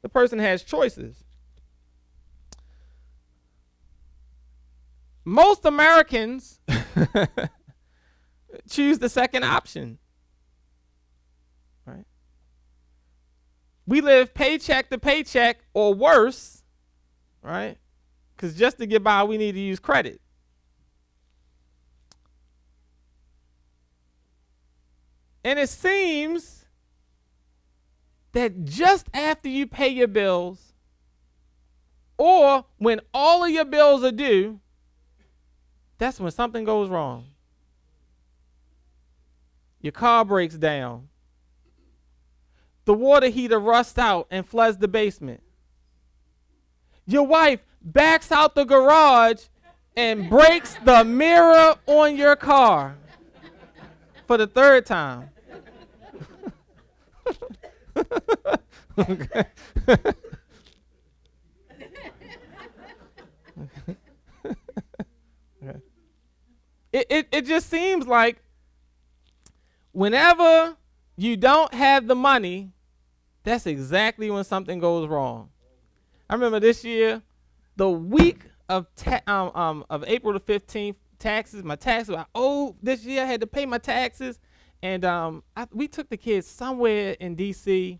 The 0.00 0.08
person 0.08 0.38
has 0.38 0.62
choices. 0.62 1.23
Most 5.24 5.64
Americans 5.64 6.60
choose 8.68 8.98
the 8.98 9.08
second 9.08 9.44
option. 9.44 9.98
Right? 11.86 12.04
We 13.86 14.00
live 14.00 14.34
paycheck 14.34 14.90
to 14.90 14.98
paycheck 14.98 15.60
or 15.72 15.94
worse, 15.94 16.62
right? 17.42 17.78
Because 18.36 18.54
just 18.54 18.78
to 18.78 18.86
get 18.86 19.02
by, 19.02 19.24
we 19.24 19.38
need 19.38 19.52
to 19.52 19.60
use 19.60 19.78
credit. 19.78 20.20
And 25.44 25.58
it 25.58 25.68
seems 25.68 26.64
that 28.32 28.64
just 28.64 29.06
after 29.14 29.48
you 29.48 29.66
pay 29.66 29.88
your 29.88 30.08
bills, 30.08 30.72
or 32.16 32.64
when 32.78 33.00
all 33.12 33.44
of 33.44 33.50
your 33.50 33.64
bills 33.64 34.02
are 34.02 34.12
due, 34.12 34.60
that's 35.98 36.20
when 36.20 36.30
something 36.30 36.64
goes 36.64 36.88
wrong. 36.88 37.26
Your 39.80 39.92
car 39.92 40.24
breaks 40.24 40.54
down 40.54 41.08
the 42.84 42.94
water 42.94 43.28
heater 43.28 43.58
rusts 43.58 43.98
out 43.98 44.26
and 44.30 44.46
floods 44.46 44.76
the 44.78 44.88
basement. 44.88 45.42
Your 47.06 47.26
wife 47.26 47.60
backs 47.82 48.30
out 48.32 48.54
the 48.54 48.64
garage 48.64 49.44
and 49.96 50.28
breaks 50.28 50.76
the 50.84 51.04
mirror 51.04 51.76
on 51.86 52.16
your 52.16 52.36
car 52.36 52.96
for 54.26 54.36
the 54.36 54.46
third 54.46 54.86
time. 54.86 55.30
it, 66.94 67.06
it, 67.10 67.28
it 67.32 67.46
just 67.46 67.68
seems 67.68 68.06
like 68.06 68.36
whenever 69.90 70.76
you 71.16 71.36
don't 71.36 71.74
have 71.74 72.06
the 72.06 72.14
money, 72.14 72.70
that's 73.42 73.66
exactly 73.66 74.30
when 74.30 74.44
something 74.44 74.78
goes 74.78 75.08
wrong. 75.08 75.50
I 76.30 76.34
remember 76.34 76.60
this 76.60 76.84
year, 76.84 77.20
the 77.74 77.90
week 77.90 78.44
of 78.68 78.86
ta- 78.94 79.22
um, 79.26 79.50
um, 79.56 79.84
of 79.90 80.04
April 80.06 80.32
the 80.32 80.40
15th, 80.40 80.94
taxes, 81.18 81.64
my 81.64 81.74
taxes, 81.74 82.14
I 82.14 82.26
owed 82.32 82.76
this 82.80 83.04
year, 83.04 83.24
I 83.24 83.26
had 83.26 83.40
to 83.40 83.46
pay 83.48 83.66
my 83.66 83.78
taxes. 83.78 84.38
And 84.80 85.04
um, 85.04 85.42
I, 85.56 85.66
we 85.72 85.88
took 85.88 86.08
the 86.08 86.16
kids 86.16 86.46
somewhere 86.46 87.16
in 87.18 87.34
D.C. 87.34 87.98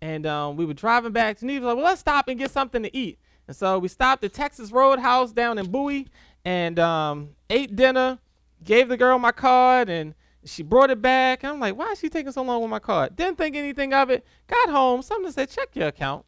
and 0.00 0.26
um, 0.26 0.56
we 0.56 0.64
were 0.64 0.72
driving 0.72 1.12
back. 1.12 1.40
Geneva 1.40 1.66
was 1.66 1.74
like, 1.74 1.76
well, 1.76 1.84
let's 1.84 2.00
stop 2.00 2.28
and 2.28 2.38
get 2.38 2.50
something 2.50 2.82
to 2.84 2.96
eat. 2.96 3.18
And 3.48 3.54
so 3.54 3.78
we 3.78 3.88
stopped 3.88 4.24
at 4.24 4.32
Texas 4.32 4.72
Roadhouse 4.72 5.32
down 5.32 5.58
in 5.58 5.70
Bowie 5.70 6.06
and 6.44 6.78
um, 6.78 7.30
ate 7.50 7.76
dinner, 7.76 8.18
gave 8.64 8.88
the 8.88 8.96
girl 8.96 9.18
my 9.18 9.32
card, 9.32 9.88
and 9.88 10.14
she 10.44 10.62
brought 10.62 10.90
it 10.90 11.02
back. 11.02 11.44
I'm 11.44 11.60
like, 11.60 11.76
why 11.76 11.92
is 11.92 11.98
she 11.98 12.08
taking 12.08 12.32
so 12.32 12.42
long 12.42 12.60
with 12.62 12.70
my 12.70 12.78
card? 12.78 13.16
Didn't 13.16 13.38
think 13.38 13.56
anything 13.56 13.92
of 13.92 14.10
it. 14.10 14.24
Got 14.46 14.70
home. 14.70 15.02
Something 15.02 15.32
said, 15.32 15.50
check 15.50 15.68
your 15.74 15.88
account. 15.88 16.24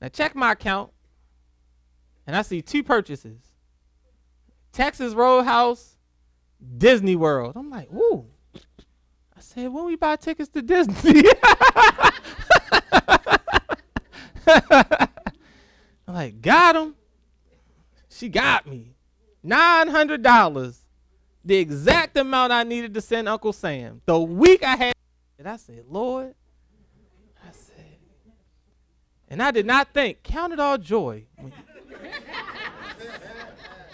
I 0.00 0.08
check 0.10 0.34
my 0.34 0.52
account, 0.52 0.90
and 2.26 2.36
I 2.36 2.42
see 2.42 2.60
two 2.60 2.82
purchases 2.82 3.40
Texas 4.70 5.14
Roadhouse, 5.14 5.96
Disney 6.76 7.16
World. 7.16 7.54
I'm 7.56 7.70
like, 7.70 7.90
ooh. 7.90 8.26
I 8.54 9.40
said, 9.40 9.72
when 9.72 9.86
we 9.86 9.96
buy 9.96 10.16
tickets 10.16 10.50
to 10.50 10.60
Disney? 10.60 11.22
I'm 14.46 16.14
like, 16.14 16.42
got 16.42 16.76
him. 16.76 16.94
She 18.10 18.28
got 18.28 18.66
me. 18.66 18.93
$900 19.44 20.76
the 21.44 21.56
exact 21.56 22.16
amount 22.16 22.52
I 22.52 22.62
needed 22.62 22.94
to 22.94 23.00
send 23.00 23.28
Uncle 23.28 23.52
Sam. 23.52 24.00
The 24.06 24.18
week 24.18 24.62
I 24.62 24.76
had 24.76 24.94
and 25.38 25.48
I 25.48 25.56
said, 25.56 25.84
Lord, 25.88 26.34
I 27.46 27.52
said, 27.52 27.98
and 29.28 29.42
I 29.42 29.50
did 29.50 29.66
not 29.66 29.88
think, 29.92 30.22
count 30.22 30.52
it 30.52 30.60
all 30.60 30.78
joy 30.78 31.24
when 31.36 31.52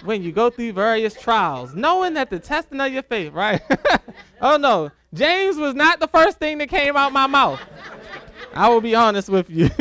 when 0.04 0.22
you 0.22 0.32
go 0.32 0.50
through 0.50 0.72
various 0.72 1.14
trials, 1.14 1.74
knowing 1.74 2.14
that 2.14 2.30
the 2.30 2.38
testing 2.38 2.80
of 2.80 2.92
your 2.92 3.02
faith, 3.02 3.32
right? 3.32 3.60
oh 4.40 4.56
no, 4.56 4.90
James 5.12 5.56
was 5.56 5.74
not 5.74 6.00
the 6.00 6.08
first 6.08 6.38
thing 6.38 6.58
that 6.58 6.68
came 6.68 6.96
out 6.96 7.12
my 7.12 7.26
mouth. 7.26 7.60
I 8.54 8.68
will 8.68 8.80
be 8.80 8.94
honest 8.94 9.28
with 9.28 9.50
you. 9.50 9.70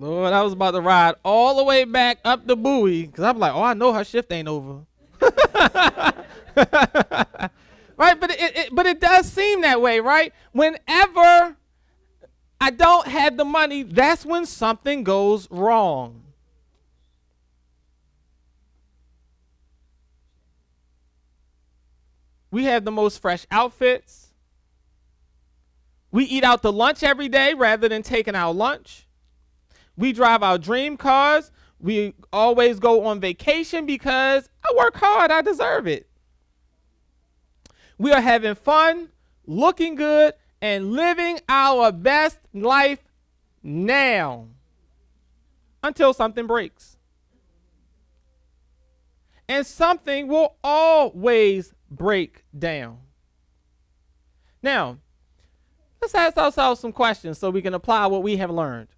Lord, 0.00 0.32
I 0.32 0.42
was 0.42 0.52
about 0.52 0.72
to 0.72 0.80
ride 0.80 1.14
all 1.24 1.56
the 1.56 1.64
way 1.64 1.84
back 1.84 2.18
up 2.24 2.46
the 2.46 2.56
Bowie 2.56 3.06
because 3.06 3.24
I'm 3.24 3.38
like, 3.38 3.54
oh, 3.54 3.62
I 3.62 3.74
know 3.74 3.92
her 3.92 4.04
shift 4.04 4.30
ain't 4.30 4.48
over. 4.48 4.84
right, 5.20 6.22
but 7.96 8.30
it, 8.30 8.56
it, 8.56 8.68
but 8.72 8.86
it 8.86 9.00
does 9.00 9.30
seem 9.30 9.62
that 9.62 9.80
way, 9.80 10.00
right? 10.00 10.32
Whenever 10.52 11.56
I 12.60 12.70
don't 12.70 13.06
have 13.06 13.36
the 13.36 13.44
money, 13.44 13.82
that's 13.82 14.26
when 14.26 14.44
something 14.44 15.02
goes 15.02 15.50
wrong. 15.50 16.22
We 22.50 22.64
have 22.64 22.84
the 22.84 22.92
most 22.92 23.20
fresh 23.20 23.46
outfits. 23.50 24.28
We 26.10 26.24
eat 26.24 26.44
out 26.44 26.62
to 26.62 26.70
lunch 26.70 27.02
every 27.02 27.28
day 27.28 27.54
rather 27.54 27.88
than 27.88 28.02
taking 28.02 28.34
our 28.34 28.52
lunch. 28.54 29.05
We 29.96 30.12
drive 30.12 30.42
our 30.42 30.58
dream 30.58 30.96
cars. 30.96 31.50
We 31.78 32.14
always 32.32 32.78
go 32.78 33.06
on 33.06 33.20
vacation 33.20 33.86
because 33.86 34.48
I 34.64 34.74
work 34.76 34.96
hard. 34.96 35.30
I 35.30 35.42
deserve 35.42 35.86
it. 35.86 36.08
We 37.98 38.12
are 38.12 38.20
having 38.20 38.54
fun, 38.54 39.08
looking 39.46 39.94
good, 39.94 40.34
and 40.60 40.92
living 40.92 41.40
our 41.48 41.92
best 41.92 42.38
life 42.52 43.02
now 43.62 44.48
until 45.82 46.12
something 46.12 46.46
breaks. 46.46 46.96
And 49.48 49.64
something 49.66 50.28
will 50.28 50.56
always 50.64 51.72
break 51.90 52.44
down. 52.58 52.98
Now, 54.62 54.98
let's 56.02 56.14
ask 56.14 56.36
ourselves 56.36 56.80
some 56.80 56.92
questions 56.92 57.38
so 57.38 57.50
we 57.50 57.62
can 57.62 57.74
apply 57.74 58.06
what 58.06 58.22
we 58.22 58.36
have 58.38 58.50
learned. 58.50 58.88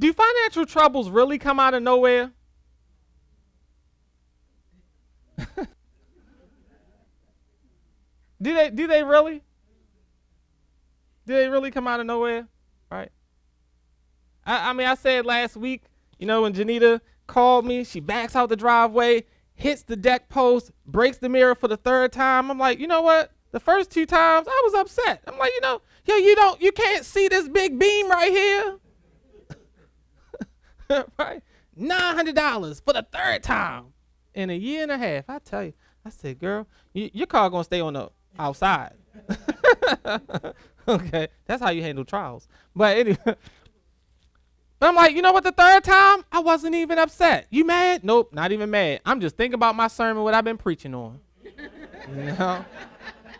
Do 0.00 0.12
financial 0.14 0.64
troubles 0.64 1.10
really 1.10 1.38
come 1.38 1.60
out 1.60 1.74
of 1.74 1.82
nowhere? 1.82 2.32
do 8.40 8.54
they 8.54 8.70
do 8.70 8.86
they 8.86 9.04
really? 9.04 9.42
Do 11.26 11.34
they 11.34 11.48
really 11.48 11.70
come 11.70 11.86
out 11.86 12.00
of 12.00 12.06
nowhere? 12.06 12.48
Right? 12.90 13.12
I, 14.46 14.70
I 14.70 14.72
mean 14.72 14.86
I 14.86 14.94
said 14.94 15.26
last 15.26 15.54
week, 15.54 15.82
you 16.18 16.26
know, 16.26 16.42
when 16.42 16.54
Janita 16.54 17.02
called 17.26 17.66
me, 17.66 17.84
she 17.84 18.00
backs 18.00 18.34
out 18.34 18.48
the 18.48 18.56
driveway, 18.56 19.24
hits 19.52 19.82
the 19.82 19.96
deck 19.96 20.30
post, 20.30 20.70
breaks 20.86 21.18
the 21.18 21.28
mirror 21.28 21.54
for 21.54 21.68
the 21.68 21.76
third 21.76 22.10
time. 22.10 22.50
I'm 22.50 22.58
like, 22.58 22.78
you 22.78 22.86
know 22.86 23.02
what? 23.02 23.32
The 23.52 23.60
first 23.60 23.90
two 23.90 24.06
times 24.06 24.48
I 24.48 24.62
was 24.64 24.72
upset. 24.80 25.22
I'm 25.26 25.36
like, 25.36 25.52
you 25.52 25.60
know, 25.60 25.82
yo, 26.06 26.16
you 26.16 26.34
don't 26.36 26.58
you 26.62 26.72
can't 26.72 27.04
see 27.04 27.28
this 27.28 27.50
big 27.50 27.78
beam 27.78 28.08
right 28.08 28.30
here. 28.30 28.78
right? 31.18 31.42
Nine 31.76 32.14
hundred 32.16 32.34
dollars 32.34 32.80
for 32.80 32.92
the 32.92 33.06
third 33.12 33.42
time 33.42 33.86
in 34.34 34.50
a 34.50 34.56
year 34.56 34.82
and 34.82 34.92
a 34.92 34.98
half. 34.98 35.24
I 35.28 35.38
tell 35.38 35.64
you, 35.64 35.72
I 36.04 36.10
said, 36.10 36.38
girl, 36.38 36.66
you, 36.92 37.10
your 37.12 37.26
car 37.26 37.48
gonna 37.50 37.64
stay 37.64 37.80
on 37.80 37.94
the 37.94 38.10
outside. 38.38 38.94
okay, 40.88 41.28
that's 41.46 41.62
how 41.62 41.70
you 41.70 41.82
handle 41.82 42.04
trials. 42.04 42.48
But 42.74 42.96
anyway, 42.96 43.18
I'm 44.82 44.94
like, 44.94 45.14
you 45.14 45.22
know 45.22 45.32
what? 45.32 45.44
The 45.44 45.52
third 45.52 45.84
time, 45.84 46.24
I 46.32 46.40
wasn't 46.40 46.74
even 46.74 46.98
upset. 46.98 47.46
You 47.50 47.64
mad? 47.64 48.02
Nope, 48.02 48.32
not 48.32 48.50
even 48.52 48.70
mad. 48.70 49.00
I'm 49.04 49.20
just 49.20 49.36
thinking 49.36 49.54
about 49.54 49.76
my 49.76 49.88
sermon, 49.88 50.22
what 50.22 50.34
I've 50.34 50.44
been 50.44 50.58
preaching 50.58 50.94
on. 50.94 51.20
you 51.44 52.24
know. 52.24 52.64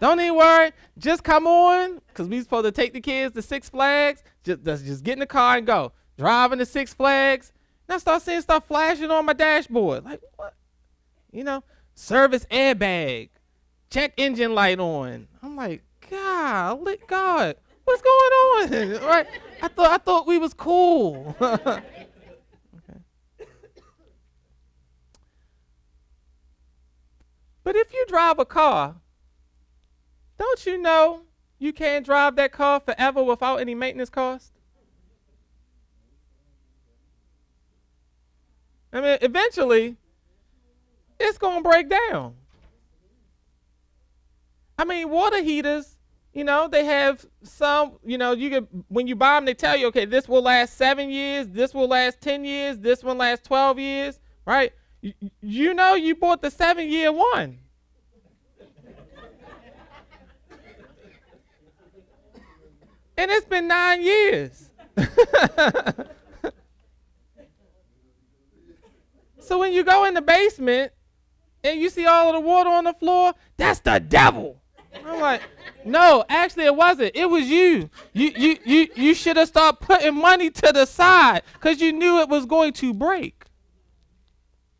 Don't 0.00 0.18
even 0.18 0.34
worry. 0.36 0.72
Just 0.98 1.24
come 1.24 1.46
on, 1.46 2.00
cause 2.14 2.26
we 2.26 2.40
supposed 2.40 2.64
to 2.64 2.72
take 2.72 2.92
the 2.92 3.00
kids 3.00 3.34
to 3.34 3.42
Six 3.42 3.68
Flags. 3.68 4.22
Just, 4.44 4.64
just 4.64 5.04
get 5.04 5.14
in 5.14 5.18
the 5.18 5.26
car 5.26 5.56
and 5.56 5.66
go. 5.66 5.92
Driving 6.20 6.58
to 6.58 6.66
Six 6.66 6.92
Flags. 6.92 7.50
And 7.88 7.94
I 7.94 7.98
start 7.98 8.20
seeing 8.20 8.42
stuff 8.42 8.66
flashing 8.66 9.10
on 9.10 9.24
my 9.24 9.32
dashboard. 9.32 10.04
Like 10.04 10.20
what? 10.36 10.52
You 11.32 11.44
know, 11.44 11.64
service 11.94 12.44
airbag, 12.50 13.30
check 13.88 14.12
engine 14.18 14.54
light 14.54 14.78
on. 14.78 15.28
I'm 15.42 15.56
like, 15.56 15.82
God, 16.10 16.86
God, 17.06 17.56
what's 17.84 18.02
going 18.02 18.12
on? 18.12 19.02
right? 19.08 19.26
I 19.62 19.68
thought 19.68 19.90
I 19.92 19.96
thought 19.96 20.26
we 20.26 20.36
was 20.36 20.52
cool. 20.52 21.34
okay. 21.40 21.80
But 27.64 27.76
if 27.76 27.94
you 27.94 28.04
drive 28.08 28.38
a 28.38 28.44
car, 28.44 28.96
don't 30.38 30.66
you 30.66 30.76
know 30.76 31.22
you 31.58 31.72
can't 31.72 32.04
drive 32.04 32.36
that 32.36 32.52
car 32.52 32.78
forever 32.78 33.22
without 33.22 33.56
any 33.56 33.74
maintenance 33.74 34.10
cost? 34.10 34.52
I 38.92 39.00
mean, 39.00 39.18
eventually, 39.20 39.96
it's 41.18 41.38
going 41.38 41.62
to 41.62 41.68
break 41.68 41.88
down. 41.88 42.34
I 44.78 44.84
mean, 44.84 45.10
water 45.10 45.42
heaters, 45.42 45.96
you 46.32 46.44
know, 46.44 46.66
they 46.68 46.84
have 46.84 47.24
some, 47.42 47.98
you 48.04 48.16
know, 48.16 48.32
you 48.32 48.50
can, 48.50 48.84
when 48.88 49.06
you 49.06 49.14
buy 49.14 49.34
them, 49.34 49.44
they 49.44 49.54
tell 49.54 49.76
you, 49.76 49.88
okay, 49.88 50.06
this 50.06 50.28
will 50.28 50.42
last 50.42 50.76
seven 50.76 51.10
years, 51.10 51.48
this 51.48 51.74
will 51.74 51.88
last 51.88 52.20
10 52.20 52.44
years, 52.44 52.78
this 52.78 53.04
one 53.04 53.18
lasts 53.18 53.46
12 53.46 53.78
years, 53.78 54.20
right? 54.46 54.72
You, 55.02 55.12
you 55.40 55.74
know, 55.74 55.94
you 55.94 56.14
bought 56.14 56.42
the 56.42 56.50
seven 56.50 56.88
year 56.88 57.12
one. 57.12 57.58
and 63.20 63.30
it's 63.30 63.46
been 63.46 63.68
nine 63.68 64.02
years. 64.02 64.70
so 69.50 69.58
when 69.58 69.72
you 69.72 69.82
go 69.82 70.04
in 70.04 70.14
the 70.14 70.22
basement 70.22 70.92
and 71.64 71.80
you 71.80 71.90
see 71.90 72.06
all 72.06 72.28
of 72.28 72.34
the 72.34 72.40
water 72.40 72.70
on 72.70 72.84
the 72.84 72.92
floor, 72.92 73.34
that's 73.56 73.80
the 73.80 73.98
devil. 73.98 74.62
I'm 75.04 75.20
like, 75.20 75.42
no, 75.84 76.24
actually 76.28 76.66
it 76.66 76.76
wasn't. 76.76 77.16
It 77.16 77.28
was 77.28 77.48
you. 77.48 77.90
You 78.12 78.30
you 78.36 78.58
you 78.64 78.88
you 78.94 79.12
should 79.12 79.36
have 79.36 79.48
started 79.48 79.80
putting 79.80 80.14
money 80.14 80.50
to 80.50 80.70
the 80.72 80.84
side 80.84 81.42
because 81.54 81.80
you 81.80 81.92
knew 81.92 82.20
it 82.20 82.28
was 82.28 82.46
going 82.46 82.74
to 82.74 82.94
break. 82.94 83.44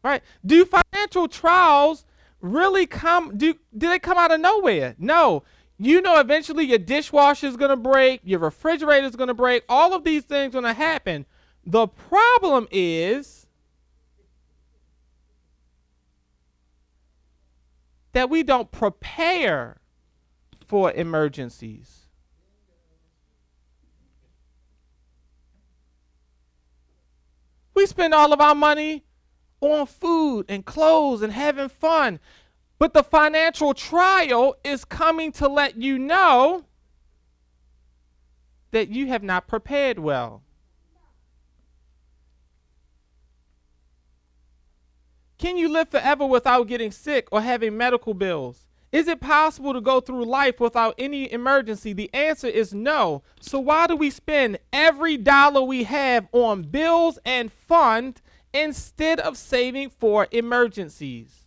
Right? 0.05 0.23
Do 0.47 0.64
financial 0.64 1.27
trials 1.27 2.05
really 2.41 2.87
come 2.87 3.37
do 3.37 3.55
do 3.77 3.89
they 3.89 3.99
come 3.99 4.18
out 4.18 4.31
of 4.31 4.39
nowhere? 4.39 4.95
No. 4.99 5.43
You 5.79 6.01
know 6.01 6.21
eventually 6.21 6.64
your 6.64 6.79
dishwasher 6.79 7.49
is 7.49 7.57
gonna 7.57 7.77
break, 7.77 8.21
your 8.23 8.39
refrigerator 8.39 9.09
is 9.09 9.16
gonna 9.16 9.35
break, 9.35 9.64
all 9.68 9.95
of 9.95 10.05
these 10.05 10.23
things 10.23 10.53
gonna 10.53 10.75
happen. 10.75 11.27
The 11.66 11.89
problem 11.89 12.68
is 12.71 13.39
that 18.13 18.31
we 18.31 18.43
don't 18.43 18.71
prepare 18.71 19.81
for 20.67 20.93
emergencies. 20.93 22.07
We 27.75 27.87
spend 27.87 28.13
all 28.13 28.33
of 28.33 28.41
our 28.41 28.55
money 28.55 29.05
on 29.61 29.87
food 29.87 30.47
and 30.49 30.65
clothes 30.65 31.23
and 31.23 31.33
having 31.33 31.69
fun. 31.69 32.21
But 32.79 32.95
the 32.95 33.03
financial 33.03 33.75
trial 33.75 34.57
is 34.65 34.85
coming 34.85 35.33
to 35.33 35.49
let 35.49 35.77
you 35.77 35.99
know 35.99 36.65
that 38.71 38.89
you 38.89 39.07
have 39.09 39.23
not 39.23 39.49
prepared 39.49 39.99
well. 39.99 40.43
Can 45.41 45.57
you 45.57 45.70
live 45.70 45.88
forever 45.88 46.26
without 46.26 46.68
getting 46.68 46.91
sick 46.91 47.26
or 47.32 47.41
having 47.41 47.74
medical 47.74 48.12
bills? 48.12 48.66
Is 48.93 49.09
it 49.09 49.22
possible 49.22 49.72
to 49.72 49.80
go 49.80 49.99
through 49.99 50.26
life 50.26 50.61
without 50.61 50.95
any 50.99 51.32
emergency? 51.32 51.95
The 51.95 52.12
answer 52.12 52.47
is 52.47 52.74
no. 52.74 53.22
So 53.41 53.59
why 53.59 53.86
do 53.86 53.97
we 53.97 54.11
spend 54.11 54.59
every 54.70 55.16
dollar 55.16 55.62
we 55.62 55.84
have 55.84 56.28
on 56.32 56.64
bills 56.64 57.18
and 57.24 57.51
fund 57.51 58.20
instead 58.53 59.18
of 59.18 59.38
saving 59.38 59.88
for 59.88 60.28
emergencies? 60.30 61.47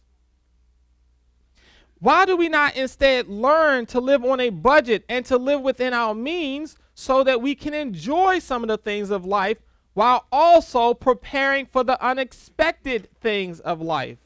Why 1.99 2.25
do 2.25 2.35
we 2.35 2.49
not 2.49 2.75
instead 2.75 3.27
learn 3.27 3.85
to 3.87 3.99
live 3.99 4.25
on 4.25 4.39
a 4.39 4.49
budget 4.49 5.05
and 5.07 5.23
to 5.27 5.37
live 5.37 5.61
within 5.61 5.93
our 5.93 6.15
means 6.15 6.77
so 6.95 7.23
that 7.25 7.43
we 7.43 7.53
can 7.53 7.75
enjoy 7.75 8.39
some 8.39 8.63
of 8.63 8.69
the 8.69 8.77
things 8.77 9.11
of 9.11 9.23
life 9.23 9.59
while 9.93 10.25
also 10.31 10.93
preparing 10.93 11.65
for 11.65 11.83
the 11.83 12.03
unexpected 12.03 13.09
things 13.21 13.59
of 13.59 13.81
life? 13.81 14.17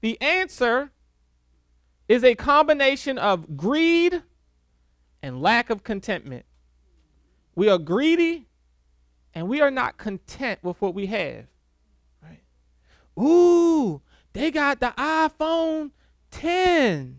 The 0.00 0.20
answer 0.20 0.90
is 2.08 2.24
a 2.24 2.34
combination 2.34 3.18
of 3.18 3.56
greed 3.56 4.22
and 5.22 5.42
lack 5.42 5.70
of 5.70 5.84
contentment. 5.84 6.44
We 7.54 7.68
are 7.68 7.78
greedy 7.78 8.46
and 9.34 9.48
we 9.48 9.60
are 9.60 9.70
not 9.70 9.98
content 9.98 10.60
with 10.62 10.80
what 10.80 10.94
we 10.94 11.06
have. 11.06 11.44
Right? 12.22 12.42
Ooh, 13.18 14.00
they 14.32 14.50
got 14.50 14.80
the 14.80 14.94
iPhone 14.96 15.90
10. 16.30 17.18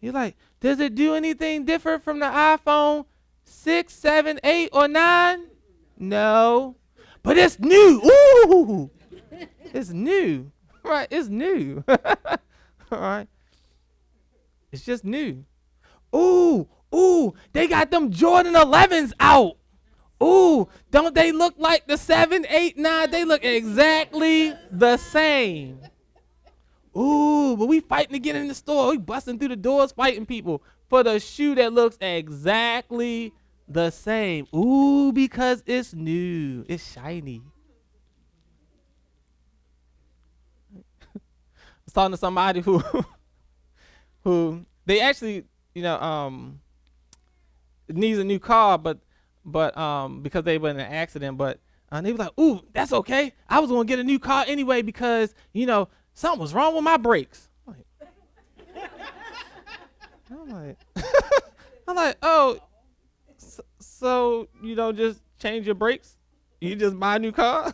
You're 0.00 0.12
like, 0.12 0.36
does 0.60 0.80
it 0.80 0.94
do 0.94 1.14
anything 1.14 1.64
different 1.64 2.04
from 2.04 2.20
the 2.20 2.26
iPhone 2.26 3.06
6, 3.44 3.92
7, 3.92 4.40
8, 4.44 4.68
or 4.72 4.88
9? 4.88 5.46
No. 6.00 6.76
But 7.22 7.38
it's 7.38 7.60
new. 7.60 8.00
Ooh. 8.04 8.90
it's 9.62 9.90
new. 9.90 10.50
Right? 10.82 11.06
It's 11.10 11.28
new. 11.28 11.84
All 11.88 12.98
right. 12.98 13.28
It's 14.72 14.84
just 14.84 15.04
new. 15.04 15.44
Ooh, 16.14 16.66
ooh, 16.94 17.34
they 17.52 17.66
got 17.66 17.90
them 17.90 18.10
Jordan 18.10 18.54
11s 18.54 19.12
out. 19.20 19.56
Ooh, 20.22 20.68
don't 20.90 21.14
they 21.14 21.32
look 21.32 21.54
like 21.56 21.86
the 21.86 21.96
7, 21.96 22.46
8, 22.48 22.76
9? 22.76 23.10
They 23.10 23.24
look 23.24 23.44
exactly 23.44 24.54
the 24.70 24.96
same. 24.96 25.80
Ooh, 26.96 27.56
but 27.56 27.66
we 27.66 27.80
fighting 27.80 28.12
to 28.12 28.18
get 28.18 28.36
in 28.36 28.48
the 28.48 28.54
store. 28.54 28.90
We 28.90 28.98
busting 28.98 29.38
through 29.38 29.48
the 29.48 29.56
doors 29.56 29.92
fighting 29.92 30.26
people 30.26 30.62
for 30.88 31.02
the 31.02 31.20
shoe 31.20 31.54
that 31.54 31.72
looks 31.72 31.96
exactly 32.00 33.32
the 33.70 33.90
same. 33.90 34.46
Ooh, 34.54 35.12
because 35.12 35.62
it's 35.64 35.94
new. 35.94 36.64
It's 36.68 36.92
shiny. 36.92 37.42
I 40.74 41.20
was 41.84 41.92
talking 41.94 42.10
to 42.10 42.16
somebody 42.16 42.60
who 42.60 42.82
who 44.24 44.66
they 44.86 45.00
actually, 45.00 45.44
you 45.74 45.82
know, 45.82 45.98
um, 46.00 46.60
needs 47.88 48.18
a 48.18 48.24
new 48.24 48.40
car, 48.40 48.76
but 48.76 48.98
but 49.44 49.76
um, 49.78 50.22
because 50.22 50.44
they 50.44 50.58
were 50.58 50.70
in 50.70 50.80
an 50.80 50.92
accident, 50.92 51.38
but 51.38 51.60
uh, 51.92 52.00
they 52.00 52.12
were 52.12 52.18
like, 52.18 52.38
"Ooh, 52.38 52.60
that's 52.72 52.92
okay. 52.92 53.32
I 53.48 53.60
was 53.60 53.70
gonna 53.70 53.84
get 53.84 54.00
a 54.00 54.04
new 54.04 54.18
car 54.18 54.44
anyway 54.48 54.82
because 54.82 55.34
you 55.52 55.66
know 55.66 55.88
something 56.14 56.40
was 56.40 56.52
wrong 56.52 56.74
with 56.74 56.84
my 56.84 56.96
brakes." 56.96 57.46
I'm 60.30 60.48
like, 60.48 60.78
I'm 61.88 61.96
like, 61.96 62.16
oh, 62.22 62.60
so, 64.00 64.48
you 64.62 64.74
know, 64.74 64.92
just 64.92 65.20
change 65.38 65.66
your 65.66 65.74
brakes. 65.74 66.16
You 66.58 66.74
just 66.74 66.98
buy 66.98 67.16
a 67.16 67.18
new 67.18 67.32
car, 67.32 67.70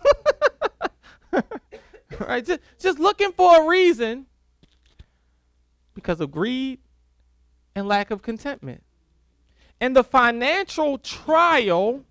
right? 2.19 2.45
Just, 2.45 2.61
just 2.81 2.99
looking 2.99 3.31
for 3.31 3.63
a 3.63 3.69
reason 3.69 4.27
because 5.95 6.21
of 6.21 6.33
greed 6.33 6.81
and 7.77 7.87
lack 7.87 8.11
of 8.11 8.23
contentment. 8.23 8.83
And 9.81 9.95
the 9.95 10.03
financial 10.03 10.99
trial 10.99 12.05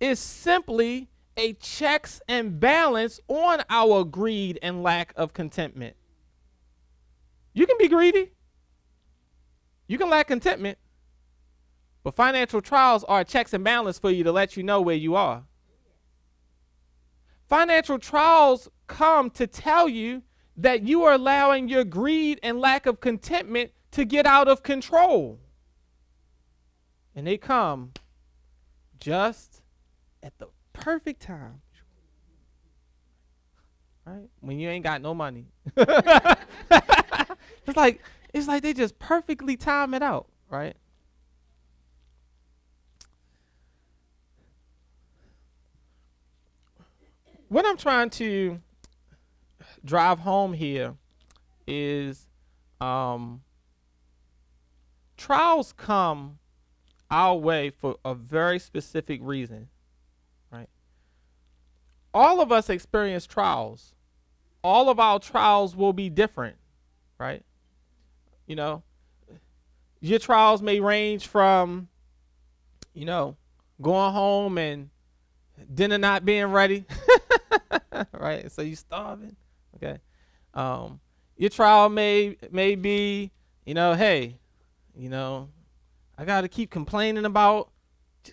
is 0.00 0.18
simply 0.18 1.08
a 1.36 1.52
checks 1.54 2.20
and 2.28 2.58
balance 2.58 3.20
on 3.28 3.62
our 3.70 4.02
greed 4.02 4.58
and 4.60 4.82
lack 4.82 5.12
of 5.14 5.32
contentment. 5.32 5.94
You 7.52 7.66
can 7.66 7.76
be 7.78 7.86
greedy. 7.86 8.32
You 9.86 9.98
can 9.98 10.10
lack 10.10 10.26
contentment. 10.28 10.78
But 12.04 12.14
financial 12.14 12.60
trials 12.60 13.02
are 13.04 13.24
checks 13.24 13.54
and 13.54 13.64
balances 13.64 13.98
for 13.98 14.10
you 14.10 14.22
to 14.24 14.30
let 14.30 14.56
you 14.56 14.62
know 14.62 14.82
where 14.82 14.94
you 14.94 15.16
are. 15.16 15.44
Financial 17.48 17.98
trials 17.98 18.68
come 18.86 19.30
to 19.30 19.46
tell 19.46 19.88
you 19.88 20.22
that 20.56 20.82
you 20.82 21.02
are 21.04 21.14
allowing 21.14 21.68
your 21.68 21.82
greed 21.82 22.38
and 22.42 22.60
lack 22.60 22.84
of 22.84 23.00
contentment 23.00 23.72
to 23.92 24.04
get 24.04 24.26
out 24.26 24.48
of 24.48 24.62
control. 24.62 25.40
And 27.16 27.26
they 27.26 27.38
come 27.38 27.92
just 29.00 29.62
at 30.22 30.38
the 30.38 30.48
perfect 30.74 31.22
time. 31.22 31.62
Right? 34.04 34.28
When 34.40 34.58
you 34.58 34.68
ain't 34.68 34.84
got 34.84 35.00
no 35.00 35.14
money. 35.14 35.46
it's 35.76 37.76
like 37.76 38.02
it's 38.34 38.46
like 38.46 38.62
they 38.62 38.74
just 38.74 38.98
perfectly 38.98 39.56
time 39.56 39.94
it 39.94 40.02
out, 40.02 40.28
right? 40.50 40.76
What 47.54 47.64
I'm 47.64 47.76
trying 47.76 48.10
to 48.10 48.60
drive 49.84 50.18
home 50.18 50.54
here 50.54 50.96
is 51.68 52.26
um, 52.80 53.42
trials 55.16 55.72
come 55.72 56.40
our 57.12 57.36
way 57.36 57.70
for 57.70 57.96
a 58.04 58.12
very 58.12 58.58
specific 58.58 59.20
reason, 59.22 59.68
right? 60.50 60.68
All 62.12 62.40
of 62.40 62.50
us 62.50 62.68
experience 62.68 63.24
trials. 63.24 63.94
All 64.64 64.88
of 64.88 64.98
our 64.98 65.20
trials 65.20 65.76
will 65.76 65.92
be 65.92 66.10
different, 66.10 66.56
right? 67.20 67.44
You 68.48 68.56
know, 68.56 68.82
your 70.00 70.18
trials 70.18 70.60
may 70.60 70.80
range 70.80 71.28
from, 71.28 71.86
you 72.94 73.04
know, 73.04 73.36
going 73.80 74.12
home 74.12 74.58
and 74.58 74.90
dinner 75.74 75.98
not 75.98 76.24
being 76.24 76.46
ready, 76.46 76.84
right? 78.12 78.50
So 78.50 78.62
you 78.62 78.76
starving, 78.76 79.36
okay? 79.76 79.98
Um, 80.52 81.00
your 81.36 81.50
trial 81.50 81.88
may 81.88 82.36
may 82.50 82.74
be, 82.74 83.32
you 83.64 83.74
know, 83.74 83.94
hey, 83.94 84.38
you 84.96 85.08
know, 85.08 85.48
I 86.16 86.24
got 86.24 86.42
to 86.42 86.48
keep 86.48 86.70
complaining 86.70 87.24
about. 87.24 87.70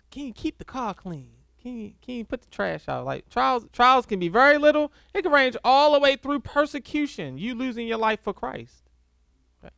Can 0.09 0.25
you 0.25 0.33
keep 0.33 0.57
the 0.57 0.65
car 0.65 0.93
clean? 0.93 1.31
Can 1.61 1.77
you 1.77 1.93
can 2.01 2.15
you 2.15 2.25
put 2.25 2.41
the 2.41 2.49
trash 2.49 2.87
out? 2.87 3.05
Like 3.05 3.29
trials 3.29 3.65
trials 3.71 4.05
can 4.05 4.19
be 4.19 4.29
very 4.29 4.57
little. 4.57 4.91
It 5.13 5.23
can 5.23 5.31
range 5.31 5.55
all 5.63 5.93
the 5.93 5.99
way 5.99 6.15
through 6.15 6.39
persecution. 6.39 7.37
You 7.37 7.53
losing 7.55 7.87
your 7.87 7.97
life 7.97 8.21
for 8.21 8.33
Christ. 8.33 8.89
Okay. 9.63 9.73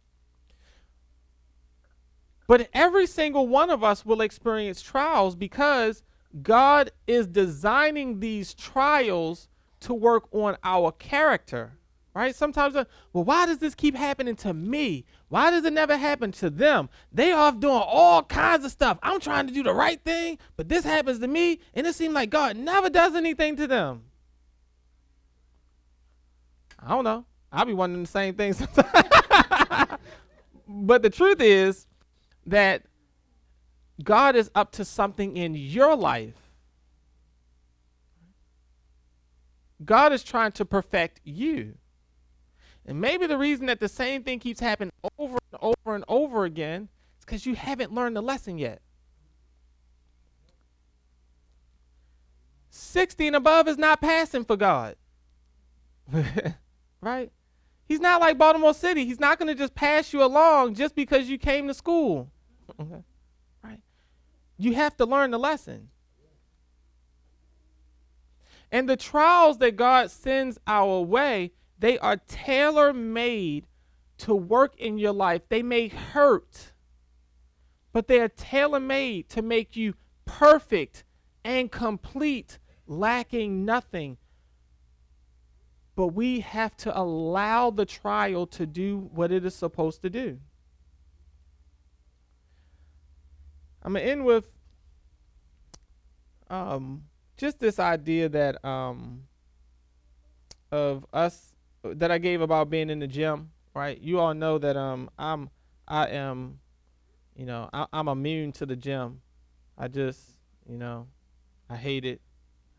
But 2.47 2.69
every 2.73 3.05
single 3.05 3.47
one 3.47 3.69
of 3.69 3.83
us 3.83 4.05
will 4.05 4.21
experience 4.21 4.81
trials 4.81 5.35
because 5.35 6.03
God 6.41 6.91
is 7.05 7.27
designing 7.27 8.19
these 8.19 8.53
trials 8.53 9.49
to 9.81 9.93
work 9.93 10.27
on 10.33 10.57
our 10.63 10.91
character 10.91 11.77
right? 12.13 12.35
Sometimes, 12.35 12.75
uh, 12.75 12.85
well, 13.11 13.23
why 13.23 13.45
does 13.45 13.57
this 13.57 13.75
keep 13.75 13.95
happening 13.95 14.35
to 14.37 14.53
me? 14.53 15.05
Why 15.29 15.49
does 15.49 15.65
it 15.65 15.73
never 15.73 15.97
happen 15.97 16.31
to 16.33 16.49
them? 16.49 16.89
They 17.11 17.31
are 17.31 17.47
off 17.47 17.59
doing 17.59 17.81
all 17.85 18.23
kinds 18.23 18.65
of 18.65 18.71
stuff. 18.71 18.99
I'm 19.01 19.19
trying 19.19 19.47
to 19.47 19.53
do 19.53 19.63
the 19.63 19.73
right 19.73 20.01
thing, 20.03 20.37
but 20.55 20.69
this 20.69 20.83
happens 20.83 21.19
to 21.19 21.27
me, 21.27 21.59
and 21.73 21.87
it 21.87 21.95
seems 21.95 22.13
like 22.13 22.29
God 22.29 22.55
never 22.55 22.89
does 22.89 23.15
anything 23.15 23.55
to 23.57 23.67
them. 23.67 24.03
I 26.79 26.89
don't 26.89 27.03
know. 27.03 27.25
I'll 27.51 27.65
be 27.65 27.73
wondering 27.73 28.03
the 28.03 28.09
same 28.09 28.35
thing 28.35 28.53
sometimes. 28.53 28.87
but 30.67 31.01
the 31.01 31.09
truth 31.09 31.41
is 31.41 31.87
that 32.45 32.83
God 34.01 34.35
is 34.35 34.49
up 34.55 34.71
to 34.73 34.85
something 34.85 35.37
in 35.37 35.53
your 35.53 35.95
life. 35.95 36.35
God 39.83 40.13
is 40.13 40.23
trying 40.23 40.53
to 40.53 40.65
perfect 40.65 41.19
you. 41.23 41.75
And 42.85 42.99
maybe 42.99 43.27
the 43.27 43.37
reason 43.37 43.67
that 43.67 43.79
the 43.79 43.87
same 43.87 44.23
thing 44.23 44.39
keeps 44.39 44.59
happening 44.59 44.91
over 45.17 45.37
and 45.51 45.61
over 45.61 45.95
and 45.95 46.05
over 46.07 46.45
again 46.45 46.89
is 47.19 47.25
because 47.25 47.45
you 47.45 47.55
haven't 47.55 47.93
learned 47.93 48.15
the 48.15 48.21
lesson 48.21 48.57
yet. 48.57 48.81
60 52.69 53.27
and 53.27 53.35
above 53.35 53.67
is 53.67 53.77
not 53.77 54.01
passing 54.01 54.43
for 54.43 54.57
God. 54.57 54.95
right? 57.01 57.31
He's 57.85 57.99
not 57.99 58.19
like 58.19 58.37
Baltimore 58.37 58.73
City. 58.73 59.05
He's 59.05 59.19
not 59.19 59.37
going 59.37 59.47
to 59.47 59.55
just 59.55 59.75
pass 59.75 60.11
you 60.11 60.23
along 60.23 60.75
just 60.75 60.95
because 60.95 61.29
you 61.29 61.37
came 61.37 61.67
to 61.67 61.73
school. 61.73 62.31
okay. 62.79 63.03
You 64.63 64.75
have 64.75 64.95
to 64.97 65.05
learn 65.05 65.31
the 65.31 65.37
lesson. 65.37 65.89
And 68.71 68.87
the 68.87 68.95
trials 68.95 69.57
that 69.57 69.75
God 69.75 70.09
sends 70.09 70.57
our 70.65 71.01
way 71.01 71.51
they 71.79 71.99
are 71.99 72.15
tailor 72.15 72.93
made 72.93 73.67
to 74.19 74.33
work 74.33 74.73
in 74.77 74.97
your 74.97 75.11
life. 75.11 75.41
They 75.49 75.61
may 75.61 75.89
hurt, 75.89 76.71
but 77.91 78.07
they 78.07 78.21
are 78.21 78.29
tailor 78.29 78.79
made 78.79 79.27
to 79.29 79.41
make 79.41 79.75
you 79.75 79.95
perfect 80.23 81.03
and 81.43 81.69
complete, 81.69 82.57
lacking 82.87 83.65
nothing. 83.65 84.17
But 85.97 86.07
we 86.07 86.39
have 86.39 86.77
to 86.77 86.97
allow 86.97 87.69
the 87.69 87.85
trial 87.85 88.47
to 88.47 88.65
do 88.65 89.09
what 89.13 89.29
it 89.33 89.43
is 89.43 89.55
supposed 89.55 90.01
to 90.03 90.09
do. 90.09 90.39
I'm 93.83 93.93
to 93.93 94.01
end 94.01 94.25
with 94.25 94.45
um, 96.49 97.03
just 97.37 97.59
this 97.59 97.79
idea 97.79 98.29
that 98.29 98.63
um, 98.63 99.23
of 100.71 101.05
us 101.13 101.53
that 101.83 102.11
I 102.11 102.17
gave 102.17 102.41
about 102.41 102.69
being 102.69 102.89
in 102.89 102.99
the 102.99 103.07
gym, 103.07 103.51
right? 103.73 103.99
You 103.99 104.19
all 104.19 104.33
know 104.33 104.57
that 104.57 104.77
um 104.77 105.09
I'm 105.19 105.49
I 105.87 106.07
am, 106.07 106.59
you 107.35 107.45
know, 107.45 107.69
I, 107.73 107.85
I'm 107.91 108.07
immune 108.07 108.53
to 108.53 108.65
the 108.65 108.75
gym. 108.75 109.21
I 109.77 109.87
just, 109.87 110.21
you 110.67 110.77
know, 110.77 111.07
I 111.69 111.75
hate 111.75 112.05
it. 112.05 112.21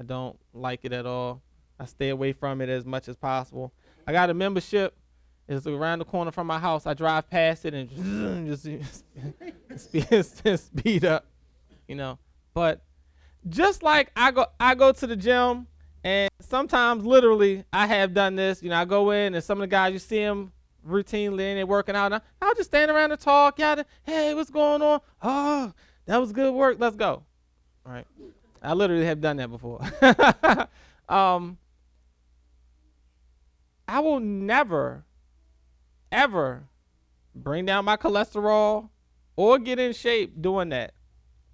I 0.00 0.04
don't 0.04 0.38
like 0.52 0.80
it 0.84 0.92
at 0.92 1.06
all. 1.06 1.42
I 1.78 1.84
stay 1.84 2.08
away 2.08 2.32
from 2.32 2.60
it 2.60 2.68
as 2.68 2.86
much 2.86 3.08
as 3.08 3.16
possible. 3.16 3.72
I 4.06 4.12
got 4.12 4.30
a 4.30 4.34
membership. 4.34 4.96
It's 5.46 5.66
around 5.66 5.98
the 5.98 6.04
corner 6.06 6.30
from 6.30 6.46
my 6.46 6.58
house. 6.58 6.86
I 6.86 6.94
drive 6.94 7.28
past 7.28 7.66
it 7.66 7.74
and 7.74 8.46
just, 8.46 9.04
speed, 9.80 10.24
speed 10.58 11.04
up, 11.04 11.26
you 11.88 11.94
know. 11.94 12.18
But 12.52 12.82
just 13.48 13.82
like 13.82 14.10
I 14.16 14.30
go, 14.30 14.46
I 14.58 14.74
go 14.74 14.92
to 14.92 15.06
the 15.06 15.16
gym 15.16 15.66
and 16.04 16.28
sometimes, 16.40 17.06
literally, 17.06 17.64
I 17.72 17.86
have 17.86 18.12
done 18.12 18.36
this. 18.36 18.62
You 18.62 18.68
know, 18.68 18.76
I 18.76 18.84
go 18.84 19.10
in 19.10 19.34
and 19.34 19.42
some 19.42 19.58
of 19.58 19.62
the 19.62 19.68
guys, 19.68 19.92
you 19.92 19.98
see 19.98 20.18
them 20.18 20.52
routinely 20.86 21.48
and 21.48 21.58
they're 21.58 21.66
working 21.66 21.96
out. 21.96 22.12
I'll 22.42 22.54
just 22.54 22.70
stand 22.70 22.90
around 22.90 23.10
and 23.10 23.20
talk. 23.20 23.58
Yada, 23.58 23.86
hey, 24.02 24.34
what's 24.34 24.50
going 24.50 24.82
on? 24.82 25.00
Oh, 25.22 25.72
that 26.04 26.18
was 26.18 26.30
good 26.32 26.52
work. 26.52 26.76
Let's 26.78 26.96
go. 26.96 27.22
All 27.86 27.92
right. 27.92 28.06
I 28.62 28.74
literally 28.74 29.06
have 29.06 29.22
done 29.22 29.38
that 29.38 29.50
before. 29.50 29.80
um, 31.08 31.56
I 33.88 34.00
will 34.00 34.20
never, 34.20 35.04
ever 36.12 36.64
bring 37.34 37.64
down 37.64 37.86
my 37.86 37.96
cholesterol 37.96 38.90
or 39.36 39.58
get 39.58 39.78
in 39.78 39.92
shape 39.92 40.40
doing 40.40 40.70
that. 40.70 40.94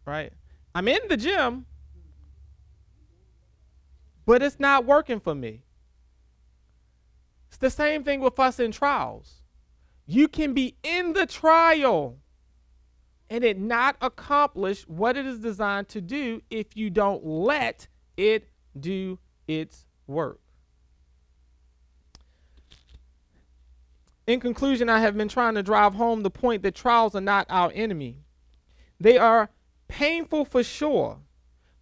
Right? 0.06 0.32
I'm 0.74 0.88
in 0.88 1.00
the 1.08 1.16
gym 1.16 1.66
but 4.30 4.42
it's 4.42 4.60
not 4.60 4.84
working 4.84 5.18
for 5.18 5.34
me. 5.34 5.64
It's 7.48 7.56
the 7.56 7.68
same 7.68 8.04
thing 8.04 8.20
with 8.20 8.38
us 8.38 8.60
in 8.60 8.70
trials. 8.70 9.42
You 10.06 10.28
can 10.28 10.54
be 10.54 10.76
in 10.84 11.14
the 11.14 11.26
trial 11.26 12.18
and 13.28 13.42
it 13.42 13.58
not 13.58 13.96
accomplish 14.00 14.82
what 14.86 15.16
it 15.16 15.26
is 15.26 15.40
designed 15.40 15.88
to 15.88 16.00
do 16.00 16.42
if 16.48 16.76
you 16.76 16.90
don't 16.90 17.24
let 17.26 17.88
it 18.16 18.48
do 18.78 19.18
its 19.48 19.84
work. 20.06 20.38
In 24.30 24.38
conclusion, 24.38 24.88
I 24.88 25.00
have 25.00 25.16
been 25.16 25.26
trying 25.26 25.56
to 25.56 25.62
drive 25.64 25.94
home 25.94 26.22
the 26.22 26.30
point 26.30 26.62
that 26.62 26.76
trials 26.76 27.16
are 27.16 27.20
not 27.20 27.48
our 27.50 27.72
enemy. 27.74 28.18
They 29.00 29.18
are 29.18 29.50
painful 29.88 30.44
for 30.44 30.62
sure, 30.62 31.18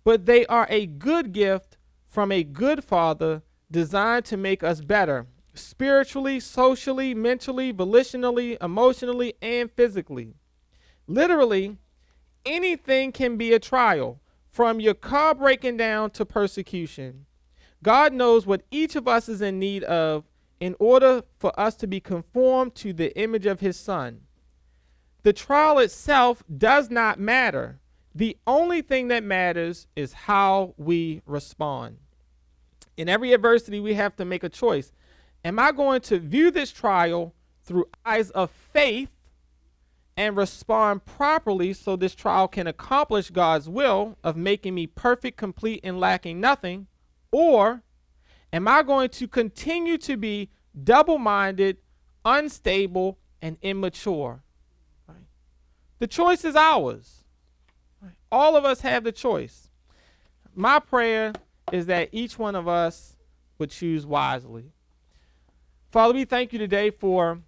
but 0.02 0.24
they 0.24 0.46
are 0.46 0.66
a 0.70 0.86
good 0.86 1.32
gift 1.34 1.76
from 2.06 2.32
a 2.32 2.42
good 2.42 2.82
father 2.82 3.42
designed 3.70 4.24
to 4.24 4.38
make 4.38 4.62
us 4.62 4.80
better 4.80 5.26
spiritually, 5.52 6.40
socially, 6.40 7.12
mentally, 7.12 7.70
volitionally, 7.70 8.56
emotionally, 8.62 9.34
and 9.42 9.70
physically. 9.70 10.32
Literally, 11.06 11.76
anything 12.46 13.12
can 13.12 13.36
be 13.36 13.52
a 13.52 13.58
trial, 13.58 14.22
from 14.50 14.80
your 14.80 14.94
car 14.94 15.34
breaking 15.34 15.76
down 15.76 16.12
to 16.12 16.24
persecution. 16.24 17.26
God 17.82 18.14
knows 18.14 18.46
what 18.46 18.62
each 18.70 18.96
of 18.96 19.06
us 19.06 19.28
is 19.28 19.42
in 19.42 19.58
need 19.58 19.84
of 19.84 20.24
in 20.60 20.74
order 20.78 21.22
for 21.38 21.58
us 21.58 21.74
to 21.76 21.86
be 21.86 22.00
conformed 22.00 22.74
to 22.76 22.92
the 22.92 23.16
image 23.18 23.46
of 23.46 23.60
his 23.60 23.78
son. 23.78 24.22
The 25.22 25.32
trial 25.32 25.78
itself 25.78 26.42
does 26.56 26.90
not 26.90 27.18
matter. 27.18 27.80
The 28.14 28.36
only 28.46 28.82
thing 28.82 29.08
that 29.08 29.22
matters 29.22 29.86
is 29.94 30.12
how 30.12 30.74
we 30.76 31.22
respond. 31.26 31.98
In 32.96 33.08
every 33.08 33.32
adversity, 33.32 33.78
we 33.78 33.94
have 33.94 34.16
to 34.16 34.24
make 34.24 34.42
a 34.42 34.48
choice. 34.48 34.92
Am 35.44 35.58
I 35.58 35.70
going 35.70 36.00
to 36.02 36.18
view 36.18 36.50
this 36.50 36.72
trial 36.72 37.34
through 37.62 37.86
eyes 38.04 38.30
of 38.30 38.50
faith 38.50 39.10
and 40.16 40.36
respond 40.36 41.04
properly 41.04 41.72
so 41.72 41.94
this 41.94 42.14
trial 42.14 42.48
can 42.48 42.66
accomplish 42.66 43.30
God's 43.30 43.68
will 43.68 44.18
of 44.24 44.36
making 44.36 44.74
me 44.74 44.88
perfect, 44.88 45.36
complete, 45.36 45.80
and 45.84 46.00
lacking 46.00 46.40
nothing? 46.40 46.88
Or 47.30 47.82
am 48.52 48.68
I 48.68 48.82
going 48.82 49.10
to 49.10 49.28
continue 49.28 49.98
to 49.98 50.16
be 50.16 50.50
double 50.84 51.18
minded, 51.18 51.78
unstable, 52.24 53.18
and 53.42 53.56
immature? 53.62 54.42
The 55.98 56.06
choice 56.06 56.44
is 56.44 56.54
ours. 56.54 57.24
All 58.30 58.56
of 58.56 58.64
us 58.64 58.80
have 58.82 59.04
the 59.04 59.12
choice. 59.12 59.70
My 60.54 60.78
prayer 60.78 61.32
is 61.72 61.86
that 61.86 62.10
each 62.12 62.38
one 62.38 62.54
of 62.54 62.68
us 62.68 63.16
would 63.58 63.70
choose 63.70 64.06
wisely. 64.06 64.72
Father, 65.90 66.14
we 66.14 66.24
thank 66.24 66.52
you 66.52 66.58
today 66.58 66.90
for 66.90 67.40